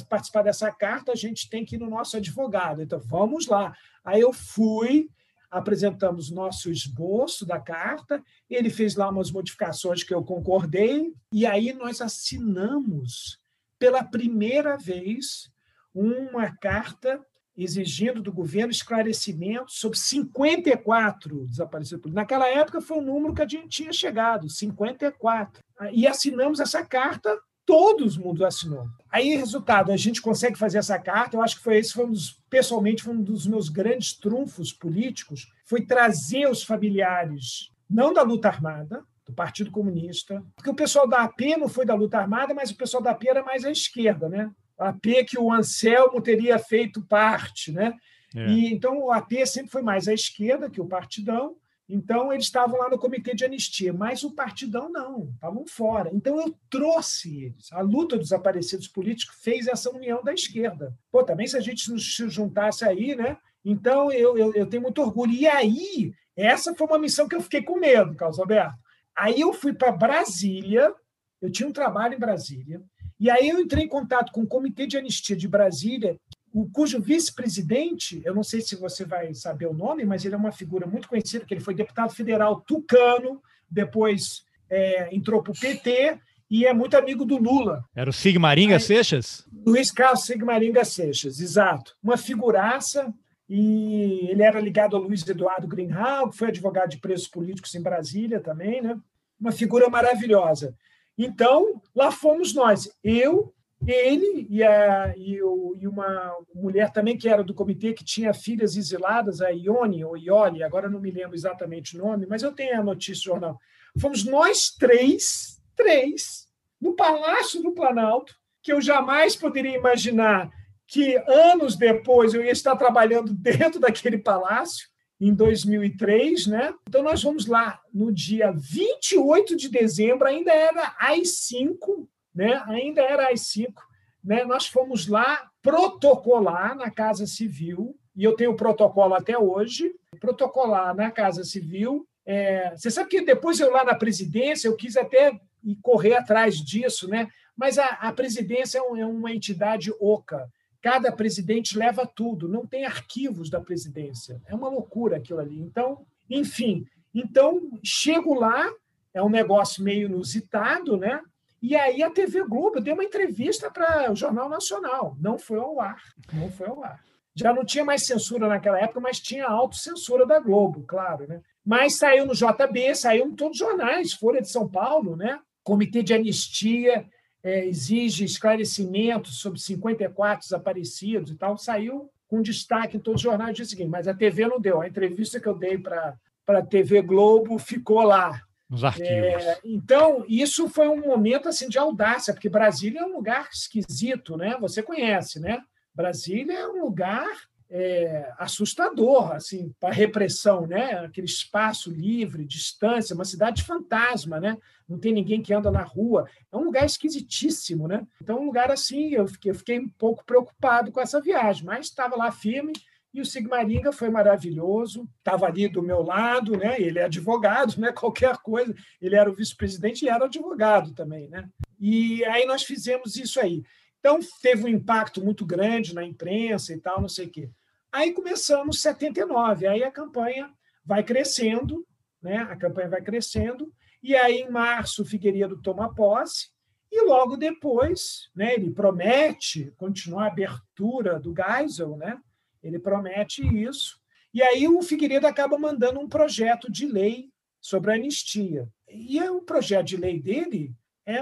participar 0.08 0.42
dessa 0.42 0.70
carta, 0.70 1.12
a 1.12 1.16
gente 1.16 1.48
tem 1.48 1.64
que 1.64 1.76
ir 1.76 1.78
no 1.78 1.88
nosso 1.88 2.16
advogado, 2.16 2.82
então 2.82 3.00
vamos 3.00 3.46
lá. 3.46 3.74
Aí 4.04 4.20
eu 4.20 4.32
fui, 4.32 5.08
apresentamos 5.50 6.30
nosso 6.30 6.70
esboço 6.70 7.46
da 7.46 7.58
carta, 7.58 8.22
ele 8.48 8.68
fez 8.68 8.94
lá 8.94 9.08
umas 9.08 9.30
modificações 9.30 10.02
que 10.02 10.14
eu 10.14 10.22
concordei, 10.22 11.14
e 11.32 11.46
aí 11.46 11.72
nós 11.72 12.00
assinamos 12.00 13.40
pela 13.78 14.04
primeira 14.04 14.76
vez 14.76 15.50
uma 15.94 16.54
carta 16.56 17.24
exigindo 17.62 18.22
do 18.22 18.32
governo 18.32 18.70
esclarecimento 18.70 19.72
sobre 19.72 19.98
54 19.98 21.44
desaparecidos. 21.46 22.12
Naquela 22.12 22.48
época 22.48 22.80
foi 22.80 22.98
um 22.98 23.02
número 23.02 23.34
que 23.34 23.42
a 23.42 23.48
gente 23.48 23.68
tinha 23.68 23.92
chegado, 23.92 24.48
54. 24.48 25.62
E 25.92 26.06
assinamos 26.06 26.60
essa 26.60 26.84
carta, 26.84 27.36
todo 27.66 28.08
mundo 28.18 28.46
assinou. 28.46 28.86
Aí, 29.10 29.36
resultado, 29.36 29.92
a 29.92 29.96
gente 29.96 30.22
consegue 30.22 30.56
fazer 30.56 30.78
essa 30.78 30.98
carta, 30.98 31.36
eu 31.36 31.42
acho 31.42 31.56
que 31.56 31.62
foi 31.62 31.76
esse, 31.76 31.92
foi 31.92 32.06
um 32.06 32.10
dos, 32.10 32.40
pessoalmente, 32.48 33.02
foi 33.02 33.14
um 33.14 33.22
dos 33.22 33.46
meus 33.46 33.68
grandes 33.68 34.14
trunfos 34.14 34.72
políticos, 34.72 35.52
foi 35.66 35.84
trazer 35.84 36.48
os 36.48 36.62
familiares, 36.62 37.70
não 37.90 38.12
da 38.12 38.22
luta 38.22 38.48
armada, 38.48 39.04
do 39.26 39.34
Partido 39.34 39.70
Comunista, 39.70 40.42
porque 40.56 40.70
o 40.70 40.74
pessoal 40.74 41.06
da 41.06 41.22
AP 41.24 41.40
não 41.58 41.68
foi 41.68 41.84
da 41.84 41.94
luta 41.94 42.16
armada, 42.16 42.54
mas 42.54 42.70
o 42.70 42.76
pessoal 42.76 43.02
da 43.02 43.10
AP 43.10 43.24
era 43.26 43.42
mais 43.42 43.62
à 43.62 43.70
esquerda, 43.70 44.26
né? 44.26 44.50
A 44.78 44.90
AP 44.90 45.26
que 45.26 45.38
o 45.38 45.52
Anselmo 45.52 46.20
teria 46.20 46.58
feito 46.58 47.02
parte, 47.02 47.72
né? 47.72 47.94
É. 48.34 48.46
E 48.48 48.72
então 48.72 48.98
o 48.98 49.12
AP 49.12 49.32
sempre 49.46 49.70
foi 49.70 49.82
mais 49.82 50.06
à 50.08 50.14
esquerda 50.14 50.70
que 50.70 50.80
o 50.80 50.86
Partidão. 50.86 51.56
Então 51.88 52.30
eles 52.30 52.44
estavam 52.44 52.78
lá 52.78 52.90
no 52.90 52.98
comitê 52.98 53.34
de 53.34 53.46
anistia, 53.46 53.94
mas 53.94 54.22
o 54.22 54.34
Partidão 54.34 54.90
não, 54.90 55.30
estavam 55.34 55.66
fora. 55.66 56.10
Então 56.12 56.38
eu 56.38 56.54
trouxe 56.68 57.44
eles. 57.44 57.72
A 57.72 57.80
luta 57.80 58.16
dos 58.16 58.28
desaparecidos 58.28 58.86
políticos 58.86 59.38
fez 59.40 59.66
essa 59.66 59.90
união 59.90 60.22
da 60.22 60.34
esquerda. 60.34 60.94
Pô, 61.10 61.24
também 61.24 61.46
se 61.46 61.56
a 61.56 61.60
gente 61.60 61.90
nos 61.90 62.02
juntasse 62.02 62.84
aí, 62.84 63.16
né? 63.16 63.38
Então 63.64 64.12
eu, 64.12 64.36
eu, 64.36 64.54
eu 64.54 64.66
tenho 64.66 64.82
muito 64.82 65.00
orgulho. 65.00 65.32
E 65.32 65.46
aí, 65.46 66.12
essa 66.36 66.74
foi 66.74 66.86
uma 66.86 66.98
missão 66.98 67.26
que 67.26 67.34
eu 67.34 67.40
fiquei 67.40 67.62
com 67.62 67.78
medo, 67.78 68.14
Carlos 68.14 68.38
Alberto. 68.38 68.76
Aí 69.16 69.40
eu 69.40 69.52
fui 69.52 69.72
para 69.72 69.90
Brasília, 69.90 70.94
eu 71.40 71.50
tinha 71.50 71.68
um 71.68 71.72
trabalho 71.72 72.14
em 72.14 72.18
Brasília, 72.18 72.82
e 73.20 73.30
aí 73.30 73.48
eu 73.48 73.60
entrei 73.60 73.84
em 73.84 73.88
contato 73.88 74.32
com 74.32 74.42
o 74.42 74.46
Comitê 74.46 74.86
de 74.86 74.96
Anistia 74.96 75.36
de 75.36 75.48
Brasília, 75.48 76.16
o, 76.52 76.68
cujo 76.70 77.00
vice-presidente, 77.00 78.22
eu 78.24 78.34
não 78.34 78.42
sei 78.42 78.60
se 78.60 78.74
você 78.76 79.04
vai 79.04 79.34
saber 79.34 79.66
o 79.66 79.74
nome, 79.74 80.04
mas 80.04 80.24
ele 80.24 80.34
é 80.34 80.38
uma 80.38 80.52
figura 80.52 80.86
muito 80.86 81.08
conhecida, 81.08 81.44
que 81.44 81.54
ele 81.54 81.60
foi 81.60 81.74
deputado 81.74 82.14
federal 82.14 82.60
tucano, 82.60 83.42
depois 83.70 84.44
é, 84.70 85.14
entrou 85.14 85.42
para 85.42 85.52
o 85.52 85.58
PT 85.58 86.18
e 86.50 86.64
é 86.64 86.72
muito 86.72 86.96
amigo 86.96 87.24
do 87.24 87.36
Lula. 87.36 87.84
Era 87.94 88.08
o 88.08 88.12
Sigmaringa 88.12 88.76
aí, 88.76 88.80
Seixas? 88.80 89.44
Luiz 89.66 89.90
Carlos 89.90 90.24
Sigmaringa 90.24 90.84
Seixas, 90.84 91.40
exato. 91.40 91.94
Uma 92.02 92.16
figuraça, 92.16 93.12
e 93.48 94.28
ele 94.30 94.42
era 94.42 94.60
ligado 94.60 94.96
ao 94.96 95.02
Luiz 95.02 95.26
Eduardo 95.26 95.68
Greenhalgh, 95.68 96.32
foi 96.32 96.48
advogado 96.48 96.90
de 96.90 96.98
presos 96.98 97.28
políticos 97.28 97.74
em 97.74 97.82
Brasília 97.82 98.40
também, 98.40 98.80
né? 98.80 98.98
Uma 99.40 99.52
figura 99.52 99.88
maravilhosa. 99.88 100.74
Então, 101.18 101.82
lá 101.92 102.12
fomos 102.12 102.54
nós, 102.54 102.88
eu, 103.02 103.52
ele 103.84 104.46
e, 104.48 104.62
a, 104.62 105.12
e, 105.16 105.42
o, 105.42 105.76
e, 105.76 105.88
uma 105.88 106.32
mulher 106.54 106.92
também 106.92 107.18
que 107.18 107.28
era 107.28 107.42
do 107.42 107.52
comitê, 107.52 107.92
que 107.92 108.04
tinha 108.04 108.32
filhas 108.32 108.76
exiladas, 108.76 109.40
a 109.40 109.48
Ione 109.48 110.04
ou 110.04 110.16
Ioli, 110.16 110.62
agora 110.62 110.88
não 110.88 111.00
me 111.00 111.10
lembro 111.10 111.34
exatamente 111.34 111.96
o 111.96 111.98
nome, 111.98 112.24
mas 112.24 112.44
eu 112.44 112.52
tenho 112.52 112.78
a 112.78 112.84
notícia 112.84 113.22
do 113.22 113.34
jornal. 113.34 113.58
Fomos 114.00 114.24
nós 114.24 114.70
três, 114.70 115.60
três, 115.74 116.46
no 116.80 116.94
Palácio 116.94 117.60
do 117.62 117.72
Planalto, 117.72 118.34
que 118.62 118.72
eu 118.72 118.80
jamais 118.80 119.34
poderia 119.34 119.76
imaginar 119.76 120.50
que 120.86 121.16
anos 121.26 121.76
depois 121.76 122.32
eu 122.32 122.44
ia 122.44 122.52
estar 122.52 122.76
trabalhando 122.76 123.32
dentro 123.34 123.80
daquele 123.80 124.18
palácio 124.18 124.88
em 125.20 125.34
2003, 125.34 126.46
né? 126.46 126.74
Então 126.88 127.02
nós 127.02 127.22
vamos 127.22 127.46
lá 127.46 127.80
no 127.92 128.12
dia 128.12 128.52
28 128.52 129.56
de 129.56 129.68
dezembro, 129.68 130.28
ainda 130.28 130.52
era 130.52 130.94
às 130.98 131.30
5, 131.40 132.08
né? 132.34 132.62
Ainda 132.66 133.02
era 133.02 133.32
às 133.32 133.40
5, 133.42 133.82
né? 134.22 134.44
Nós 134.44 134.66
fomos 134.66 135.08
lá 135.08 135.48
protocolar 135.60 136.76
na 136.76 136.90
Casa 136.90 137.26
Civil, 137.26 137.96
e 138.16 138.24
eu 138.24 138.34
tenho 138.34 138.52
o 138.52 138.56
protocolo 138.56 139.14
até 139.14 139.36
hoje, 139.38 139.92
protocolar 140.20 140.94
na 140.94 141.10
Casa 141.10 141.44
Civil. 141.44 142.06
É, 142.24 142.70
você 142.76 142.90
sabe 142.90 143.08
que 143.08 143.20
depois 143.20 143.58
eu 143.58 143.70
lá 143.70 143.84
na 143.84 143.94
presidência, 143.94 144.68
eu 144.68 144.76
quis 144.76 144.96
até 144.96 145.38
correr 145.82 146.14
atrás 146.14 146.56
disso, 146.56 147.08
né? 147.08 147.28
Mas 147.56 147.78
a, 147.78 147.86
a 147.86 148.12
presidência 148.12 148.78
é, 148.78 149.00
é 149.00 149.06
uma 149.06 149.32
entidade 149.32 149.92
oca 150.00 150.48
cada 150.90 151.12
presidente 151.12 151.76
leva 151.76 152.06
tudo, 152.06 152.48
não 152.48 152.64
tem 152.64 152.86
arquivos 152.86 153.50
da 153.50 153.60
presidência. 153.60 154.40
É 154.46 154.54
uma 154.54 154.70
loucura 154.70 155.18
aquilo 155.18 155.38
ali. 155.38 155.60
Então, 155.60 156.06
enfim, 156.30 156.86
então 157.14 157.60
chego 157.84 158.32
lá, 158.32 158.66
é 159.12 159.22
um 159.22 159.28
negócio 159.28 159.84
meio 159.84 160.08
inusitado, 160.08 160.96
né? 160.96 161.20
E 161.60 161.76
aí 161.76 162.02
a 162.02 162.08
TV 162.08 162.42
Globo 162.42 162.80
deu 162.80 162.94
uma 162.94 163.04
entrevista 163.04 163.70
para 163.70 164.10
o 164.10 164.16
Jornal 164.16 164.48
Nacional, 164.48 165.14
não 165.20 165.38
foi 165.38 165.58
ao 165.58 165.78
ar, 165.78 166.02
não 166.32 166.50
foi 166.50 166.68
ao 166.68 166.82
ar. 166.82 167.04
Já 167.34 167.52
não 167.52 167.66
tinha 167.66 167.84
mais 167.84 168.06
censura 168.06 168.48
naquela 168.48 168.80
época, 168.80 168.98
mas 168.98 169.20
tinha 169.20 169.46
autocensura 169.46 170.24
da 170.24 170.40
Globo, 170.40 170.84
claro, 170.86 171.28
né? 171.28 171.42
Mas 171.62 171.98
saiu 171.98 172.24
no 172.24 172.32
JB, 172.32 172.94
saiu 172.94 173.26
em 173.26 173.36
todos 173.36 173.60
os 173.60 173.66
jornais, 173.66 174.14
Folha 174.14 174.40
de 174.40 174.48
São 174.48 174.66
Paulo, 174.66 175.16
né? 175.16 175.38
Comitê 175.62 176.02
de 176.02 176.14
Anistia, 176.14 177.06
é, 177.42 177.66
exige 177.66 178.24
esclarecimento 178.24 179.28
sobre 179.28 179.60
54 179.60 180.40
desaparecidos 180.40 181.30
e 181.30 181.36
tal, 181.36 181.56
saiu 181.56 182.10
com 182.26 182.42
destaque 182.42 182.96
em 182.96 183.00
todos 183.00 183.20
os 183.20 183.22
jornais 183.22 183.52
do 183.52 183.56
dia 183.56 183.64
seguinte, 183.64 183.88
mas 183.88 184.06
a 184.06 184.14
TV 184.14 184.46
não 184.46 184.60
deu. 184.60 184.80
A 184.80 184.88
entrevista 184.88 185.40
que 185.40 185.46
eu 185.46 185.54
dei 185.54 185.78
para 185.78 186.16
a 186.46 186.62
TV 186.62 187.00
Globo 187.00 187.58
ficou 187.58 188.02
lá. 188.02 188.42
Nos 188.68 188.84
arquivos. 188.84 189.08
É, 189.10 189.58
então, 189.64 190.26
isso 190.28 190.68
foi 190.68 190.88
um 190.88 191.00
momento 191.00 191.48
assim 191.48 191.70
de 191.70 191.78
audácia, 191.78 192.34
porque 192.34 192.50
Brasília 192.50 193.00
é 193.00 193.04
um 193.04 193.14
lugar 193.14 193.48
esquisito, 193.50 194.36
né? 194.36 194.58
Você 194.60 194.82
conhece, 194.82 195.40
né? 195.40 195.62
Brasília 195.94 196.52
é 196.52 196.68
um 196.68 196.84
lugar 196.84 197.26
é, 197.70 198.30
assustador 198.38 199.32
assim 199.32 199.74
para 199.80 199.92
repressão, 199.92 200.66
né? 200.66 200.98
Aquele 200.98 201.26
espaço 201.26 201.90
livre, 201.90 202.44
distância, 202.44 203.14
uma 203.14 203.24
cidade 203.24 203.62
fantasma, 203.62 204.38
né? 204.38 204.58
Não 204.88 204.98
tem 204.98 205.12
ninguém 205.12 205.42
que 205.42 205.52
anda 205.52 205.70
na 205.70 205.82
rua. 205.82 206.28
É 206.50 206.56
um 206.56 206.64
lugar 206.64 206.86
esquisitíssimo, 206.86 207.86
né? 207.86 208.06
Então, 208.22 208.40
um 208.40 208.46
lugar 208.46 208.70
assim, 208.70 209.10
eu 209.10 209.28
fiquei, 209.28 209.50
eu 209.50 209.54
fiquei 209.54 209.78
um 209.78 209.88
pouco 209.88 210.24
preocupado 210.24 210.90
com 210.90 211.00
essa 211.00 211.20
viagem, 211.20 211.64
mas 211.64 211.86
estava 211.86 212.16
lá 212.16 212.32
firme. 212.32 212.72
E 213.12 213.20
o 213.20 213.26
Sigmaringa 213.26 213.90
foi 213.90 214.10
maravilhoso, 214.10 215.08
estava 215.18 215.46
ali 215.46 215.68
do 215.68 215.82
meu 215.82 216.02
lado, 216.02 216.56
né? 216.56 216.80
Ele 216.80 216.98
é 216.98 217.04
advogado, 217.04 217.76
né? 217.80 217.92
Qualquer 217.92 218.36
coisa. 218.38 218.74
Ele 219.00 219.16
era 219.16 219.30
o 219.30 219.34
vice-presidente 219.34 220.04
e 220.04 220.08
era 220.08 220.24
advogado 220.24 220.94
também, 220.94 221.28
né? 221.28 221.48
E 221.78 222.24
aí 222.24 222.46
nós 222.46 222.62
fizemos 222.62 223.16
isso 223.16 223.38
aí. 223.40 223.62
Então, 223.98 224.20
teve 224.40 224.64
um 224.64 224.68
impacto 224.68 225.22
muito 225.22 225.44
grande 225.44 225.94
na 225.94 226.04
imprensa 226.04 226.72
e 226.72 226.80
tal, 226.80 227.00
não 227.00 227.08
sei 227.08 227.26
o 227.26 227.30
quê. 227.30 227.50
Aí 227.92 228.12
começamos 228.12 228.80
79, 228.80 229.66
aí 229.66 229.82
a 229.82 229.90
campanha 229.90 230.50
vai 230.84 231.02
crescendo, 231.02 231.86
né? 232.22 232.38
a 232.38 232.56
campanha 232.56 232.88
vai 232.88 233.02
crescendo, 233.02 233.72
e 234.02 234.14
aí 234.14 234.40
em 234.40 234.50
março 234.50 235.02
o 235.02 235.04
Figueiredo 235.04 235.60
toma 235.60 235.94
posse, 235.94 236.48
e 236.90 237.04
logo 237.04 237.36
depois 237.36 238.30
né, 238.34 238.54
ele 238.54 238.70
promete 238.70 239.72
continuar 239.76 240.24
a 240.24 240.28
abertura 240.28 241.18
do 241.18 241.34
Geisel, 241.34 241.96
né? 241.96 242.18
ele 242.62 242.78
promete 242.78 243.42
isso, 243.42 244.00
e 244.32 244.42
aí 244.42 244.66
o 244.68 244.82
Figueiredo 244.82 245.26
acaba 245.26 245.58
mandando 245.58 246.00
um 246.00 246.08
projeto 246.08 246.70
de 246.70 246.86
lei 246.86 247.30
sobre 247.60 247.92
anistia. 247.92 248.68
E 248.88 249.20
o 249.20 249.42
projeto 249.42 249.86
de 249.86 249.96
lei 249.96 250.20
dele 250.20 250.74
é, 251.04 251.18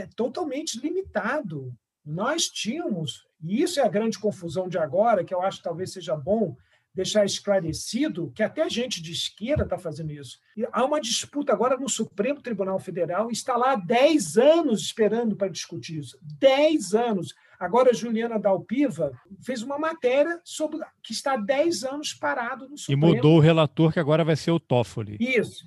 é 0.00 0.08
totalmente 0.14 0.80
limitado 0.80 1.76
nós 2.08 2.48
tínhamos, 2.48 3.26
e 3.42 3.60
isso 3.60 3.78
é 3.78 3.82
a 3.82 3.88
grande 3.88 4.18
confusão 4.18 4.66
de 4.66 4.78
agora, 4.78 5.22
que 5.22 5.34
eu 5.34 5.42
acho 5.42 5.58
que 5.58 5.64
talvez 5.64 5.92
seja 5.92 6.16
bom 6.16 6.56
deixar 6.98 7.24
esclarecido, 7.24 8.32
que 8.34 8.42
até 8.42 8.68
gente 8.68 9.00
de 9.00 9.12
esquerda 9.12 9.62
está 9.62 9.78
fazendo 9.78 10.10
isso. 10.10 10.40
E 10.56 10.66
há 10.72 10.84
uma 10.84 11.00
disputa 11.00 11.52
agora 11.52 11.76
no 11.76 11.88
Supremo 11.88 12.42
Tribunal 12.42 12.76
Federal, 12.80 13.30
está 13.30 13.56
lá 13.56 13.74
há 13.74 13.76
10 13.76 14.36
anos 14.36 14.80
esperando 14.80 15.36
para 15.36 15.46
discutir 15.46 16.00
isso. 16.00 16.18
10 16.40 16.94
anos. 16.94 17.36
Agora, 17.56 17.90
a 17.90 17.94
Juliana 17.94 18.36
Dalpiva 18.36 19.12
fez 19.44 19.62
uma 19.62 19.78
matéria 19.78 20.40
sobre 20.42 20.80
que 21.00 21.12
está 21.12 21.34
há 21.34 21.36
10 21.36 21.84
anos 21.84 22.14
parado 22.14 22.68
no 22.68 22.76
Supremo. 22.76 23.06
E 23.06 23.14
mudou 23.14 23.36
o 23.36 23.40
relator, 23.40 23.92
que 23.92 24.00
agora 24.00 24.24
vai 24.24 24.34
ser 24.34 24.50
o 24.50 24.58
Toffoli. 24.58 25.16
Isso. 25.20 25.64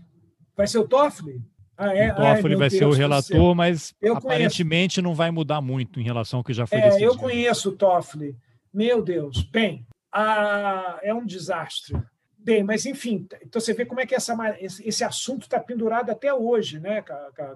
Vai 0.53 0.67
ser 0.67 0.79
o 0.79 0.87
Toffoli? 0.87 1.41
Ah, 1.77 1.95
é? 1.95 2.11
o 2.11 2.15
Toffoli 2.17 2.55
vai 2.57 2.67
Deus 2.67 2.77
ser 2.77 2.85
o 2.85 2.91
relator, 2.91 3.55
mas 3.55 3.95
eu 4.01 4.17
aparentemente 4.17 4.95
conheço. 4.95 5.01
não 5.01 5.15
vai 5.15 5.31
mudar 5.31 5.61
muito 5.61 5.97
em 5.97 6.03
relação 6.03 6.39
ao 6.39 6.43
que 6.43 6.53
já 6.53 6.67
foi 6.67 6.77
é, 6.77 6.81
decidido. 6.89 7.09
Eu 7.09 7.17
conheço 7.17 7.69
o 7.69 7.71
Toffoli. 7.71 8.35
Meu 8.73 9.01
Deus. 9.01 9.43
Bem, 9.43 9.85
a... 10.11 10.99
é 11.01 11.13
um 11.13 11.25
desastre. 11.25 11.95
Bem, 12.37 12.63
mas 12.63 12.87
enfim, 12.87 13.27
então 13.43 13.61
você 13.61 13.71
vê 13.71 13.85
como 13.85 13.99
é 13.99 14.05
que 14.05 14.15
essa, 14.15 14.35
esse 14.59 15.03
assunto 15.03 15.43
está 15.43 15.59
pendurado 15.59 16.09
até 16.09 16.33
hoje, 16.33 16.79
né, 16.79 17.03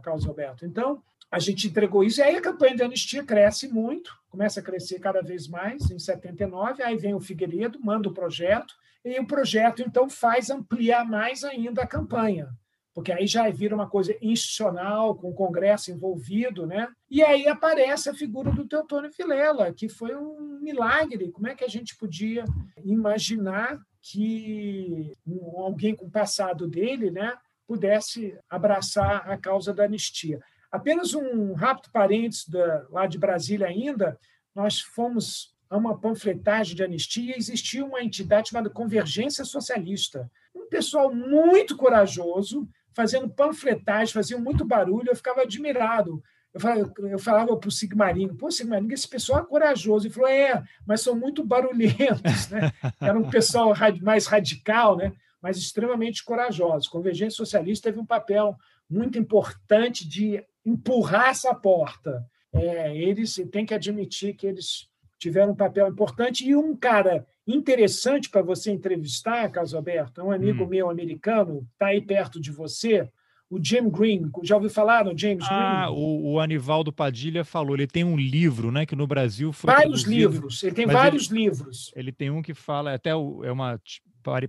Carlos 0.04 0.28
Alberto? 0.28 0.64
Então, 0.64 1.02
a 1.32 1.40
gente 1.40 1.68
entregou 1.68 2.04
isso, 2.04 2.20
e 2.20 2.24
aí 2.24 2.36
a 2.36 2.42
campanha 2.42 2.76
de 2.76 2.84
anistia 2.84 3.24
cresce 3.24 3.68
muito, 3.68 4.16
começa 4.30 4.60
a 4.60 4.64
crescer 4.64 5.00
cada 5.00 5.24
vez 5.24 5.48
mais, 5.48 5.90
em 5.90 5.98
79, 5.98 6.84
aí 6.84 6.96
vem 6.96 7.16
o 7.16 7.20
Figueiredo, 7.20 7.80
manda 7.82 8.08
o 8.08 8.14
projeto, 8.14 8.76
e 9.04 9.20
o 9.20 9.26
projeto, 9.26 9.82
então, 9.82 10.08
faz 10.08 10.52
ampliar 10.52 11.04
mais 11.04 11.44
ainda 11.44 11.82
a 11.82 11.88
campanha, 11.88 12.50
porque 12.96 13.12
aí 13.12 13.28
já 13.28 13.50
vira 13.50 13.76
uma 13.76 13.90
coisa 13.90 14.16
institucional, 14.22 15.14
com 15.16 15.30
o 15.30 15.36
Congresso 15.36 15.92
envolvido, 15.92 16.66
né? 16.66 16.88
E 17.12 17.22
aí 17.22 17.46
aparece 17.46 18.10
a 18.10 18.14
figura 18.14 18.50
do 18.52 18.66
Teotônio 18.66 19.12
Vilela, 19.16 19.74
que 19.74 19.90
foi 19.90 20.16
um 20.16 20.60
milagre. 20.62 21.30
Como 21.30 21.48
é 21.48 21.54
que 21.54 21.66
a 21.66 21.68
gente 21.68 21.98
podia 21.98 22.46
imaginar 22.86 23.78
que 24.02 25.12
alguém 25.58 25.94
com 25.94 26.06
o 26.06 26.12
passado 26.12 26.68
dele 26.70 27.12
né, 27.12 27.34
pudesse 27.68 28.38
abraçar 28.50 29.30
a 29.30 29.38
causa 29.38 29.74
da 29.74 29.84
anistia. 29.84 30.40
Apenas 30.72 31.14
um 31.14 31.54
rápido 31.54 31.92
parênteses 31.92 32.48
da, 32.48 32.86
lá 32.90 33.08
de 33.08 33.18
Brasília 33.18 33.68
ainda, 33.68 34.18
nós 34.54 34.80
fomos 34.80 35.54
a 35.70 35.76
uma 35.76 36.00
panfletagem 36.00 36.76
de 36.76 36.84
anistia 36.84 37.36
existia 37.38 37.84
uma 37.84 38.02
entidade 38.02 38.50
chamada 38.50 38.70
Convergência 38.70 39.44
Socialista. 39.44 40.30
Um 40.54 40.68
pessoal 40.70 41.14
muito 41.14 41.76
corajoso, 41.76 42.70
fazendo 42.96 43.30
panfletagem, 43.30 44.14
faziam 44.14 44.40
muito 44.40 44.64
barulho, 44.66 45.10
eu 45.10 45.16
ficava 45.16 45.42
admirado. 45.42 46.24
Eu 46.54 46.62
falava, 46.62 46.94
eu 47.00 47.20
falava 47.20 47.58
para 47.58 47.68
o 47.68 47.72
Sigmarinho, 47.72 48.34
pô, 48.34 48.50
Sigmarinho, 48.50 48.94
esse 48.94 49.08
pessoal 49.08 49.42
é 49.42 49.46
corajoso. 49.46 50.08
Ele 50.08 50.14
falou, 50.14 50.30
é, 50.30 50.64
mas 50.88 51.02
são 51.02 51.14
muito 51.14 51.44
barulhentos. 51.44 52.50
Né? 52.50 52.72
Era 53.02 53.20
um 53.20 53.30
pessoal 53.30 53.74
mais 54.02 54.26
radical, 54.26 54.96
né? 54.96 55.12
mas 55.42 55.58
extremamente 55.58 56.24
corajoso. 56.24 56.90
Convergência 56.90 57.36
Socialista 57.36 57.90
teve 57.90 58.00
um 58.00 58.06
papel 58.06 58.56
muito 58.90 59.20
importante 59.20 60.08
de 60.08 60.42
empurrar 60.66 61.30
essa 61.30 61.54
porta. 61.54 62.26
É, 62.54 62.96
eles 62.96 63.36
têm 63.52 63.66
que 63.66 63.74
admitir 63.74 64.34
que 64.34 64.48
eles 64.48 64.88
tiveram 65.20 65.52
um 65.52 65.56
papel 65.56 65.90
importante 65.90 66.48
e 66.48 66.56
um 66.56 66.76
cara 66.76 67.28
interessante 67.48 68.30
para 68.30 68.42
você 68.42 68.72
entrevistar, 68.72 69.50
Caso 69.52 69.78
Aberto, 69.78 70.22
é 70.22 70.24
um 70.24 70.32
amigo 70.32 70.64
hum. 70.64 70.68
meu 70.68 70.90
americano, 70.90 71.68
está 71.74 71.88
aí 71.88 72.02
perto 72.02 72.40
de 72.40 72.52
você, 72.52 73.10
o 73.50 73.64
Jim 73.64 73.90
Green. 73.90 74.30
Já 74.44 74.56
ouviu 74.56 74.70
falar 74.70 75.06
no 75.06 75.18
James 75.18 75.46
ah, 75.50 75.86
Green? 75.86 75.96
O, 75.96 76.34
o 76.34 76.40
Anivaldo 76.40 76.92
Padilha 76.92 77.44
falou. 77.44 77.76
Ele 77.76 77.88
tem 77.88 78.04
um 78.04 78.18
livro, 78.18 78.72
né? 78.72 78.86
Que 78.86 78.96
no 78.96 79.08
Brasil 79.08 79.54
foi. 79.54 79.74
Vários 79.74 80.04
livros. 80.04 80.64
Ele 80.64 80.76
tem 80.76 80.88
vários 80.88 81.30
ele, 81.30 81.42
livros. 81.42 81.92
Ele 81.96 82.12
tem 82.12 82.30
um 82.30 82.42
que 82.42 82.54
fala, 82.54 82.94
até 82.94 83.12
é 83.12 83.16
uma 83.52 83.80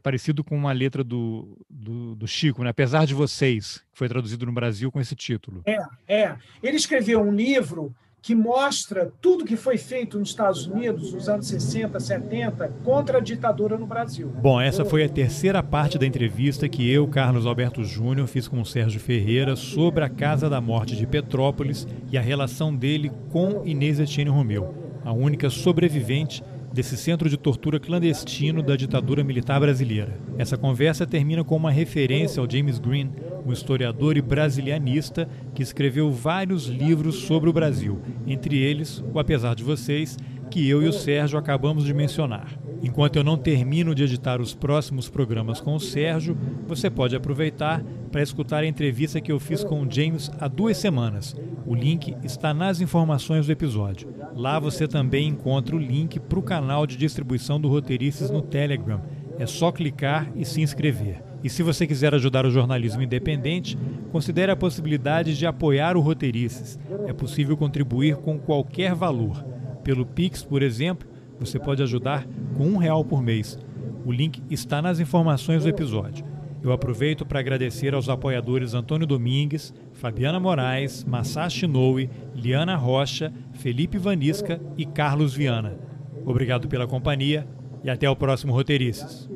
parecido 0.02 0.42
com 0.42 0.56
uma 0.56 0.72
letra 0.72 1.04
do, 1.04 1.58
do, 1.68 2.14
do, 2.16 2.26
Chico, 2.26 2.64
né? 2.64 2.70
Apesar 2.70 3.04
de 3.04 3.12
vocês, 3.12 3.84
que 3.92 3.98
foi 3.98 4.08
traduzido 4.08 4.46
no 4.46 4.52
Brasil 4.52 4.90
com 4.90 4.98
esse 4.98 5.14
título. 5.14 5.62
É, 5.66 5.76
é. 6.08 6.36
Ele 6.62 6.76
escreveu 6.76 7.20
um 7.20 7.30
livro 7.30 7.94
que 8.26 8.34
mostra 8.34 9.12
tudo 9.20 9.44
que 9.44 9.54
foi 9.54 9.78
feito 9.78 10.18
nos 10.18 10.30
Estados 10.30 10.66
Unidos 10.66 11.12
nos 11.12 11.28
anos 11.28 11.46
60, 11.46 12.00
70 12.00 12.74
contra 12.82 13.18
a 13.18 13.20
ditadura 13.20 13.78
no 13.78 13.86
Brasil. 13.86 14.26
Bom, 14.42 14.60
essa 14.60 14.84
foi 14.84 15.04
a 15.04 15.08
terceira 15.08 15.62
parte 15.62 15.96
da 15.96 16.04
entrevista 16.04 16.68
que 16.68 16.90
eu, 16.90 17.06
Carlos 17.06 17.46
Alberto 17.46 17.84
Júnior, 17.84 18.26
fiz 18.26 18.48
com 18.48 18.60
o 18.60 18.66
Sérgio 18.66 18.98
Ferreira 18.98 19.54
sobre 19.54 20.02
a 20.02 20.08
Casa 20.08 20.50
da 20.50 20.60
Morte 20.60 20.96
de 20.96 21.06
Petrópolis 21.06 21.86
e 22.10 22.18
a 22.18 22.20
relação 22.20 22.74
dele 22.74 23.12
com 23.30 23.62
Inês 23.64 24.00
Etienne 24.00 24.32
Romeu, 24.32 24.74
a 25.04 25.12
única 25.12 25.48
sobrevivente 25.48 26.42
desse 26.72 26.96
centro 26.96 27.30
de 27.30 27.36
tortura 27.36 27.78
clandestino 27.78 28.60
da 28.60 28.74
ditadura 28.74 29.22
militar 29.22 29.60
brasileira. 29.60 30.18
Essa 30.36 30.58
conversa 30.58 31.06
termina 31.06 31.44
com 31.44 31.54
uma 31.54 31.70
referência 31.70 32.40
ao 32.40 32.50
James 32.50 32.80
Green, 32.80 33.12
um 33.46 33.52
historiador 33.52 34.16
e 34.16 34.22
brasilianista 34.22 35.28
que 35.54 35.62
escreveu 35.62 36.10
vários 36.10 36.66
livros 36.66 37.16
sobre 37.20 37.48
o 37.48 37.52
Brasil, 37.52 38.00
entre 38.26 38.58
eles 38.58 39.02
o 39.14 39.18
Apesar 39.18 39.54
de 39.54 39.62
Vocês, 39.62 40.18
que 40.50 40.68
eu 40.68 40.82
e 40.82 40.88
o 40.88 40.92
Sérgio 40.92 41.38
acabamos 41.38 41.84
de 41.84 41.94
mencionar. 41.94 42.58
Enquanto 42.82 43.16
eu 43.16 43.24
não 43.24 43.36
termino 43.36 43.94
de 43.94 44.04
editar 44.04 44.40
os 44.40 44.54
próximos 44.54 45.08
programas 45.08 45.60
com 45.60 45.74
o 45.74 45.80
Sérgio, 45.80 46.36
você 46.66 46.90
pode 46.90 47.16
aproveitar 47.16 47.82
para 48.12 48.22
escutar 48.22 48.62
a 48.62 48.66
entrevista 48.66 49.20
que 49.20 49.32
eu 49.32 49.40
fiz 49.40 49.64
com 49.64 49.82
o 49.82 49.90
James 49.90 50.30
há 50.38 50.46
duas 50.46 50.76
semanas. 50.76 51.34
O 51.64 51.74
link 51.74 52.14
está 52.22 52.52
nas 52.54 52.80
informações 52.80 53.46
do 53.46 53.52
episódio. 53.52 54.08
Lá 54.34 54.58
você 54.58 54.86
também 54.86 55.28
encontra 55.28 55.74
o 55.74 55.80
link 55.80 56.20
para 56.20 56.38
o 56.38 56.42
canal 56.42 56.86
de 56.86 56.96
distribuição 56.96 57.60
do 57.60 57.68
Roteiristas 57.68 58.30
no 58.30 58.42
Telegram. 58.42 59.02
É 59.38 59.46
só 59.46 59.72
clicar 59.72 60.30
e 60.36 60.44
se 60.44 60.60
inscrever. 60.60 61.22
E 61.46 61.48
se 61.48 61.62
você 61.62 61.86
quiser 61.86 62.12
ajudar 62.12 62.44
o 62.44 62.50
jornalismo 62.50 63.02
independente, 63.02 63.78
considere 64.10 64.50
a 64.50 64.56
possibilidade 64.56 65.38
de 65.38 65.46
apoiar 65.46 65.96
o 65.96 66.00
Roteirices. 66.00 66.76
É 67.06 67.12
possível 67.12 67.56
contribuir 67.56 68.16
com 68.16 68.36
qualquer 68.36 68.96
valor. 68.96 69.44
Pelo 69.84 70.04
Pix, 70.04 70.42
por 70.42 70.60
exemplo, 70.60 71.08
você 71.38 71.56
pode 71.56 71.80
ajudar 71.84 72.26
com 72.56 72.66
um 72.66 72.76
real 72.76 73.04
por 73.04 73.22
mês. 73.22 73.60
O 74.04 74.10
link 74.10 74.42
está 74.50 74.82
nas 74.82 74.98
informações 74.98 75.62
do 75.62 75.68
episódio. 75.68 76.26
Eu 76.64 76.72
aproveito 76.72 77.24
para 77.24 77.38
agradecer 77.38 77.94
aos 77.94 78.08
apoiadores 78.08 78.74
Antônio 78.74 79.06
Domingues, 79.06 79.72
Fabiana 79.92 80.40
Moraes, 80.40 81.04
Masashi 81.04 81.68
Noe, 81.68 82.10
Liana 82.34 82.74
Rocha, 82.74 83.32
Felipe 83.52 83.98
Vanisca 83.98 84.60
e 84.76 84.84
Carlos 84.84 85.32
Viana. 85.32 85.78
Obrigado 86.24 86.66
pela 86.66 86.88
companhia 86.88 87.46
e 87.84 87.88
até 87.88 88.10
o 88.10 88.16
próximo 88.16 88.52
Roteirices. 88.52 89.30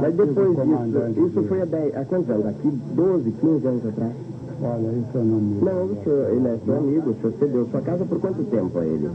Mas 0.00 0.14
depois 0.14 0.56
disso, 1.14 1.26
isso 1.26 1.42
foi 1.44 1.62
há, 1.62 1.64
10, 1.64 1.96
há 1.96 2.04
quantos 2.04 2.30
anos? 2.30 2.46
Aqui 2.46 2.68
12, 2.94 3.30
15 3.30 3.66
anos 3.66 3.86
atrás. 3.86 4.12
Olha, 4.62 4.88
isso 4.92 5.10
eu 5.14 5.24
não 5.24 5.40
me 5.40 5.60
Não, 5.64 5.84
o 5.84 5.96
senhor, 6.02 6.30
ele 6.30 6.48
é 6.48 6.58
seu 6.64 6.76
amigo, 6.76 7.10
o 7.10 7.14
senhor 7.16 7.32
cedeu 7.38 7.66
sua 7.70 7.80
casa 7.82 8.04
por 8.04 8.20
quanto 8.20 8.44
tempo 8.44 8.78
a 8.78 8.86
ele? 8.86 9.10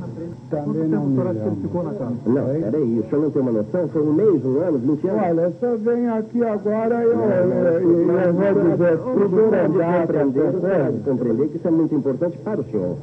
Também 0.50 0.88
não 0.90 1.06
me 1.06 1.24
lembro. 1.24 1.56
ficou 1.62 1.84
na 1.84 1.94
casa? 1.94 2.14
Não, 2.26 2.46
peraí, 2.46 3.00
o 3.00 3.10
senhor 3.10 3.22
não 3.24 3.32
tem 3.32 3.42
uma 3.42 3.52
noção? 3.52 3.88
Foi 3.88 4.02
um 4.02 4.14
mês, 4.14 4.46
um 4.46 4.60
ano, 4.60 4.78
20 4.78 5.08
anos? 5.08 5.24
Olha, 5.24 5.52
se 5.52 5.66
eu 5.66 5.78
venho 5.80 6.14
aqui 6.14 6.44
agora, 6.44 7.02
eu, 7.04 7.12
eu, 7.12 7.18
eu 7.18 8.34
vou 8.34 8.54
dizer 8.72 8.98
tudo 8.98 9.30
compreender, 10.10 11.04
compreender 11.06 11.48
que 11.48 11.58
isso 11.58 11.68
é 11.68 11.72
muito 11.72 11.96
importante 11.96 12.38
para 12.40 12.62
o 12.62 12.64
senhor. 12.66 12.98